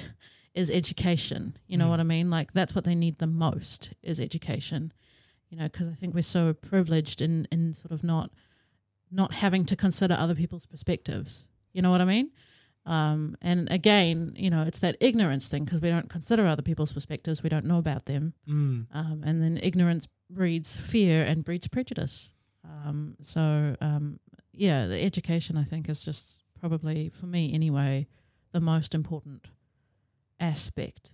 is 0.53 0.69
education. 0.69 1.58
You 1.67 1.77
know 1.77 1.86
Mm. 1.88 1.89
what 1.89 1.99
I 1.99 2.03
mean? 2.03 2.29
Like 2.29 2.53
that's 2.53 2.75
what 2.75 2.84
they 2.84 2.95
need 2.95 3.19
the 3.19 3.27
most 3.27 3.93
is 4.03 4.19
education. 4.19 4.91
You 5.49 5.58
know, 5.60 5.65
because 5.65 5.88
I 5.88 5.93
think 5.93 6.13
we're 6.15 6.21
so 6.23 6.53
privileged 6.53 7.21
in 7.21 7.47
in 7.51 7.73
sort 7.73 7.91
of 7.91 8.03
not 8.03 8.32
not 9.12 9.34
having 9.36 9.63
to 9.65 9.75
consider 9.75 10.15
other 10.15 10.34
people's 10.36 10.65
perspectives. 10.65 11.47
You 11.73 11.81
know 11.81 11.91
what 11.91 12.01
I 12.01 12.05
mean? 12.05 12.31
Um, 12.86 13.38
and 13.41 13.71
again, 13.71 14.33
you 14.36 14.49
know, 14.49 14.63
it's 14.63 14.79
that 14.79 14.97
ignorance 14.99 15.47
thing 15.47 15.63
because 15.63 15.81
we 15.81 15.89
don't 15.89 16.09
consider 16.09 16.45
other 16.45 16.62
people's 16.62 16.91
perspectives. 16.91 17.41
We 17.41 17.49
don't 17.49 17.65
know 17.65 17.77
about 17.77 18.05
them. 18.05 18.33
Mm. 18.47 18.88
Um, 18.93 19.23
and 19.25 19.41
then 19.41 19.59
ignorance 19.62 20.07
breeds 20.29 20.75
fear 20.77 21.23
and 21.23 21.43
breeds 21.43 21.67
prejudice. 21.67 22.31
Um, 22.63 23.15
so, 23.21 23.75
um, 23.79 24.19
yeah, 24.51 24.88
the 24.88 25.01
education, 25.01 25.57
I 25.57 25.63
think, 25.63 25.89
is 25.89 26.03
just 26.03 26.43
probably, 26.59 27.09
for 27.09 27.25
me 27.25 27.53
anyway, 27.53 28.07
the 28.51 28.62
most 28.62 28.93
important 28.93 29.47
aspect 30.39 31.13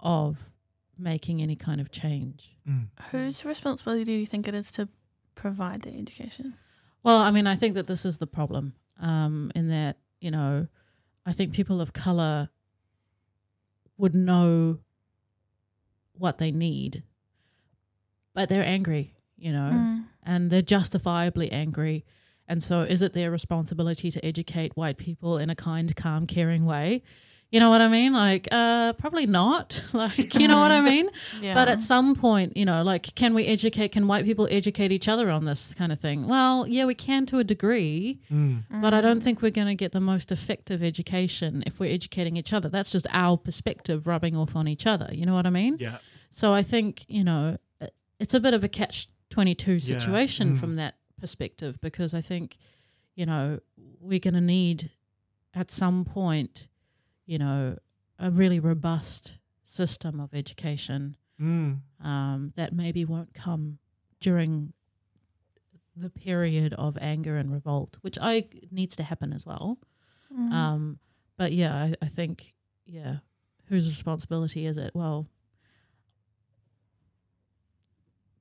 of 0.00 0.50
making 0.98 1.40
any 1.40 1.56
kind 1.56 1.80
of 1.80 1.90
change. 1.92 2.56
Mm. 2.68 2.88
Whose 3.10 3.44
responsibility 3.44 4.04
do 4.04 4.12
you 4.12 4.26
think 4.26 4.48
it 4.48 4.54
is 4.54 4.70
to 4.72 4.88
provide 5.34 5.82
the 5.82 5.96
education? 5.96 6.54
Well, 7.04 7.18
I 7.18 7.30
mean, 7.30 7.46
I 7.46 7.54
think 7.54 7.74
that 7.74 7.86
this 7.86 8.04
is 8.04 8.18
the 8.18 8.26
problem 8.26 8.74
um, 8.98 9.50
in 9.54 9.68
that, 9.68 9.96
you 10.20 10.30
know, 10.30 10.66
I 11.26 11.32
think 11.32 11.52
people 11.52 11.80
of 11.80 11.92
color 11.92 12.48
would 13.96 14.14
know 14.14 14.78
what 16.14 16.38
they 16.38 16.50
need, 16.50 17.02
but 18.34 18.48
they're 18.48 18.64
angry, 18.64 19.14
you 19.36 19.52
know, 19.52 19.70
Mm. 19.72 20.04
and 20.22 20.50
they're 20.50 20.62
justifiably 20.62 21.50
angry. 21.52 22.04
And 22.46 22.62
so, 22.62 22.82
is 22.82 23.02
it 23.02 23.12
their 23.12 23.30
responsibility 23.30 24.10
to 24.10 24.24
educate 24.24 24.76
white 24.76 24.96
people 24.96 25.36
in 25.38 25.50
a 25.50 25.54
kind, 25.54 25.94
calm, 25.94 26.26
caring 26.26 26.64
way? 26.64 27.02
You 27.50 27.60
know 27.60 27.70
what 27.70 27.80
I 27.80 27.88
mean? 27.88 28.12
Like, 28.12 28.46
uh, 28.52 28.92
probably 28.94 29.24
not. 29.26 29.82
Like, 29.94 30.34
you 30.34 30.46
know 30.48 30.60
what 30.60 30.70
I 30.70 30.80
mean? 30.80 31.08
Yeah. 31.40 31.54
But 31.54 31.68
at 31.68 31.80
some 31.82 32.14
point, 32.14 32.56
you 32.56 32.64
know, 32.64 32.82
like, 32.82 33.14
can 33.14 33.32
we 33.34 33.46
educate? 33.46 33.92
Can 33.92 34.06
white 34.06 34.24
people 34.24 34.46
educate 34.50 34.92
each 34.92 35.08
other 35.08 35.30
on 35.30 35.44
this 35.44 35.72
kind 35.74 35.90
of 35.92 35.98
thing? 36.00 36.26
Well, 36.28 36.66
yeah, 36.66 36.84
we 36.84 36.94
can 36.94 37.24
to 37.26 37.38
a 37.38 37.44
degree, 37.44 38.20
Mm. 38.30 38.64
but 38.82 38.92
I 38.92 39.00
don't 39.00 39.22
think 39.22 39.40
we're 39.40 39.50
going 39.50 39.68
to 39.68 39.74
get 39.74 39.92
the 39.92 40.00
most 40.00 40.30
effective 40.30 40.82
education 40.82 41.62
if 41.66 41.80
we're 41.80 41.90
educating 41.92 42.36
each 42.36 42.52
other. 42.52 42.68
That's 42.68 42.90
just 42.90 43.06
our 43.12 43.36
perspective 43.38 44.06
rubbing 44.06 44.36
off 44.36 44.54
on 44.56 44.68
each 44.68 44.86
other. 44.86 45.08
You 45.12 45.24
know 45.26 45.34
what 45.34 45.46
I 45.46 45.50
mean? 45.50 45.76
Yeah. 45.80 45.98
So 46.30 46.52
I 46.52 46.62
think, 46.62 47.04
you 47.08 47.24
know, 47.24 47.56
it's 48.20 48.34
a 48.34 48.40
bit 48.40 48.52
of 48.52 48.62
a 48.64 48.68
catch 48.68 49.06
22 49.30 49.72
Yeah. 49.72 49.78
situation 49.78 50.54
Mm. 50.56 50.60
from 50.60 50.76
that 50.76 50.96
perspective 51.20 51.80
because 51.80 52.12
I 52.14 52.20
think, 52.20 52.58
you 53.14 53.24
know, 53.26 53.60
we're 54.00 54.18
going 54.20 54.34
to 54.34 54.40
need 54.40 54.90
at 55.54 55.70
some 55.70 56.04
point, 56.04 56.68
you 57.28 57.38
know, 57.38 57.76
a 58.18 58.30
really 58.30 58.58
robust 58.58 59.36
system 59.62 60.18
of 60.18 60.34
education 60.34 61.16
Mm. 61.40 61.82
um, 62.00 62.52
that 62.56 62.72
maybe 62.72 63.04
won't 63.04 63.32
come 63.32 63.78
during 64.18 64.72
the 65.94 66.10
period 66.10 66.74
of 66.74 66.98
anger 67.00 67.36
and 67.36 67.52
revolt, 67.52 67.96
which 68.00 68.18
I 68.20 68.48
needs 68.72 68.96
to 68.96 69.04
happen 69.04 69.32
as 69.32 69.46
well. 69.46 69.78
Mm. 70.36 70.50
Um, 70.52 70.98
but 71.36 71.52
yeah, 71.52 71.76
I, 71.76 71.94
I 72.02 72.06
think 72.08 72.54
yeah, 72.86 73.18
whose 73.66 73.86
responsibility 73.86 74.66
is 74.66 74.78
it? 74.78 74.90
Well, 74.94 75.28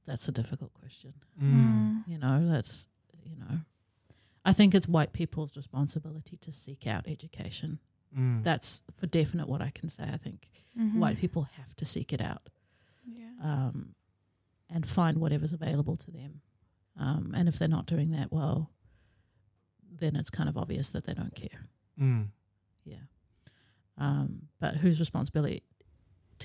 that's 0.08 0.28
a 0.28 0.32
difficult 0.32 0.74
question. 0.74 1.14
Mm. 1.42 2.04
You 2.08 2.18
know, 2.18 2.50
that's 2.50 2.88
you 3.24 3.36
know, 3.38 3.60
I 4.46 4.54
think 4.54 4.74
it's 4.74 4.88
white 4.88 5.14
people's 5.14 5.56
responsibility 5.56 6.38
to 6.38 6.52
seek 6.52 6.88
out 6.88 7.08
education. 7.08 7.80
Mm. 8.16 8.44
That's 8.44 8.82
for 8.94 9.08
definite 9.08 9.48
what 9.48 9.62
I 9.62 9.70
can 9.72 9.90
say. 9.90 10.04
I 10.04 10.18
think 10.18 10.50
Mhm. 10.78 10.96
white 11.00 11.18
people 11.18 11.44
have 11.44 11.76
to 11.76 11.86
seek 11.86 12.14
it 12.14 12.22
out 12.22 12.50
Yeah. 13.06 13.32
um, 13.42 13.96
and 14.70 14.86
find 14.88 15.18
whatever's 15.18 15.54
available 15.54 15.98
to 15.98 16.12
them. 16.12 16.42
Um, 16.96 17.34
and 17.36 17.48
if 17.48 17.58
they're 17.60 17.68
not 17.68 17.86
doing 17.86 18.12
that, 18.12 18.32
well, 18.32 18.72
then 19.90 20.16
it's 20.16 20.30
kind 20.30 20.50
of 20.50 20.58
obvious 20.58 20.90
that 20.92 21.04
they 21.06 21.14
don't 21.14 21.36
care. 21.36 21.70
Mm. 22.00 22.30
Yeah. 22.86 23.04
Um, 23.98 24.50
but 24.60 24.78
whose 24.78 25.00
responsibility 25.00 25.64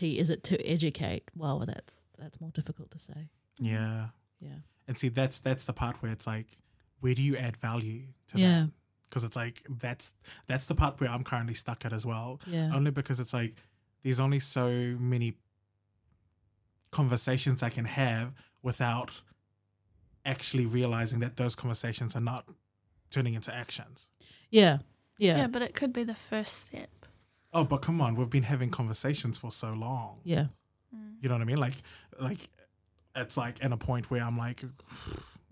is 0.01 0.31
it 0.31 0.42
to 0.44 0.66
educate? 0.66 1.31
Well, 1.35 1.61
that's 1.66 1.96
that's 2.18 2.40
more 2.40 2.51
difficult 2.51 2.90
to 2.92 2.98
say. 2.98 3.29
Yeah. 3.61 4.11
Yeah. 4.40 4.59
And 4.88 4.96
see, 4.98 5.09
that's 5.09 5.38
that's 5.38 5.64
the 5.64 5.72
part 5.72 6.03
where 6.03 6.12
it's 6.12 6.27
like, 6.27 6.59
where 7.01 7.14
do 7.14 7.22
you 7.22 7.37
add 7.37 7.57
value 7.57 8.09
to 8.29 8.38
Yeah. 8.38 8.61
that? 8.62 8.70
Because 9.12 9.25
it's 9.25 9.37
like 9.37 9.61
that's 9.68 10.14
that's 10.46 10.64
the 10.64 10.75
part 10.75 10.98
where 10.98 11.11
I'm 11.11 11.22
currently 11.22 11.53
stuck 11.53 11.85
at 11.85 11.92
as 11.92 12.07
well. 12.07 12.40
Yeah. 12.46 12.70
Only 12.75 12.90
because 12.90 13.20
it's 13.20 13.35
like 13.35 13.53
there's 14.03 14.18
only 14.18 14.38
so 14.38 14.70
many 14.98 15.35
conversations 16.90 17.62
I 17.62 17.68
can 17.68 17.85
have 17.85 18.33
without 18.62 19.20
actually 20.25 20.64
realizing 20.64 21.20
that 21.20 21.37
those 21.37 21.55
conversations 21.55 22.16
are 22.16 22.22
not 22.22 22.48
turning 23.11 23.35
into 23.35 23.55
actions. 23.55 24.09
Yeah. 24.48 24.79
Yeah. 25.18 25.37
Yeah, 25.37 25.46
but 25.46 25.61
it 25.61 25.75
could 25.75 25.92
be 25.92 26.05
the 26.05 26.14
first 26.14 26.62
step. 26.62 26.88
Oh, 27.53 27.64
but 27.64 27.83
come 27.83 28.01
on, 28.01 28.14
we've 28.16 28.31
been 28.31 28.44
having 28.44 28.70
conversations 28.70 29.37
for 29.37 29.51
so 29.51 29.75
long. 29.75 30.20
Yeah. 30.25 30.46
Mm. 30.94 31.16
You 31.20 31.29
know 31.29 31.35
what 31.35 31.42
I 31.42 31.44
mean? 31.44 31.59
Like, 31.59 31.75
like 32.18 32.40
it's 33.14 33.37
like 33.37 33.61
in 33.61 33.72
a 33.72 33.77
point 33.77 34.11
where 34.11 34.22
I'm 34.22 34.38
like, 34.38 34.62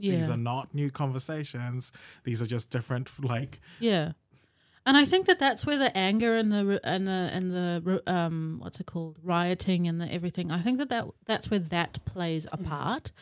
Yeah. 0.00 0.16
these 0.16 0.30
are 0.30 0.36
not 0.36 0.74
new 0.74 0.90
conversations. 0.90 1.92
These 2.24 2.42
are 2.42 2.46
just 2.46 2.70
different. 2.70 3.10
Like, 3.22 3.60
Yeah, 3.78 4.12
and 4.86 4.96
I 4.96 5.04
think 5.04 5.26
that 5.26 5.38
that's 5.38 5.66
where 5.66 5.78
the 5.78 5.96
anger 5.96 6.36
and 6.36 6.50
the 6.50 6.80
and 6.82 7.06
the 7.06 7.30
and 7.32 7.52
the 7.52 8.02
um 8.06 8.58
what's 8.60 8.80
it 8.80 8.86
called 8.86 9.18
rioting 9.22 9.86
and 9.86 10.00
the 10.00 10.12
everything. 10.12 10.50
I 10.50 10.62
think 10.62 10.78
that, 10.78 10.88
that 10.88 11.06
that's 11.26 11.50
where 11.50 11.60
that 11.60 12.04
plays 12.06 12.46
a 12.50 12.56
part, 12.56 13.12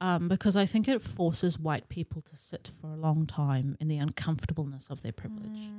um, 0.00 0.28
because 0.28 0.56
I 0.56 0.66
think 0.66 0.88
it 0.88 1.02
forces 1.02 1.58
white 1.58 1.88
people 1.88 2.22
to 2.22 2.36
sit 2.36 2.70
for 2.80 2.88
a 2.88 2.96
long 2.96 3.26
time 3.26 3.76
in 3.80 3.88
the 3.88 3.98
uncomfortableness 3.98 4.88
of 4.88 5.02
their 5.02 5.12
privilege. 5.12 5.70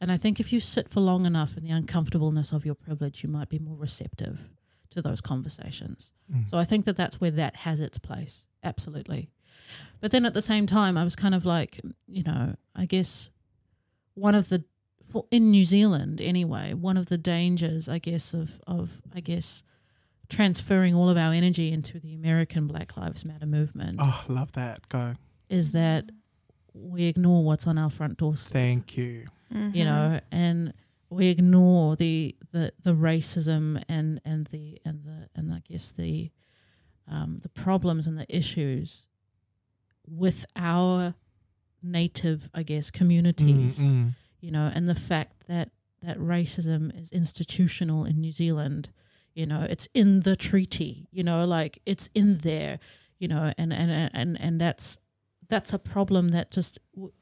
And 0.00 0.10
I 0.10 0.16
think 0.16 0.40
if 0.40 0.52
you 0.52 0.58
sit 0.58 0.88
for 0.88 1.00
long 1.00 1.26
enough 1.26 1.56
in 1.56 1.64
the 1.64 1.70
uncomfortableness 1.70 2.52
of 2.52 2.64
your 2.64 2.74
privilege, 2.74 3.22
you 3.22 3.28
might 3.28 3.48
be 3.48 3.58
more 3.58 3.76
receptive 3.76 4.48
to 4.90 5.02
those 5.02 5.20
conversations. 5.20 6.12
Mm. 6.32 6.48
So 6.48 6.58
I 6.58 6.64
think 6.64 6.86
that 6.86 6.96
that's 6.96 7.20
where 7.20 7.30
that 7.30 7.56
has 7.56 7.80
its 7.80 7.98
place. 7.98 8.48
Absolutely. 8.64 9.30
But 10.00 10.10
then 10.10 10.26
at 10.26 10.34
the 10.34 10.42
same 10.42 10.66
time, 10.66 10.96
I 10.96 11.04
was 11.04 11.14
kind 11.14 11.34
of 11.34 11.44
like, 11.44 11.80
you 12.08 12.22
know, 12.22 12.56
I 12.74 12.86
guess 12.86 13.30
one 14.14 14.34
of 14.34 14.48
the 14.48 14.64
for 15.08 15.26
in 15.30 15.50
New 15.50 15.64
Zealand 15.64 16.20
anyway, 16.20 16.74
one 16.74 16.96
of 16.96 17.06
the 17.06 17.18
dangers, 17.18 17.88
I 17.88 17.98
guess, 17.98 18.34
of 18.34 18.60
of 18.66 19.00
I 19.14 19.20
guess 19.20 19.62
transferring 20.28 20.94
all 20.94 21.10
of 21.10 21.16
our 21.16 21.32
energy 21.32 21.70
into 21.70 22.00
the 22.00 22.14
American 22.14 22.66
Black 22.66 22.96
Lives 22.96 23.24
Matter 23.24 23.46
movement 23.46 23.98
oh, 24.00 24.24
love 24.28 24.52
that. 24.52 24.88
Go. 24.88 25.14
is 25.50 25.72
that 25.72 26.10
we 26.72 27.04
ignore 27.04 27.44
what's 27.44 27.66
on 27.66 27.76
our 27.76 27.90
front 27.90 28.16
doorstep 28.16 28.52
Thank 28.52 28.96
you. 28.96 29.26
Mm-hmm. 29.52 29.76
you 29.76 29.84
know, 29.84 30.20
and 30.30 30.72
we 31.10 31.28
ignore 31.28 31.94
the, 31.96 32.34
the, 32.52 32.72
the 32.82 32.94
racism 32.94 33.82
and, 33.88 34.20
and 34.24 34.46
the 34.46 34.80
and 34.84 35.04
the 35.04 35.28
and 35.36 35.52
I 35.52 35.60
guess 35.68 35.92
the 35.92 36.30
um, 37.06 37.40
the 37.42 37.50
problems 37.50 38.06
and 38.06 38.18
the 38.18 38.34
issues 38.34 39.06
with 40.06 40.44
our 40.56 41.14
native, 41.82 42.48
I 42.54 42.62
guess, 42.62 42.90
communities, 42.90 43.80
Mm, 43.80 43.86
mm. 43.86 44.14
you 44.40 44.50
know, 44.50 44.70
and 44.74 44.88
the 44.88 44.94
fact 44.94 45.46
that 45.48 45.70
that 46.02 46.18
racism 46.18 46.98
is 47.00 47.10
institutional 47.12 48.04
in 48.04 48.20
New 48.20 48.32
Zealand, 48.32 48.90
you 49.34 49.46
know, 49.46 49.62
it's 49.68 49.88
in 49.94 50.20
the 50.20 50.36
treaty, 50.36 51.08
you 51.10 51.22
know, 51.22 51.44
like 51.44 51.80
it's 51.86 52.08
in 52.14 52.38
there, 52.38 52.78
you 53.18 53.28
know, 53.28 53.52
and 53.56 53.72
and 53.72 54.10
and 54.12 54.40
and 54.40 54.60
that's 54.60 54.98
that's 55.48 55.72
a 55.72 55.78
problem 55.78 56.28
that 56.28 56.50
just 56.50 56.78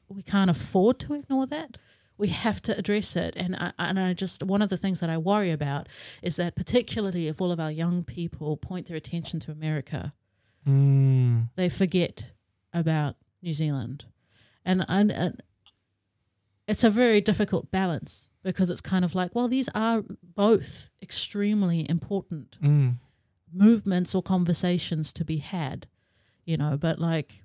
we 0.09 0.23
can't 0.23 0.49
afford 0.49 0.99
to 0.99 1.13
ignore 1.13 1.45
that. 1.47 1.77
We 2.17 2.27
have 2.27 2.61
to 2.63 2.77
address 2.77 3.15
it, 3.15 3.35
and 3.35 3.55
I, 3.55 3.73
and 3.79 3.99
I 3.99 4.13
just 4.13 4.43
one 4.43 4.61
of 4.61 4.69
the 4.69 4.77
things 4.77 4.99
that 4.99 5.09
I 5.09 5.17
worry 5.17 5.51
about 5.51 5.89
is 6.21 6.35
that 6.35 6.55
particularly 6.55 7.27
if 7.27 7.41
all 7.41 7.51
of 7.51 7.59
our 7.59 7.71
young 7.71 8.03
people 8.03 8.57
point 8.57 8.87
their 8.87 8.97
attention 8.97 9.39
to 9.41 9.51
America, 9.51 10.13
Mm. 10.67 11.49
they 11.55 11.69
forget 11.69 12.31
about 12.73 13.15
New 13.41 13.53
Zealand, 13.53 14.05
and 14.65 14.85
and, 14.87 15.11
and 15.11 15.41
it's 16.67 16.83
a 16.83 16.89
very 16.89 17.21
difficult 17.21 17.71
balance 17.71 18.29
because 18.43 18.69
it's 18.69 18.81
kind 18.81 19.03
of 19.05 19.13
like, 19.13 19.35
well, 19.35 19.47
these 19.47 19.69
are 19.75 20.03
both 20.35 20.89
extremely 21.01 21.87
important 21.89 22.57
Mm. 22.61 22.95
movements 23.53 24.15
or 24.15 24.21
conversations 24.23 25.11
to 25.13 25.25
be 25.25 25.37
had, 25.37 25.87
you 26.45 26.57
know, 26.57 26.77
but 26.77 26.99
like. 26.99 27.43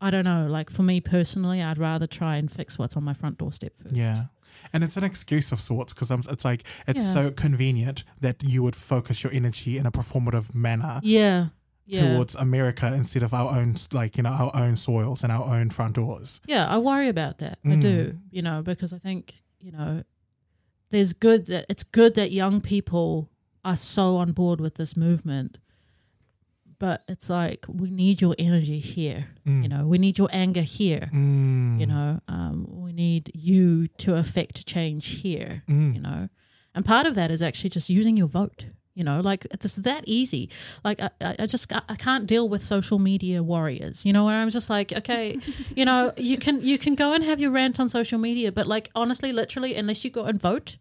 I 0.00 0.12
don't 0.12 0.24
know. 0.24 0.46
Like 0.46 0.70
for 0.70 0.84
me 0.84 1.00
personally, 1.00 1.60
I'd 1.60 1.76
rather 1.76 2.06
try 2.06 2.36
and 2.36 2.48
fix 2.48 2.78
what's 2.78 2.96
on 2.96 3.02
my 3.02 3.14
front 3.14 3.36
doorstep 3.36 3.74
first. 3.76 3.96
Yeah. 3.96 4.26
And 4.72 4.84
it's 4.84 4.96
an 4.96 5.02
excuse 5.02 5.50
of 5.50 5.58
sorts 5.58 5.92
because 5.92 6.12
it's 6.12 6.44
like 6.44 6.62
it's 6.86 7.02
Yeah. 7.02 7.12
so 7.12 7.30
convenient 7.32 8.04
that 8.20 8.36
you 8.44 8.62
would 8.62 8.76
focus 8.76 9.24
your 9.24 9.32
energy 9.32 9.76
in 9.76 9.86
a 9.86 9.90
performative 9.90 10.54
manner 10.54 11.00
Yeah. 11.02 11.48
Yeah. 11.90 12.14
towards 12.14 12.34
America 12.34 12.86
instead 12.92 13.22
of 13.22 13.32
our 13.32 13.50
own, 13.58 13.74
like 13.92 14.16
you 14.18 14.22
know, 14.22 14.30
our 14.30 14.50
own 14.54 14.76
soils 14.76 15.22
and 15.24 15.32
our 15.32 15.42
own 15.56 15.70
front 15.70 15.94
doors. 15.94 16.40
Yeah, 16.46 16.66
I 16.68 16.76
worry 16.78 17.08
about 17.08 17.38
that. 17.38 17.58
I 17.64 17.68
Mm. 17.68 17.80
do, 17.80 18.18
you 18.30 18.42
know, 18.42 18.60
because 18.62 18.92
I 18.92 18.98
think, 18.98 19.40
you 19.58 19.72
know, 19.72 20.02
there's 20.90 21.12
good 21.14 21.46
that 21.46 21.64
it's 21.70 21.84
good 21.84 22.14
that 22.16 22.30
young 22.30 22.60
people 22.60 23.30
are 23.64 23.76
so 23.76 24.16
on 24.16 24.32
board 24.32 24.60
with 24.60 24.74
this 24.74 24.96
movement. 24.96 25.56
But 26.78 27.02
it's 27.08 27.28
like 27.28 27.66
we 27.68 27.90
need 27.90 28.20
your 28.20 28.36
energy 28.38 28.78
here, 28.78 29.26
Mm. 29.46 29.62
you 29.64 29.68
know, 29.68 29.86
we 29.86 29.98
need 29.98 30.16
your 30.16 30.28
anger 30.32 30.60
here, 30.62 31.10
Mm. 31.12 31.80
you 31.80 31.86
know, 31.86 32.20
um, 32.28 32.66
we 32.70 32.92
need 32.92 33.32
you 33.34 33.86
to 33.98 34.14
affect 34.14 34.64
change 34.66 35.06
here, 35.22 35.64
Mm. 35.68 35.94
you 35.94 36.00
know. 36.00 36.28
And 36.74 36.84
part 36.84 37.06
of 37.06 37.16
that 37.16 37.30
is 37.32 37.42
actually 37.42 37.70
just 37.70 37.90
using 37.90 38.16
your 38.16 38.28
vote. 38.28 38.66
You 38.98 39.04
know, 39.04 39.20
like 39.20 39.46
it's 39.52 39.76
that 39.76 40.02
easy. 40.08 40.50
Like 40.82 40.98
I, 41.00 41.10
I 41.20 41.36
I 41.38 41.46
just 41.46 41.72
I 41.72 41.94
can't 41.94 42.26
deal 42.26 42.48
with 42.48 42.62
social 42.64 42.98
media 42.98 43.44
warriors. 43.44 44.04
You 44.04 44.12
know, 44.12 44.24
where 44.24 44.34
I'm 44.34 44.50
just 44.50 44.68
like, 44.68 44.92
okay, 44.92 45.38
you 45.76 45.84
know, 45.84 46.12
you 46.16 46.36
can 46.36 46.60
you 46.60 46.78
can 46.78 46.96
go 46.96 47.12
and 47.12 47.22
have 47.22 47.38
your 47.38 47.52
rant 47.52 47.78
on 47.78 47.88
social 47.88 48.18
media, 48.18 48.50
but 48.50 48.66
like 48.66 48.90
honestly, 48.96 49.32
literally, 49.32 49.76
unless 49.76 50.04
you 50.04 50.10
go 50.10 50.24
and 50.24 50.40
vote, 50.40 50.78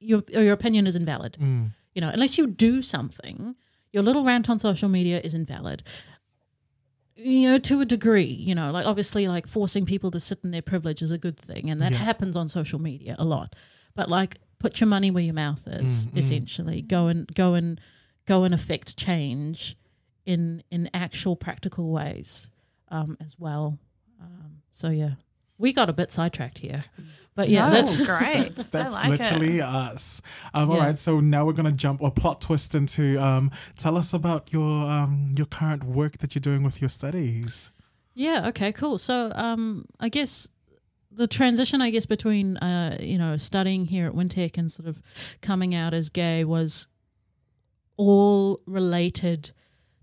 your 0.00 0.24
your 0.28 0.52
opinion 0.52 0.88
is 0.88 0.96
invalid. 0.96 1.36
Mm. 1.40 1.70
You 1.94 2.00
know, 2.00 2.10
unless 2.12 2.38
you 2.38 2.48
do 2.48 2.82
something, 2.82 3.54
your 3.92 4.02
little 4.02 4.24
rant 4.24 4.50
on 4.50 4.58
social 4.58 4.88
media 4.88 5.20
is 5.22 5.32
invalid. 5.32 5.84
You 7.14 7.50
know, 7.52 7.58
to 7.58 7.80
a 7.80 7.86
degree, 7.86 8.24
you 8.24 8.54
know, 8.54 8.72
like 8.72 8.84
obviously, 8.84 9.28
like 9.28 9.46
forcing 9.46 9.86
people 9.86 10.10
to 10.10 10.18
sit 10.20 10.40
in 10.44 10.50
their 10.50 10.60
privilege 10.60 11.02
is 11.02 11.12
a 11.12 11.18
good 11.18 11.38
thing, 11.38 11.70
and 11.70 11.80
that 11.80 11.92
Yeah. 11.92 11.98
happens 11.98 12.36
on 12.36 12.48
social 12.48 12.80
media 12.80 13.14
a 13.18 13.24
lot. 13.24 13.54
But 13.94 14.10
like, 14.10 14.38
put 14.58 14.80
your 14.80 14.88
money 14.88 15.10
where 15.10 15.22
your 15.22 15.34
mouth 15.34 15.66
is. 15.66 16.06
Mm, 16.06 16.12
mm. 16.12 16.18
essentially, 16.18 16.82
go 16.82 17.06
and 17.08 17.32
go 17.34 17.54
and 17.54 17.80
go 18.26 18.44
and 18.44 18.54
affect 18.54 18.96
change 18.96 19.76
in 20.24 20.62
in 20.70 20.90
actual 20.92 21.36
practical 21.36 21.90
ways 21.92 22.50
um, 22.88 23.16
as 23.20 23.36
well. 23.38 23.78
Um, 24.20 24.62
so 24.70 24.90
yeah, 24.90 25.12
we 25.58 25.72
got 25.72 25.88
a 25.88 25.92
bit 25.92 26.10
sidetracked 26.10 26.58
here, 26.58 26.84
but 27.34 27.48
yeah, 27.48 27.68
No, 27.68 27.74
that's 27.74 27.96
great. 27.98 28.54
That's, 28.56 28.68
that's 28.68 28.94
like 28.94 29.08
literally 29.10 29.58
it. 29.58 29.62
us. 29.64 30.22
Um, 30.54 30.70
All 30.70 30.76
Yeah. 30.76 30.86
right, 30.86 30.98
so 30.98 31.20
now 31.20 31.44
we're 31.44 31.52
gonna 31.52 31.72
jump 31.72 32.02
or 32.02 32.10
plot 32.10 32.40
twist 32.40 32.74
into. 32.74 33.18
Um, 33.22 33.50
tell 33.76 33.96
us 33.96 34.12
about 34.12 34.52
your 34.52 34.88
um, 34.90 35.32
your 35.36 35.46
current 35.46 35.84
work 35.84 36.18
that 36.18 36.34
you're 36.34 36.40
doing 36.40 36.62
with 36.62 36.80
your 36.80 36.88
studies. 36.90 37.70
Yeah. 38.14 38.48
Okay. 38.48 38.72
Cool. 38.72 38.96
So, 38.96 39.30
um, 39.34 39.84
I 40.00 40.08
guess 40.08 40.48
the 41.16 41.26
transition, 41.26 41.80
I 41.80 41.90
guess, 41.90 42.06
between 42.06 42.56
uh, 42.58 42.98
you 43.00 43.18
know, 43.18 43.36
studying 43.36 43.86
here 43.86 44.06
at 44.06 44.12
Wintec 44.14 44.58
and 44.58 44.70
sort 44.70 44.88
of 44.88 45.00
coming 45.40 45.74
out 45.74 45.94
as 45.94 46.10
gay 46.10 46.44
was 46.44 46.88
all 47.96 48.60
related 48.66 49.52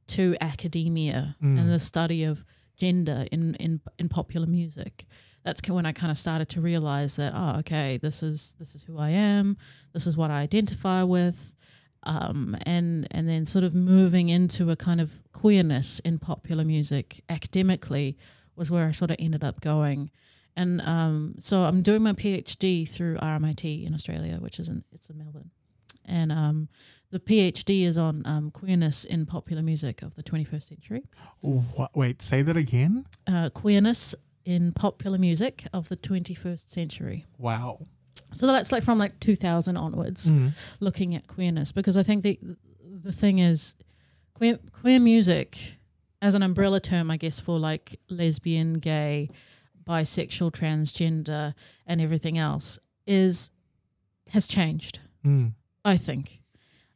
to 0.07 0.35
academia 0.41 1.35
Mm. 1.41 1.59
and 1.59 1.69
the 1.69 1.79
study 1.79 2.23
of 2.23 2.43
gender 2.77 3.25
in 3.31 3.55
in 3.55 3.79
in 3.99 4.09
popular 4.09 4.47
music. 4.47 5.05
That's 5.43 5.61
when 5.69 5.85
I 5.85 5.91
kind 5.91 6.09
of 6.11 6.17
started 6.17 6.49
to 6.49 6.61
realize 6.61 7.15
that 7.17 7.33
oh, 7.35 7.59
okay, 7.59 7.97
this 7.97 8.23
is 8.23 8.55
this 8.59 8.75
is 8.75 8.83
who 8.83 8.97
I 8.97 9.09
am. 9.11 9.57
This 9.93 10.07
is 10.07 10.17
what 10.17 10.31
I 10.31 10.41
identify 10.41 11.03
with. 11.03 11.53
Um, 12.05 12.57
and 12.65 13.07
and 13.11 13.29
then 13.29 13.45
sort 13.45 13.63
of 13.63 13.73
moving 13.73 14.27
into 14.29 14.69
a 14.71 14.75
kind 14.75 14.99
of 14.99 15.21
queerness 15.31 15.99
in 15.99 16.19
popular 16.19 16.63
music 16.65 17.21
academically 17.29 18.17
was 18.55 18.69
where 18.69 18.87
I 18.87 18.91
sort 18.91 19.11
of 19.11 19.17
ended 19.19 19.43
up 19.43 19.61
going. 19.61 20.11
And 20.55 20.81
um, 20.81 21.35
so 21.39 21.63
I'm 21.63 21.81
doing 21.81 22.03
my 22.03 22.13
PhD 22.13 22.87
through 22.87 23.17
RMIT 23.17 23.85
in 23.85 23.93
Australia, 23.93 24.37
which 24.39 24.59
is 24.59 24.69
in 24.69 24.83
it's 24.91 25.09
in 25.09 25.17
Melbourne, 25.17 25.49
and 26.05 26.31
um, 26.31 26.69
the 27.09 27.19
PhD 27.19 27.83
is 27.85 27.97
on 27.97 28.21
um, 28.25 28.51
queerness 28.51 29.03
in 29.03 29.25
popular 29.25 29.61
music 29.63 30.01
of 30.03 30.13
the 30.15 30.23
21st 30.23 30.63
century. 30.63 31.03
What, 31.41 31.95
wait, 31.95 32.21
say 32.21 32.41
that 32.43 32.57
again. 32.57 33.05
Uh, 33.27 33.49
queerness 33.49 34.13
in 34.45 34.73
popular 34.73 35.17
music 35.17 35.65
of 35.73 35.89
the 35.89 35.95
21st 35.97 36.69
century. 36.69 37.25
Wow. 37.37 37.87
So 38.33 38.45
that's 38.47 38.71
like 38.71 38.83
from 38.83 38.97
like 38.99 39.19
2000 39.19 39.77
onwards, 39.77 40.31
Mm. 40.31 40.51
looking 40.79 41.15
at 41.15 41.27
queerness 41.27 41.71
because 41.71 41.97
I 41.97 42.03
think 42.03 42.23
the 42.23 42.39
the 43.03 43.11
thing 43.11 43.39
is 43.39 43.75
queer 44.33 44.59
queer 44.71 44.99
music 44.99 45.77
as 46.21 46.35
an 46.35 46.43
umbrella 46.43 46.79
term, 46.79 47.09
I 47.11 47.17
guess, 47.17 47.39
for 47.39 47.59
like 47.59 47.99
lesbian, 48.09 48.73
gay, 48.75 49.29
bisexual, 49.83 50.51
transgender, 50.51 51.53
and 51.85 52.01
everything 52.01 52.37
else 52.37 52.79
is 53.05 53.49
has 54.29 54.47
changed. 54.47 54.99
Mm. 55.25 55.53
I 55.85 55.97
think. 55.97 56.39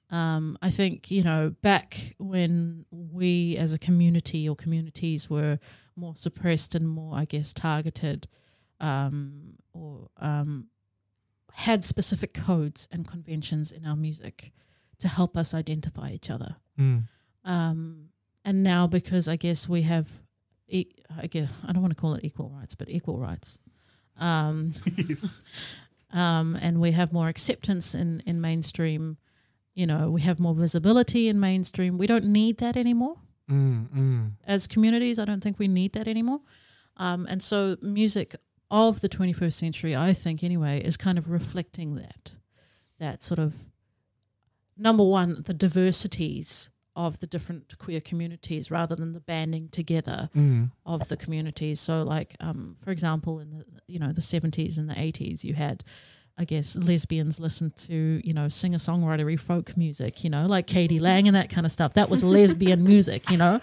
Um, 0.10 0.58
I 0.62 0.70
think 0.70 1.12
you 1.12 1.24
know 1.24 1.54
back 1.62 2.16
when 2.18 2.86
we 2.92 3.58
as 3.58 3.74
a 3.74 3.80
community 3.80 4.48
or 4.48 4.56
communities 4.56 5.30
were 5.30 5.60
more 5.98 6.16
suppressed 6.16 6.76
and 6.76 6.88
more, 6.88 7.18
I 7.18 7.26
guess, 7.26 7.52
targeted, 7.54 8.28
um, 8.80 9.56
or 9.74 10.10
um, 10.18 10.68
had 11.54 11.84
specific 11.84 12.34
codes 12.34 12.88
and 12.92 13.08
conventions 13.08 13.72
in 13.72 13.86
our 13.86 13.96
music 13.96 14.52
to 15.00 15.08
help 15.08 15.36
us 15.36 15.54
identify 15.54 16.12
each 16.12 16.30
other. 16.30 16.58
Mm. 16.80 17.04
Um, 17.44 18.10
and 18.46 18.64
now 18.64 18.88
because 18.88 19.28
I 19.28 19.36
guess 19.36 19.68
we 19.68 19.82
have, 19.82 20.20
e- 20.68 20.88
I 21.22 21.28
guess 21.28 21.52
I 21.68 21.72
don't 21.72 21.82
want 21.82 21.96
to 21.96 22.00
call 22.00 22.14
it 22.16 22.24
equal 22.24 22.50
rights, 22.50 22.76
but 22.76 22.90
equal 22.90 23.18
rights. 23.20 23.60
Um, 24.20 24.74
yes. 24.96 25.40
um, 26.12 26.58
and 26.62 26.80
we 26.82 26.92
have 26.92 27.14
more 27.14 27.28
acceptance 27.28 27.94
in, 27.96 28.22
in 28.26 28.42
mainstream. 28.42 29.18
You 29.74 29.86
know, 29.86 30.10
we 30.10 30.22
have 30.22 30.40
more 30.40 30.56
visibility 30.56 31.28
in 31.28 31.40
mainstream. 31.40 31.98
We 31.98 32.08
don't 32.08 32.26
need 32.26 32.58
that 32.58 32.76
anymore 32.78 33.18
Mm, 33.50 33.88
mm. 33.90 34.32
as 34.46 34.68
communities. 34.68 35.20
I 35.20 35.26
don't 35.26 35.42
think 35.42 35.58
we 35.60 35.68
need 35.70 35.94
that 35.94 36.08
anymore. 36.08 36.42
Um, 36.98 37.26
and 37.30 37.42
so, 37.42 37.78
music 37.82 38.36
of 38.70 39.00
the 39.00 39.08
21st 39.08 39.54
century, 39.54 39.96
I 39.96 40.12
think 40.14 40.44
anyway, 40.44 40.82
is 40.84 40.98
kind 40.98 41.18
of 41.18 41.30
reflecting 41.32 41.96
that, 41.96 42.32
that 43.00 43.22
sort 43.24 43.40
of 43.40 43.54
number 44.76 45.04
one, 45.04 45.44
the 45.46 45.54
diversities 45.54 46.70
of 46.98 47.20
the 47.20 47.28
different 47.28 47.78
queer 47.78 48.02
communities 48.02 48.72
rather 48.72 48.96
than 48.96 49.12
the 49.14 49.20
banding 49.20 49.70
together 49.70 50.30
Mm. 50.36 50.72
of 50.86 51.08
the 51.10 51.16
communities. 51.16 51.80
So, 51.80 52.02
like, 52.04 52.36
um, 52.40 52.76
for 52.84 52.92
example, 52.92 53.40
in 53.40 53.50
the 53.52 53.66
you 53.88 54.00
know 54.00 54.12
the 54.12 54.22
seventies 54.34 54.78
and 54.80 54.90
the 54.90 55.00
eighties, 55.00 55.46
you 55.46 55.54
had, 55.54 55.84
I 56.40 56.46
guess, 56.46 56.76
lesbians 56.76 57.40
listened 57.40 57.76
to 57.88 58.22
you 58.24 58.32
know 58.32 58.48
singer 58.48 58.78
songwritery 58.78 59.40
folk 59.40 59.76
music, 59.76 60.24
you 60.24 60.30
know, 60.30 60.46
like 60.46 60.68
k.d. 60.68 61.00
lang 61.00 61.28
and 61.28 61.36
that 61.36 61.50
kind 61.50 61.66
of 61.66 61.72
stuff. 61.72 61.96
That 61.96 62.12
was 62.12 62.24
lesbian 62.38 62.84
music, 62.84 63.32
you 63.32 63.38
know, 63.38 63.60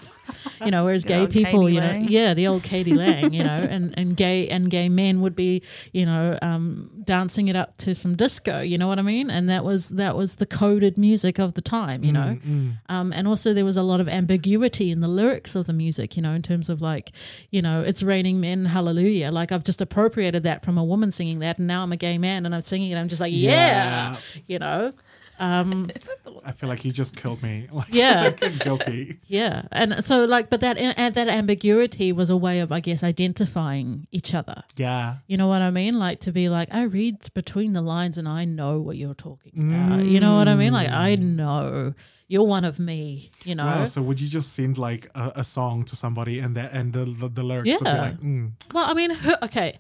you 0.65 0.73
know. 0.73 0.83
Whereas 0.83 1.05
Good 1.05 1.31
gay 1.31 1.45
people, 1.45 1.61
k.d. 1.61 1.75
you 1.75 1.81
know, 1.81 1.87
Lang. 1.87 2.05
yeah, 2.09 2.35
the 2.35 2.49
old 2.49 2.65
k.d. 2.65 2.93
Lang, 2.95 3.33
you 3.33 3.45
know, 3.45 3.67
and 3.71 3.97
and 3.97 4.17
gay 4.17 4.49
and 4.49 4.69
gay 4.69 4.89
men 4.89 5.21
would 5.21 5.37
be, 5.37 5.63
you 5.93 6.05
know, 6.05 6.37
um, 6.43 6.91
dancing 7.05 7.47
it 7.47 7.55
up 7.55 7.77
to 7.79 7.95
some 7.95 8.17
disco. 8.17 8.61
You 8.61 8.77
know 8.77 8.89
what 8.89 8.99
I 8.99 9.03
mean? 9.03 9.31
And 9.31 9.49
that 9.49 9.65
was 9.65 9.91
that 9.91 10.17
was 10.17 10.37
the 10.37 10.47
coded 10.47 10.99
music 10.99 11.39
of 11.39 11.55
the 11.55 11.63
time, 11.63 12.03
you 12.03 12.13
know. 12.13 12.39
Mm, 12.41 12.41
mm. 12.43 12.79
Um, 12.89 13.13
and 13.13 13.29
also 13.29 13.55
there 13.55 13.65
was 13.65 13.77
a 13.77 13.85
lot 13.85 14.01
of 14.01 14.09
ambiguity 14.09 14.91
in 14.91 14.99
the 14.99 15.09
lyrics 15.09 15.55
of 15.55 15.67
the 15.67 15.73
music, 15.73 16.17
you 16.17 16.23
know, 16.23 16.33
in 16.33 16.43
terms 16.43 16.69
of 16.69 16.83
like, 16.83 17.13
you 17.51 17.63
know, 17.63 17.83
it's 17.83 18.03
raining 18.03 18.41
men, 18.41 18.65
hallelujah. 18.65 19.31
Like 19.31 19.53
I've 19.53 19.65
just 19.65 19.81
appropriated 19.81 20.43
that 20.43 20.65
from 20.65 20.77
a 20.77 20.83
woman 20.83 21.13
singing 21.13 21.39
that, 21.39 21.59
and 21.59 21.69
now 21.69 21.85
I'm 21.85 21.93
a 21.93 21.97
gay 21.97 22.19
man 22.19 22.45
and 22.45 22.55
I'm 22.65 22.69
singing 22.69 22.93
it. 22.93 22.97
I'm 22.97 23.09
just 23.09 23.21
like, 23.21 23.33
yeah, 23.35 24.17
you 24.47 24.59
know, 24.59 24.93
um, 25.39 25.87
I 26.47 26.53
feel 26.53 26.69
like 26.71 26.85
you 26.85 26.93
just 26.93 27.15
killed 27.15 27.43
me. 27.43 27.69
Like, 27.73 27.89
Yeah. 27.93 28.31
guilty. 28.61 29.19
yeah. 29.27 29.63
And 29.71 30.03
so 30.03 30.25
like, 30.25 30.49
but 30.49 30.61
that 30.61 30.79
uh, 30.79 31.11
that 31.11 31.29
ambiguity 31.29 32.11
was 32.13 32.31
a 32.31 32.37
way 32.37 32.61
of, 32.61 32.73
I 32.73 32.81
guess, 32.81 33.03
identifying 33.05 34.07
each 34.13 34.35
other. 34.35 34.63
Yeah. 34.77 35.17
You 35.27 35.37
know 35.37 35.47
what 35.49 35.61
I 35.61 35.71
mean? 35.71 35.99
Like 35.99 36.21
to 36.21 36.33
be 36.33 36.49
like, 36.49 36.69
I 36.73 36.85
read 36.85 37.17
between 37.35 37.75
the 37.75 37.83
lines 37.83 38.17
and 38.17 38.27
I 38.29 38.45
know 38.47 38.81
what 38.81 38.97
you're 38.97 39.15
talking 39.15 39.53
about. 39.73 40.05
You 40.07 40.21
know 40.21 40.37
what 40.37 40.49
I 40.49 40.55
mean? 40.55 40.73
Like 40.73 40.89
I 40.91 41.17
know 41.17 41.93
you're 42.29 42.45
one 42.47 42.65
of 42.65 42.79
me. 42.79 43.31
You 43.45 43.55
know. 43.57 43.67
Wow. 43.67 43.85
So 43.85 44.01
would 44.01 44.21
you 44.23 44.29
just 44.29 44.55
send 44.55 44.79
like 44.79 45.11
a, 45.15 45.33
a 45.37 45.45
song 45.45 45.85
to 45.85 45.97
somebody 45.97 46.39
and 46.39 46.57
that 46.57 46.73
and 46.73 46.93
the 46.95 47.05
the, 47.05 47.29
the 47.29 47.43
lyrics 47.43 47.69
would 47.81 47.85
be 47.85 47.91
Yeah. 47.91 48.01
like, 48.01 48.21
mm, 48.21 48.53
Well, 48.73 48.89
I 48.89 48.95
mean, 48.95 49.11
who- 49.11 49.37
okay, 49.43 49.79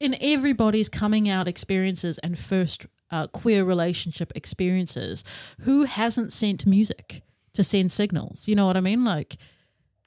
in 0.00 0.16
everybody's 0.20 0.88
coming 0.88 1.28
out 1.28 1.46
experiences 1.46 2.18
and 2.18 2.38
first 2.38 2.86
uh, 3.10 3.26
queer 3.28 3.64
relationship 3.64 4.32
experiences, 4.34 5.22
who 5.60 5.84
hasn't 5.84 6.32
sent 6.32 6.66
music 6.66 7.22
to 7.54 7.62
send 7.62 7.92
signals? 7.92 8.48
You 8.48 8.54
know 8.56 8.66
what 8.66 8.76
I 8.76 8.80
mean? 8.80 9.04
Like, 9.04 9.36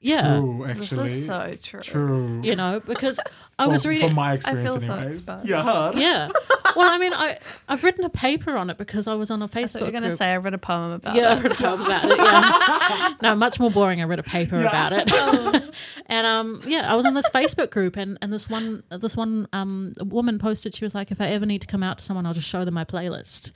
yeah, 0.00 0.38
true, 0.38 0.64
This 0.74 0.92
is 0.92 1.26
so 1.26 1.54
true. 1.62 1.80
true. 1.80 2.40
you 2.44 2.56
know, 2.56 2.80
because 2.80 3.18
I 3.58 3.64
Well, 3.66 3.72
was 3.72 3.86
reading. 3.86 4.08
from 4.08 4.16
my 4.16 4.34
experience, 4.34 4.68
feel 4.68 4.80
so 4.80 4.92
anyways. 4.92 5.16
exposed. 5.16 5.48
yeah. 5.48 5.62
hard. 5.62 5.96
yeah. 5.96 6.28
Well, 6.76 6.92
I 6.92 6.98
mean, 6.98 7.12
I 7.12 7.38
I've 7.68 7.82
written 7.84 8.04
a 8.04 8.08
paper 8.10 8.56
on 8.56 8.70
it 8.70 8.78
because 8.78 9.06
I 9.06 9.14
was 9.14 9.30
on 9.30 9.40
a 9.42 9.44
I 9.44 9.66
thought 9.66 9.82
you're 9.82 9.90
going 9.90 10.02
to 10.02 10.12
say 10.12 10.32
I 10.32 10.36
read 10.38 10.54
a 10.54 10.58
poem 10.58 10.92
about 10.92 11.14
yeah, 11.16 11.30
I 11.30 11.36
it. 11.38 11.42
read 11.42 11.52
a 11.52 11.54
poem 11.54 11.80
about 11.82 12.04
it. 12.04 12.16
Yeah. 12.18 13.14
no, 13.22 13.34
much 13.34 13.60
more 13.60 13.70
boring. 13.70 14.00
I 14.00 14.04
read 14.04 14.18
a 14.18 14.22
paper 14.24 14.56
about 14.56 14.92
it. 14.92 15.10
and 16.06 16.26
um, 16.26 16.60
yeah, 16.66 16.90
I 16.92 16.96
was 16.96 17.06
on 17.06 17.14
this 17.14 17.28
Facebook 17.30 17.70
group, 17.70 17.96
and, 17.96 18.18
and 18.22 18.32
this 18.32 18.48
one 18.50 18.82
this 18.90 19.16
one 19.16 19.48
um 19.52 19.92
woman 20.00 20.38
posted. 20.38 20.74
She 20.74 20.84
was 20.84 20.94
like, 20.94 21.10
"If 21.10 21.20
I 21.20 21.28
ever 21.28 21.46
need 21.46 21.60
to 21.60 21.66
come 21.66 21.82
out 21.82 21.98
to 21.98 22.04
someone, 22.04 22.26
I'll 22.26 22.34
just 22.34 22.48
show 22.48 22.64
them 22.64 22.74
my 22.74 22.84
playlist." 22.84 23.52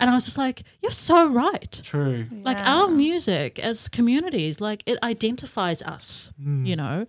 And 0.00 0.10
I 0.10 0.14
was 0.14 0.24
just 0.24 0.38
like, 0.38 0.62
"You're 0.82 0.90
so 0.92 1.30
right." 1.30 1.80
True. 1.82 2.26
Like 2.44 2.58
Yeah. 2.58 2.74
our 2.76 2.88
music 2.90 3.58
as 3.58 3.88
communities, 3.88 4.60
like 4.60 4.82
it 4.86 4.98
identifies 5.02 5.82
us, 5.82 6.32
you 6.44 6.76
know. 6.76 7.06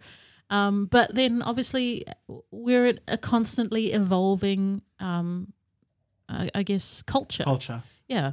Um, 0.50 0.86
but 0.88 1.14
then 1.14 1.42
obviously 1.42 2.06
we're 2.52 2.86
in 2.88 3.00
a 3.08 3.18
constantly 3.18 3.92
evolving, 3.94 4.82
um, 5.00 5.54
I, 6.28 6.50
I 6.56 6.64
guess, 6.64 7.02
culture. 7.04 7.44
Culture. 7.44 7.84
Yeah. 8.08 8.32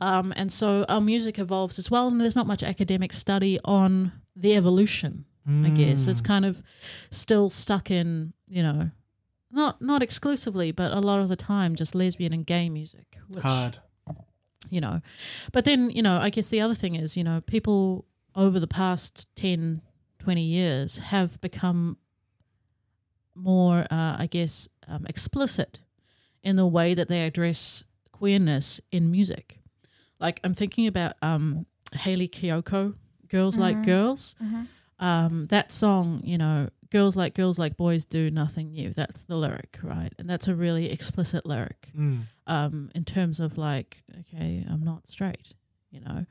Um, 0.00 0.32
and 0.36 0.52
so 0.52 0.84
our 0.88 1.00
music 1.00 1.38
evolves 1.38 1.78
as 1.78 1.90
well, 1.90 2.08
and 2.08 2.20
there's 2.20 2.36
not 2.36 2.46
much 2.46 2.62
academic 2.62 3.12
study 3.12 3.58
on 3.64 4.12
the 4.36 4.54
evolution. 4.56 5.24
I 5.64 5.70
guess 5.70 6.04
Mm. 6.04 6.08
it's 6.08 6.20
kind 6.20 6.44
of 6.44 6.62
still 7.10 7.48
stuck 7.48 7.90
in, 7.90 8.34
you 8.50 8.62
know, 8.62 8.90
not 9.50 9.80
not 9.80 10.02
exclusively, 10.02 10.72
but 10.72 10.92
a 10.92 11.00
lot 11.00 11.20
of 11.20 11.28
the 11.28 11.36
time 11.36 11.74
just 11.74 11.94
lesbian 11.94 12.34
and 12.34 12.44
gay 12.44 12.68
music, 12.68 13.18
which 13.30 13.42
hard. 13.42 13.78
you 14.68 14.78
know. 14.82 15.00
But 15.52 15.64
then, 15.64 15.88
you 15.88 16.02
know, 16.02 16.18
I 16.18 16.28
guess 16.28 16.48
the 16.48 16.60
other 16.60 16.74
thing 16.74 16.96
is, 16.96 17.16
you 17.16 17.24
know, 17.24 17.40
people 17.40 18.04
over 18.36 18.60
the 18.60 18.66
past 18.66 19.26
10, 19.36 19.80
20 20.28 20.42
years 20.42 20.98
have 20.98 21.40
become 21.40 21.96
more, 23.34 23.86
uh, 23.90 24.16
I 24.18 24.28
guess, 24.30 24.68
um, 24.86 25.06
explicit 25.06 25.80
in 26.42 26.56
the 26.56 26.66
way 26.66 26.92
that 26.92 27.08
they 27.08 27.24
address 27.24 27.82
queerness 28.12 28.78
in 28.92 29.10
music. 29.10 29.58
Like, 30.20 30.38
I'm 30.44 30.52
thinking 30.52 30.86
about 30.86 31.14
um, 31.22 31.64
Hayley 31.94 32.28
Kiyoko, 32.28 32.94
Girls 33.28 33.56
Like 33.56 33.82
Girls. 33.86 34.34
Um, 34.98 35.46
that 35.46 35.72
song, 35.72 36.20
you 36.24 36.36
know, 36.36 36.68
Girls 36.90 37.16
Like 37.16 37.32
Girls 37.34 37.58
Like 37.58 37.78
Boys 37.78 38.04
Do 38.04 38.30
Nothing 38.30 38.72
New. 38.72 38.90
That's 38.92 39.24
the 39.24 39.36
lyric, 39.36 39.78
right? 39.82 40.12
And 40.18 40.28
that's 40.28 40.46
a 40.46 40.54
really 40.54 40.90
explicit 40.90 41.46
lyric 41.46 41.88
Mm. 41.96 42.24
um, 42.46 42.90
in 42.94 43.04
terms 43.04 43.40
of 43.40 43.56
like, 43.56 44.02
okay, 44.20 44.62
I'm 44.68 44.82
not 44.84 45.06
straight, 45.06 45.54
you 45.90 46.00
know. 46.00 46.26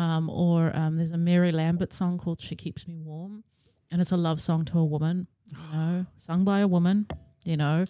Um, 0.00 0.30
or 0.30 0.74
um, 0.74 0.96
there's 0.96 1.10
a 1.10 1.18
Mary 1.18 1.52
Lambert 1.52 1.92
song 1.92 2.16
called 2.18 2.40
"She 2.40 2.56
Keeps 2.56 2.86
Me 2.88 2.96
Warm," 2.96 3.44
and 3.90 4.00
it's 4.00 4.12
a 4.12 4.16
love 4.16 4.40
song 4.40 4.64
to 4.66 4.78
a 4.78 4.84
woman, 4.84 5.26
you 5.46 5.58
know, 5.72 6.06
sung 6.16 6.44
by 6.44 6.60
a 6.60 6.68
woman, 6.68 7.06
you 7.44 7.56
know. 7.56 7.84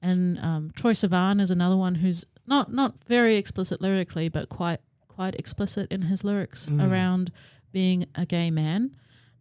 And 0.00 0.38
um, 0.38 0.70
Troye 0.70 0.94
Sivan 0.96 1.40
is 1.40 1.50
another 1.50 1.76
one 1.76 1.96
who's 1.96 2.24
not 2.46 2.72
not 2.72 2.92
very 3.06 3.36
explicit 3.36 3.80
lyrically, 3.82 4.28
but 4.30 4.48
quite 4.48 4.80
quite 5.08 5.34
explicit 5.34 5.92
in 5.92 6.02
his 6.02 6.24
lyrics 6.24 6.66
Mm. 6.66 6.88
around 6.90 7.30
being 7.72 8.06
a 8.14 8.24
gay 8.24 8.50
man. 8.50 8.96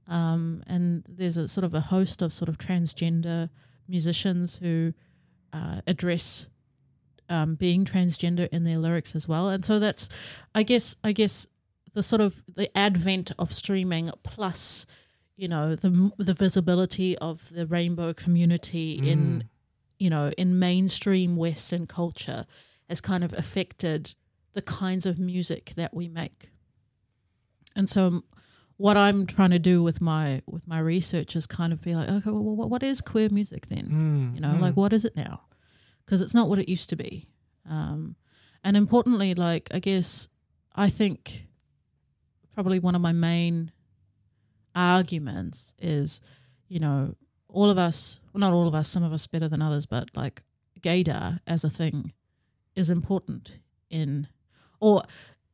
Um, 0.07 0.63
and 0.67 1.05
there's 1.07 1.37
a 1.37 1.47
sort 1.47 1.63
of 1.63 1.73
a 1.73 1.81
host 1.81 2.21
of 2.21 2.33
sort 2.33 2.49
of 2.49 2.57
transgender 2.57 3.49
musicians 3.87 4.57
who 4.57 4.93
uh, 5.53 5.81
address 5.87 6.47
um, 7.29 7.55
being 7.55 7.85
transgender 7.85 8.49
in 8.51 8.63
their 8.65 8.77
lyrics 8.77 9.15
as 9.15 9.27
well. 9.27 9.49
And 9.49 9.63
so 9.63 9.79
that's, 9.79 10.09
I 10.53 10.63
guess, 10.63 10.95
I 11.03 11.11
guess 11.11 11.47
the 11.93 12.03
sort 12.03 12.21
of 12.21 12.43
the 12.55 12.75
advent 12.77 13.31
of 13.39 13.53
streaming 13.53 14.09
plus, 14.23 14.85
you 15.35 15.47
know, 15.47 15.75
the 15.75 16.11
the 16.17 16.33
visibility 16.33 17.17
of 17.17 17.49
the 17.49 17.65
rainbow 17.65 18.13
community 18.13 18.93
in, 18.93 19.49
you 19.97 20.09
know, 20.09 20.31
in 20.37 20.59
mainstream 20.59 21.35
Western 21.35 21.87
culture 21.87 22.45
has 22.87 23.01
kind 23.01 23.23
of 23.23 23.33
affected 23.33 24.15
the 24.53 24.61
kinds 24.61 25.05
of 25.05 25.19
music 25.19 25.73
that 25.75 25.93
we 25.93 26.07
make. 26.07 26.49
And 27.75 27.89
so 27.89 28.07
um, 28.07 28.23
what 28.77 28.97
I'm 28.97 29.25
trying 29.25 29.51
to 29.51 29.59
do 29.59 29.83
with 29.83 30.01
my 30.01 30.41
with 30.47 30.67
my 30.67 30.79
research 30.79 31.35
is 31.35 31.45
kind 31.45 31.73
of 31.73 31.81
be 31.81 31.95
like, 31.95 32.09
okay, 32.09 32.31
well, 32.31 32.55
what 32.55 32.69
what 32.69 32.83
is 32.83 33.01
queer 33.01 33.29
music 33.29 33.67
then? 33.67 33.89
Mm. 33.89 34.35
You 34.35 34.41
know, 34.41 34.57
like 34.59 34.75
what 34.75 34.93
is 34.93 35.05
it 35.05 35.15
now? 35.15 35.41
Because 36.05 36.21
it's 36.21 36.33
not 36.33 36.49
what 36.49 36.59
it 36.59 36.69
used 36.69 36.89
to 36.89 36.95
be. 36.95 37.27
Um, 37.69 38.15
and 38.63 38.75
importantly, 38.75 39.35
like 39.35 39.69
I 39.71 39.79
guess 39.79 40.29
I 40.75 40.89
think 40.89 41.48
probably 42.59 42.77
one 42.79 42.93
of 42.93 42.99
my 43.01 43.13
main 43.13 43.71
arguments 44.75 45.73
is, 45.79 46.19
you 46.67 46.77
know, 46.77 47.15
all 47.47 47.69
of 47.69 47.77
us, 47.77 48.19
well, 48.33 48.39
not 48.41 48.51
all 48.51 48.67
of 48.67 48.75
us, 48.75 48.89
some 48.89 49.01
of 49.01 49.13
us 49.13 49.25
better 49.27 49.47
than 49.47 49.61
others, 49.61 49.85
but 49.85 50.09
like 50.13 50.43
gaydar 50.81 51.39
as 51.47 51.63
a 51.63 51.69
thing 51.69 52.11
is 52.75 52.89
important 52.89 53.53
in, 53.89 54.27
or 54.81 55.03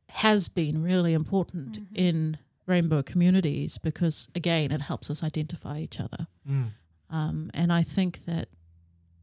has 0.08 0.48
been 0.48 0.82
really 0.82 1.12
important 1.12 1.78
in 1.94 2.38
rainbow 2.66 3.04
communities 3.04 3.78
because 3.78 4.26
again, 4.34 4.72
it 4.72 4.80
helps 4.80 5.08
us 5.08 5.22
identify 5.22 5.78
each 5.78 6.00
other. 6.00 6.26
Mm. 6.50 6.70
Um, 7.08 7.50
and 7.54 7.72
I 7.72 7.84
think 7.84 8.24
that 8.24 8.48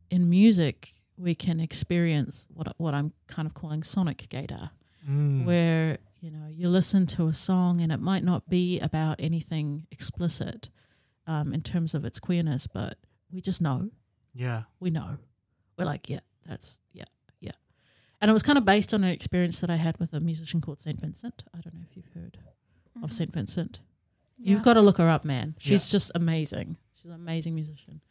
in 0.09 0.29
music 0.29 0.93
we 1.17 1.35
can 1.35 1.59
experience 1.59 2.47
what 2.53 2.73
what 2.77 2.93
I'm 2.93 3.11
kind 3.27 3.45
of 3.45 3.53
calling 3.53 3.83
sonic 3.83 4.27
gaydar, 4.29 4.69
Mm. 5.05 5.43
where 5.43 5.97
you 6.23 6.31
know 6.31 6.47
you 6.49 6.69
listen 6.69 7.05
to 7.05 7.27
a 7.27 7.33
song 7.33 7.81
and 7.81 7.91
it 7.91 7.99
might 7.99 8.23
not 8.23 8.47
be 8.49 8.79
about 8.79 9.17
anything 9.19 9.85
explicit 9.91 10.69
um, 11.27 11.53
in 11.53 11.61
terms 11.61 11.93
of 11.93 12.05
its 12.05 12.19
queerness, 12.19 12.65
but 12.67 12.97
we 13.31 13.41
just 13.41 13.61
know, 13.61 13.89
Yeah. 14.33 14.63
we 14.79 14.89
know, 14.89 15.17
we're 15.77 15.85
like, 15.85 16.09
yeah, 16.09 16.19
that's 16.45 16.79
yeah, 16.93 17.03
yeah, 17.41 17.51
and 18.21 18.29
it 18.29 18.33
was 18.33 18.43
kind 18.43 18.57
of 18.57 18.63
based 18.65 18.93
on 18.93 19.03
an 19.03 19.09
experience 19.09 19.59
that 19.61 19.69
I 19.69 19.75
had 19.75 19.99
with 19.99 20.13
a 20.13 20.19
musician 20.21 20.61
called 20.61 20.79
Saint 20.79 21.01
Vincent. 21.01 21.43
I 21.53 21.59
don't 21.61 21.73
know 21.75 21.85
if 21.89 21.95
you've 21.95 22.13
heard 22.13 22.37
Mm-hmm. 22.95 23.05
of 23.05 23.11
Saint 23.13 23.33
Vincent. 23.33 23.79
You've 24.37 24.61
got 24.61 24.73
to 24.73 24.81
look 24.81 24.97
her 24.99 25.09
up, 25.09 25.25
man. 25.25 25.55
She's 25.57 25.89
just 25.89 26.11
amazing. 26.13 26.77
She's 26.93 27.05
an 27.05 27.15
amazing 27.15 27.55
musician, 27.55 28.01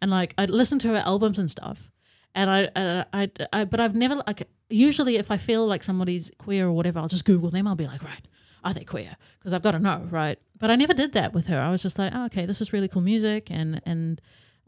and 0.00 0.08
like 0.10 0.34
I 0.38 0.44
listen 0.46 0.78
to 0.80 0.88
her 0.88 1.02
albums 1.04 1.38
and 1.38 1.50
stuff, 1.50 1.90
and 2.34 2.50
I, 2.50 2.68
and 2.74 3.06
I, 3.12 3.22
I, 3.22 3.30
I, 3.52 3.64
but 3.64 3.80
I've 3.80 3.94
never 3.94 4.16
like. 4.26 4.48
Usually, 4.68 5.16
if 5.16 5.32
I 5.32 5.36
feel 5.36 5.66
like 5.66 5.82
somebody's 5.82 6.30
queer 6.38 6.66
or 6.66 6.72
whatever, 6.72 7.00
I'll 7.00 7.08
just 7.08 7.24
Google 7.24 7.50
them. 7.50 7.66
I'll 7.66 7.74
be 7.74 7.86
like, 7.86 8.04
right, 8.04 8.24
are 8.62 8.72
they 8.72 8.84
queer? 8.84 9.16
Because 9.38 9.52
I've 9.52 9.62
got 9.62 9.72
to 9.72 9.80
know, 9.80 10.06
right? 10.10 10.38
But 10.58 10.70
I 10.70 10.76
never 10.76 10.94
did 10.94 11.12
that 11.14 11.32
with 11.32 11.46
her. 11.46 11.58
I 11.60 11.70
was 11.70 11.82
just 11.82 11.98
like, 11.98 12.12
oh, 12.14 12.26
okay, 12.26 12.46
this 12.46 12.60
is 12.60 12.72
really 12.72 12.88
cool 12.88 13.02
music, 13.02 13.50
and 13.50 13.82
and 13.84 14.20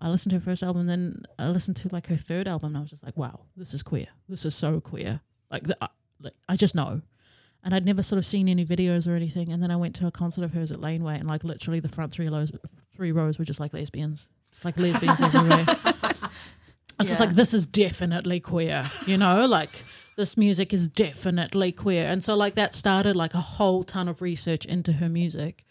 I 0.03 0.09
listened 0.09 0.31
to 0.31 0.37
her 0.37 0.41
first 0.41 0.65
album, 0.65 0.89
then 0.89 1.23
I 1.39 1.49
listened 1.49 1.77
to 1.79 1.89
like 1.93 2.09
her 2.09 2.17
third 2.17 2.49
album, 2.49 2.71
and 2.71 2.79
I 2.79 2.81
was 2.81 2.91
just 2.91 3.05
like, 3.05 3.17
wow, 3.17 3.43
this 3.57 3.73
is 3.73 3.85
queer. 3.85 4.09
This 4.29 4.45
is 4.45 4.53
so 4.53 4.81
queer. 4.81 5.21
Like, 5.49 5.63
the, 5.63 5.77
uh, 5.81 5.89
like 6.21 6.35
I 6.49 6.57
just 6.57 6.75
know. 6.75 7.03
And 7.63 7.73
I'd 7.73 7.85
never 7.85 8.03
sort 8.03 8.19
of 8.19 8.27
seen 8.27 8.49
any 8.49 8.67
videos 8.67 9.07
or 9.07 9.15
anything. 9.15 9.53
And 9.53 9.63
then 9.63 9.71
I 9.71 9.77
went 9.77 9.95
to 9.97 10.09
a 10.09 10.11
concert 10.11 10.43
of 10.43 10.53
hers 10.53 10.73
at 10.73 10.81
Laneway, 10.81 11.19
and 11.21 11.29
like 11.29 11.45
literally 11.45 11.79
the 11.79 11.89
front 11.89 12.13
three 12.13 12.29
rows, 12.29 12.51
three 12.93 13.13
rows 13.13 13.39
were 13.39 13.45
just 13.45 13.61
like 13.61 13.73
lesbians, 13.73 14.29
like 14.65 14.77
lesbians 14.77 15.23
everywhere. 15.23 15.67
I 17.03 17.05
was 17.05 17.09
just 17.09 17.21
like, 17.21 17.35
this 17.35 17.55
is 17.55 17.67
definitely 17.67 18.41
queer, 18.41 18.91
you 19.07 19.17
know, 19.17 19.47
like 19.59 19.71
this 20.17 20.37
music 20.37 20.73
is 20.73 20.89
definitely 20.89 21.73
queer. 21.73 22.07
And 22.07 22.23
so 22.23 22.35
like 22.37 22.55
that 22.55 22.75
started 22.75 23.17
like 23.17 23.35
a 23.35 23.41
whole 23.41 23.85
ton 23.85 24.09
of 24.09 24.23
research 24.23 24.65
into 24.67 24.93
her 24.95 25.09
music 25.09 25.65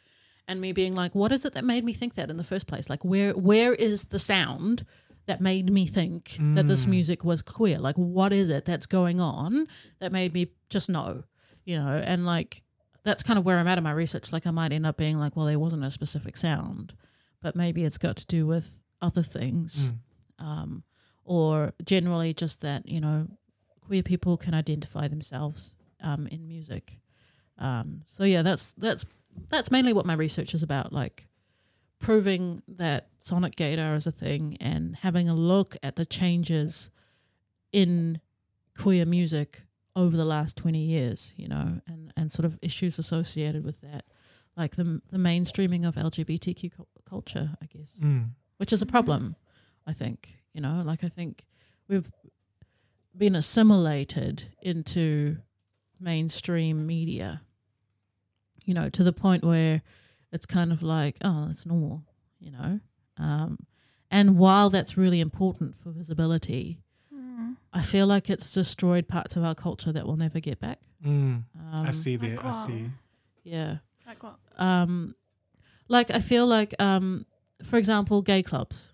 and 0.47 0.59
me 0.59 0.71
being 0.73 0.95
like, 0.95 1.13
what 1.15 1.31
is 1.31 1.45
it 1.45 1.53
that 1.53 1.63
made 1.63 1.83
me 1.83 1.93
think 1.93 2.15
that 2.15 2.29
in 2.29 2.37
the 2.37 2.43
first 2.43 2.67
place? 2.67 2.89
Like 2.89 3.05
where 3.05 3.31
where 3.33 3.73
is 3.73 4.05
the 4.05 4.19
sound 4.19 4.85
that 5.27 5.39
made 5.39 5.69
me 5.71 5.85
think 5.85 6.35
that 6.39 6.67
this 6.67 6.87
music 6.87 7.23
was 7.23 7.41
queer? 7.41 7.77
Like 7.77 7.95
what 7.95 8.33
is 8.33 8.49
it 8.49 8.65
that's 8.65 8.85
going 8.87 9.19
on 9.21 9.67
that 9.99 10.11
made 10.11 10.33
me 10.33 10.47
just 10.69 10.89
know? 10.89 11.23
You 11.63 11.77
know, 11.77 12.01
and 12.03 12.25
like 12.25 12.63
that's 13.03 13.23
kind 13.23 13.37
of 13.39 13.45
where 13.45 13.57
I'm 13.59 13.67
at 13.67 13.77
in 13.77 13.83
my 13.83 13.91
research. 13.91 14.33
Like 14.33 14.47
I 14.47 14.51
might 14.51 14.73
end 14.73 14.85
up 14.85 14.97
being 14.97 15.17
like, 15.19 15.35
well, 15.35 15.45
there 15.45 15.59
wasn't 15.59 15.83
a 15.83 15.91
specific 15.91 16.35
sound, 16.37 16.93
but 17.41 17.55
maybe 17.55 17.85
it's 17.85 17.97
got 17.99 18.15
to 18.17 18.25
do 18.25 18.45
with 18.47 18.81
other 19.01 19.23
things. 19.23 19.91
Um, 20.39 20.83
or 21.23 21.73
generally 21.85 22.33
just 22.33 22.61
that, 22.61 22.87
you 22.87 22.99
know, 23.01 23.27
queer 23.81 24.03
people 24.03 24.37
can 24.37 24.53
identify 24.53 25.07
themselves 25.07 25.73
um, 26.01 26.27
in 26.27 26.47
music. 26.47 26.99
Um, 27.57 28.03
so 28.07 28.23
yeah, 28.23 28.41
that's 28.41 28.73
that's 28.73 29.05
that's 29.49 29.71
mainly 29.71 29.93
what 29.93 30.05
my 30.05 30.13
research 30.13 30.53
is 30.53 30.63
about, 30.63 30.91
like 30.91 31.27
proving 31.99 32.63
that 32.67 33.09
sonic 33.19 33.55
gaydar 33.55 33.95
is 33.95 34.07
a 34.07 34.11
thing 34.11 34.57
and 34.59 34.95
having 34.97 35.29
a 35.29 35.35
look 35.35 35.77
at 35.83 35.95
the 35.95 36.05
changes 36.05 36.89
in 37.71 38.19
queer 38.77 39.05
music 39.05 39.61
over 39.95 40.17
the 40.17 40.25
last 40.25 40.57
20 40.57 40.79
years, 40.79 41.33
you 41.37 41.47
know, 41.47 41.79
and, 41.87 42.11
and 42.17 42.31
sort 42.31 42.45
of 42.45 42.57
issues 42.61 42.97
associated 42.97 43.63
with 43.63 43.81
that, 43.81 44.05
like 44.57 44.75
the, 44.77 45.01
the 45.11 45.17
mainstreaming 45.17 45.87
of 45.87 45.95
LGBTQ 45.95 46.71
cul- 46.75 46.87
culture, 47.07 47.51
I 47.61 47.65
guess, 47.67 47.99
Mm. 48.01 48.31
which 48.57 48.73
is 48.73 48.81
a 48.81 48.85
problem, 48.85 49.35
I 49.85 49.93
think, 49.93 50.40
you 50.53 50.61
know, 50.61 50.83
like 50.85 51.03
I 51.03 51.09
think 51.09 51.45
we've 51.87 52.09
been 53.17 53.35
assimilated 53.35 54.45
into 54.61 55.37
mainstream 55.99 56.85
media, 56.87 57.41
you 58.65 58.73
know, 58.73 58.89
to 58.89 59.03
the 59.03 59.13
point 59.13 59.43
where 59.43 59.81
it's 60.31 60.45
kind 60.45 60.71
of 60.71 60.81
like, 60.81 61.17
oh, 61.23 61.47
it's 61.49 61.65
normal, 61.65 62.03
you 62.39 62.51
know. 62.51 62.79
Um, 63.17 63.57
and 64.09 64.37
while 64.37 64.69
that's 64.69 64.97
really 64.97 65.19
important 65.19 65.75
for 65.75 65.91
visibility, 65.91 66.79
Mm. 67.13 67.57
I 67.73 67.81
feel 67.81 68.07
like 68.07 68.29
it's 68.29 68.53
destroyed 68.53 69.07
parts 69.07 69.35
of 69.35 69.43
our 69.43 69.55
culture 69.55 69.91
that 69.91 70.05
we'll 70.07 70.15
never 70.15 70.39
get 70.39 70.59
back. 70.59 70.79
Mm. 71.05 71.09
Um, 71.09 71.45
I 71.73 71.91
see 71.91 72.17
like 72.17 72.35
that. 72.35 72.45
I 72.45 72.51
see. 72.65 72.85
Yeah. 73.43 73.77
Like 74.07 74.23
what? 74.23 74.35
Um, 74.57 75.15
like 75.89 76.09
I 76.11 76.19
feel 76.19 76.45
like, 76.47 76.73
um, 76.79 77.25
for 77.63 77.77
example, 77.77 78.21
gay 78.21 78.43
clubs, 78.43 78.93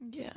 Yeah. 0.00 0.32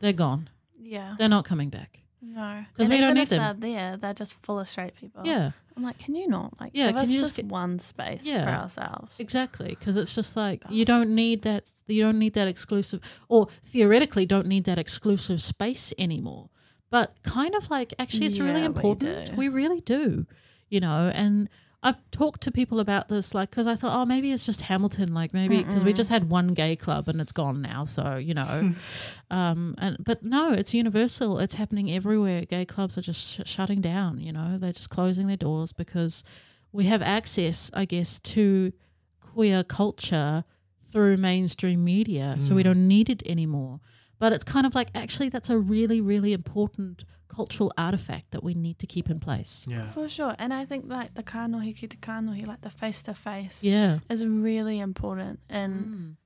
They're 0.00 0.12
gone. 0.12 0.48
Yeah. 0.80 1.14
They're 1.18 1.28
not 1.28 1.44
coming 1.44 1.68
back. 1.70 2.02
No, 2.20 2.64
because 2.72 2.88
we 2.90 2.98
don't 2.98 3.14
need 3.14 3.28
them. 3.28 3.60
They're 3.60 3.72
there. 3.74 3.96
They're 3.96 4.12
just 4.14 4.34
full 4.44 4.58
of 4.58 4.68
straight 4.68 4.94
people. 4.96 5.22
Yeah. 5.24 5.52
I'm 5.76 5.82
like, 5.84 5.98
can 5.98 6.16
you 6.16 6.26
not 6.26 6.60
like 6.60 6.72
Yeah, 6.74 6.86
give 6.88 6.96
can 6.96 7.04
us 7.04 7.10
you 7.10 7.20
just 7.20 7.36
get- 7.36 7.46
one 7.46 7.78
space 7.78 8.26
Yeah. 8.26 8.42
for 8.42 8.50
ourselves? 8.50 9.14
Exactly, 9.20 9.68
because 9.70 9.96
it's 9.96 10.14
just 10.14 10.36
like 10.36 10.62
you 10.68 10.84
don't 10.84 11.14
need 11.14 11.42
that. 11.42 11.70
You 11.86 12.02
don't 12.02 12.18
need 12.18 12.34
that 12.34 12.48
exclusive, 12.48 13.00
or 13.28 13.46
theoretically, 13.64 14.26
don't 14.26 14.48
need 14.48 14.64
that 14.64 14.78
exclusive 14.78 15.40
space 15.40 15.92
anymore. 15.96 16.50
But 16.90 17.14
kind 17.22 17.54
of 17.54 17.70
like, 17.70 17.94
actually, 17.98 18.26
it's 18.26 18.40
really 18.40 18.54
Yeah, 18.62 18.68
we 18.68 18.74
important. 18.74 19.26
do. 19.26 19.36
We, 19.36 19.48
really 19.48 19.80
do, 19.80 20.26
you 20.70 20.80
know. 20.80 21.12
And 21.14 21.48
I've 21.80 22.10
talked 22.10 22.40
to 22.42 22.50
people 22.50 22.80
about 22.80 23.08
this, 23.08 23.34
like, 23.34 23.50
because 23.50 23.68
I 23.68 23.76
thought, 23.76 23.96
oh, 23.96 24.04
maybe 24.04 24.32
it's 24.32 24.44
just 24.44 24.62
Hamilton, 24.62 25.14
like 25.14 25.32
maybe 25.32 25.58
mm, 25.58 25.66
because 25.66 25.84
we 25.84 25.92
mm. 25.92 25.96
just 25.96 26.10
had 26.10 26.28
one 26.28 26.52
gay 26.54 26.74
club 26.74 27.08
and 27.08 27.20
it's 27.20 27.30
gone 27.30 27.62
now, 27.62 27.84
so 27.84 28.16
you 28.16 28.34
know. 28.34 28.72
um, 29.30 29.76
and 29.78 29.96
but 30.04 30.24
no, 30.24 30.52
it's 30.52 30.74
universal. 30.74 31.38
It's 31.38 31.54
happening 31.54 31.90
everywhere. 31.90 32.42
Gay 32.42 32.64
clubs 32.64 32.98
are 32.98 33.02
just 33.02 33.46
sh- 33.46 33.48
shutting 33.48 33.80
down. 33.80 34.18
You 34.18 34.32
know, 34.32 34.58
they're 34.58 34.72
just 34.72 34.90
closing 34.90 35.28
their 35.28 35.36
doors 35.36 35.72
because 35.72 36.24
we 36.72 36.86
have 36.86 37.00
access, 37.00 37.70
I 37.72 37.84
guess, 37.84 38.18
to 38.20 38.72
queer 39.20 39.62
culture 39.62 40.44
through 40.82 41.16
mainstream 41.18 41.84
media, 41.84 42.36
so 42.40 42.56
we 42.56 42.62
mm. 42.62 42.64
don't 42.64 42.88
need 42.88 43.08
it 43.08 43.22
anymore. 43.24 43.80
But 44.18 44.32
it's 44.32 44.44
kind 44.44 44.66
of 44.66 44.74
like 44.74 44.88
actually 44.94 45.28
that's 45.28 45.50
a 45.50 45.58
really, 45.58 46.00
really 46.00 46.32
important 46.32 47.04
cultural 47.28 47.72
artifact 47.78 48.30
that 48.32 48.42
we 48.42 48.54
need 48.54 48.78
to 48.80 48.86
keep 48.86 49.08
in 49.10 49.20
place. 49.20 49.64
Yeah. 49.68 49.88
For 49.90 50.08
sure. 50.08 50.34
And 50.38 50.52
I 50.52 50.64
think 50.64 50.86
like 50.88 51.14
the 51.14 51.22
kanohi 51.22 51.76
ki 51.76 51.86
te 51.86 51.96
kanohi, 51.98 52.46
like 52.46 52.62
the 52.62 52.70
face 52.70 53.02
to 53.02 53.14
face, 53.14 53.62
Yeah. 53.62 53.98
is 54.10 54.26
really 54.26 54.78
important 54.80 55.40
in 55.48 55.70
Mm. 55.72 56.16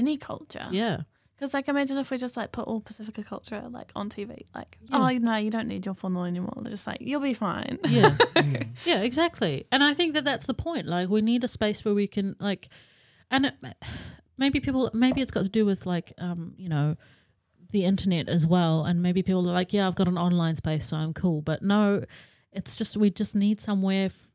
any 0.00 0.16
culture. 0.16 0.68
Yeah. 0.70 1.00
Because 1.34 1.52
like 1.54 1.66
imagine 1.68 1.98
if 1.98 2.10
we 2.10 2.16
just 2.18 2.36
like 2.36 2.52
put 2.52 2.66
all 2.68 2.80
Pasifika 2.80 3.26
culture 3.26 3.62
like 3.70 3.90
on 3.96 4.08
TV, 4.08 4.46
like 4.54 4.78
Yeah. 4.88 4.98
oh 4.98 5.08
no, 5.18 5.36
you 5.36 5.50
don't 5.50 5.66
need 5.68 5.84
your 5.84 5.94
funnel 5.94 6.24
anymore. 6.24 6.54
They're 6.62 6.70
just 6.70 6.86
like 6.86 6.98
you'll 7.00 7.20
be 7.20 7.34
fine. 7.34 7.78
Yeah. 7.88 8.16
Mm. 8.42 8.68
yeah, 8.86 9.02
exactly. 9.02 9.66
And 9.70 9.84
I 9.84 9.92
think 9.94 10.14
that 10.14 10.24
that's 10.24 10.46
the 10.46 10.54
point. 10.54 10.86
Like 10.86 11.08
we 11.10 11.20
need 11.20 11.44
a 11.44 11.48
space 11.48 11.84
where 11.84 11.94
we 11.94 12.06
can 12.06 12.34
like 12.40 12.68
and 13.30 13.46
it, 13.46 13.54
maybe 14.38 14.58
people 14.60 14.90
maybe 14.94 15.20
it's 15.20 15.30
got 15.32 15.42
to 15.44 15.50
do 15.50 15.66
with 15.66 15.84
like 15.86 16.12
um, 16.18 16.54
you 16.56 16.68
know, 16.68 16.96
the 17.72 17.84
internet 17.84 18.28
as 18.28 18.46
well 18.46 18.84
and 18.84 19.02
maybe 19.02 19.22
people 19.22 19.40
are 19.50 19.52
like, 19.52 19.72
yeah, 19.72 19.86
I've 19.88 19.94
got 19.96 20.08
an 20.08 20.16
online 20.18 20.54
space 20.56 20.86
so 20.86 20.96
I'm 20.96 21.12
cool, 21.12 21.42
but 21.42 21.62
no, 21.62 22.04
it's 22.52 22.76
just 22.76 22.96
we 22.96 23.10
just 23.10 23.34
need 23.34 23.60
somewhere 23.60 24.06
f- 24.06 24.30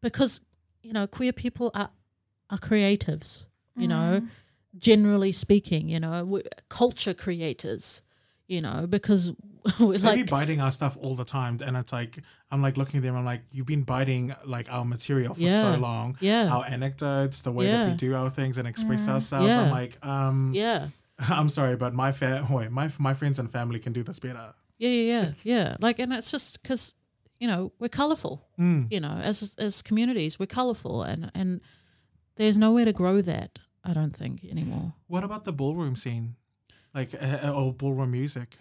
because 0.00 0.40
you 0.82 0.92
know, 0.92 1.06
queer 1.06 1.32
people 1.32 1.70
are 1.74 1.90
are 2.50 2.58
creatives, 2.58 3.46
you 3.76 3.88
know, 3.88 4.20
Mm. 4.22 4.28
generally 4.78 5.32
speaking, 5.32 5.88
you 5.88 6.00
know, 6.00 6.24
we 6.24 6.42
culture 6.68 7.14
creators, 7.14 8.02
you 8.46 8.60
know, 8.60 8.86
because 8.88 9.32
we're 9.80 9.96
They 9.98 10.14
be 10.16 10.20
like 10.22 10.30
biting 10.30 10.60
our 10.60 10.72
stuff 10.72 10.96
all 11.00 11.14
the 11.14 11.24
time, 11.24 11.58
and 11.64 11.76
it's 11.76 11.92
like 11.92 12.18
I'm 12.50 12.60
like 12.60 12.76
looking 12.76 12.98
at 12.98 13.04
them. 13.04 13.14
I'm 13.16 13.24
like, 13.24 13.42
you've 13.52 13.66
been 13.66 13.84
biting 13.84 14.34
like 14.44 14.66
our 14.70 14.84
material 14.84 15.34
for 15.34 15.40
Yeah. 15.40 15.62
so 15.74 15.78
long. 15.80 16.16
yeah. 16.20 16.48
Our 16.54 16.64
anecdotes, 16.66 17.42
the 17.42 17.52
way 17.52 17.66
that 17.66 17.88
we 17.90 17.94
do 17.96 18.14
our 18.14 18.28
things 18.28 18.58
and 18.58 18.66
express 18.68 19.06
Mm. 19.06 19.12
ourselves. 19.14 19.48
Yeah. 19.48 19.60
I'm 19.62 19.70
like, 19.70 20.04
um, 20.04 20.52
yeah. 20.54 20.88
I'm 21.28 21.48
sorry, 21.48 21.76
but 21.76 21.94
my 21.94 22.12
fa- 22.12 22.46
wait, 22.50 22.70
my 22.70 22.90
my 22.98 23.14
friends 23.14 23.38
and 23.38 23.50
family 23.50 23.78
can 23.78 23.92
do 23.92 24.02
this 24.02 24.18
better. 24.18 24.54
Yeah, 24.78 24.90
yeah, 24.90 25.12
yeah, 25.12 25.32
yeah. 25.44 25.76
Like, 25.80 25.98
and 25.98 26.12
it's 26.12 26.30
just 26.30 26.62
because 26.62 26.94
you 27.38 27.48
know 27.48 27.72
we're 27.78 27.88
colorful. 27.88 28.48
Mm. 28.58 28.90
You 28.90 29.00
know, 29.00 29.20
as 29.22 29.54
as 29.58 29.82
communities, 29.82 30.38
we're 30.38 30.46
colorful, 30.46 31.02
and 31.02 31.30
and 31.34 31.60
there's 32.36 32.56
nowhere 32.56 32.84
to 32.84 32.92
grow 32.92 33.20
that. 33.22 33.58
I 33.84 33.92
don't 33.92 34.16
think 34.16 34.44
anymore. 34.44 34.94
What 35.08 35.24
about 35.24 35.44
the 35.44 35.52
ballroom 35.52 35.96
scene, 35.96 36.36
like 36.94 37.14
uh, 37.14 37.38
uh, 37.48 37.52
or 37.52 37.72
ballroom 37.72 38.10
music? 38.12 38.56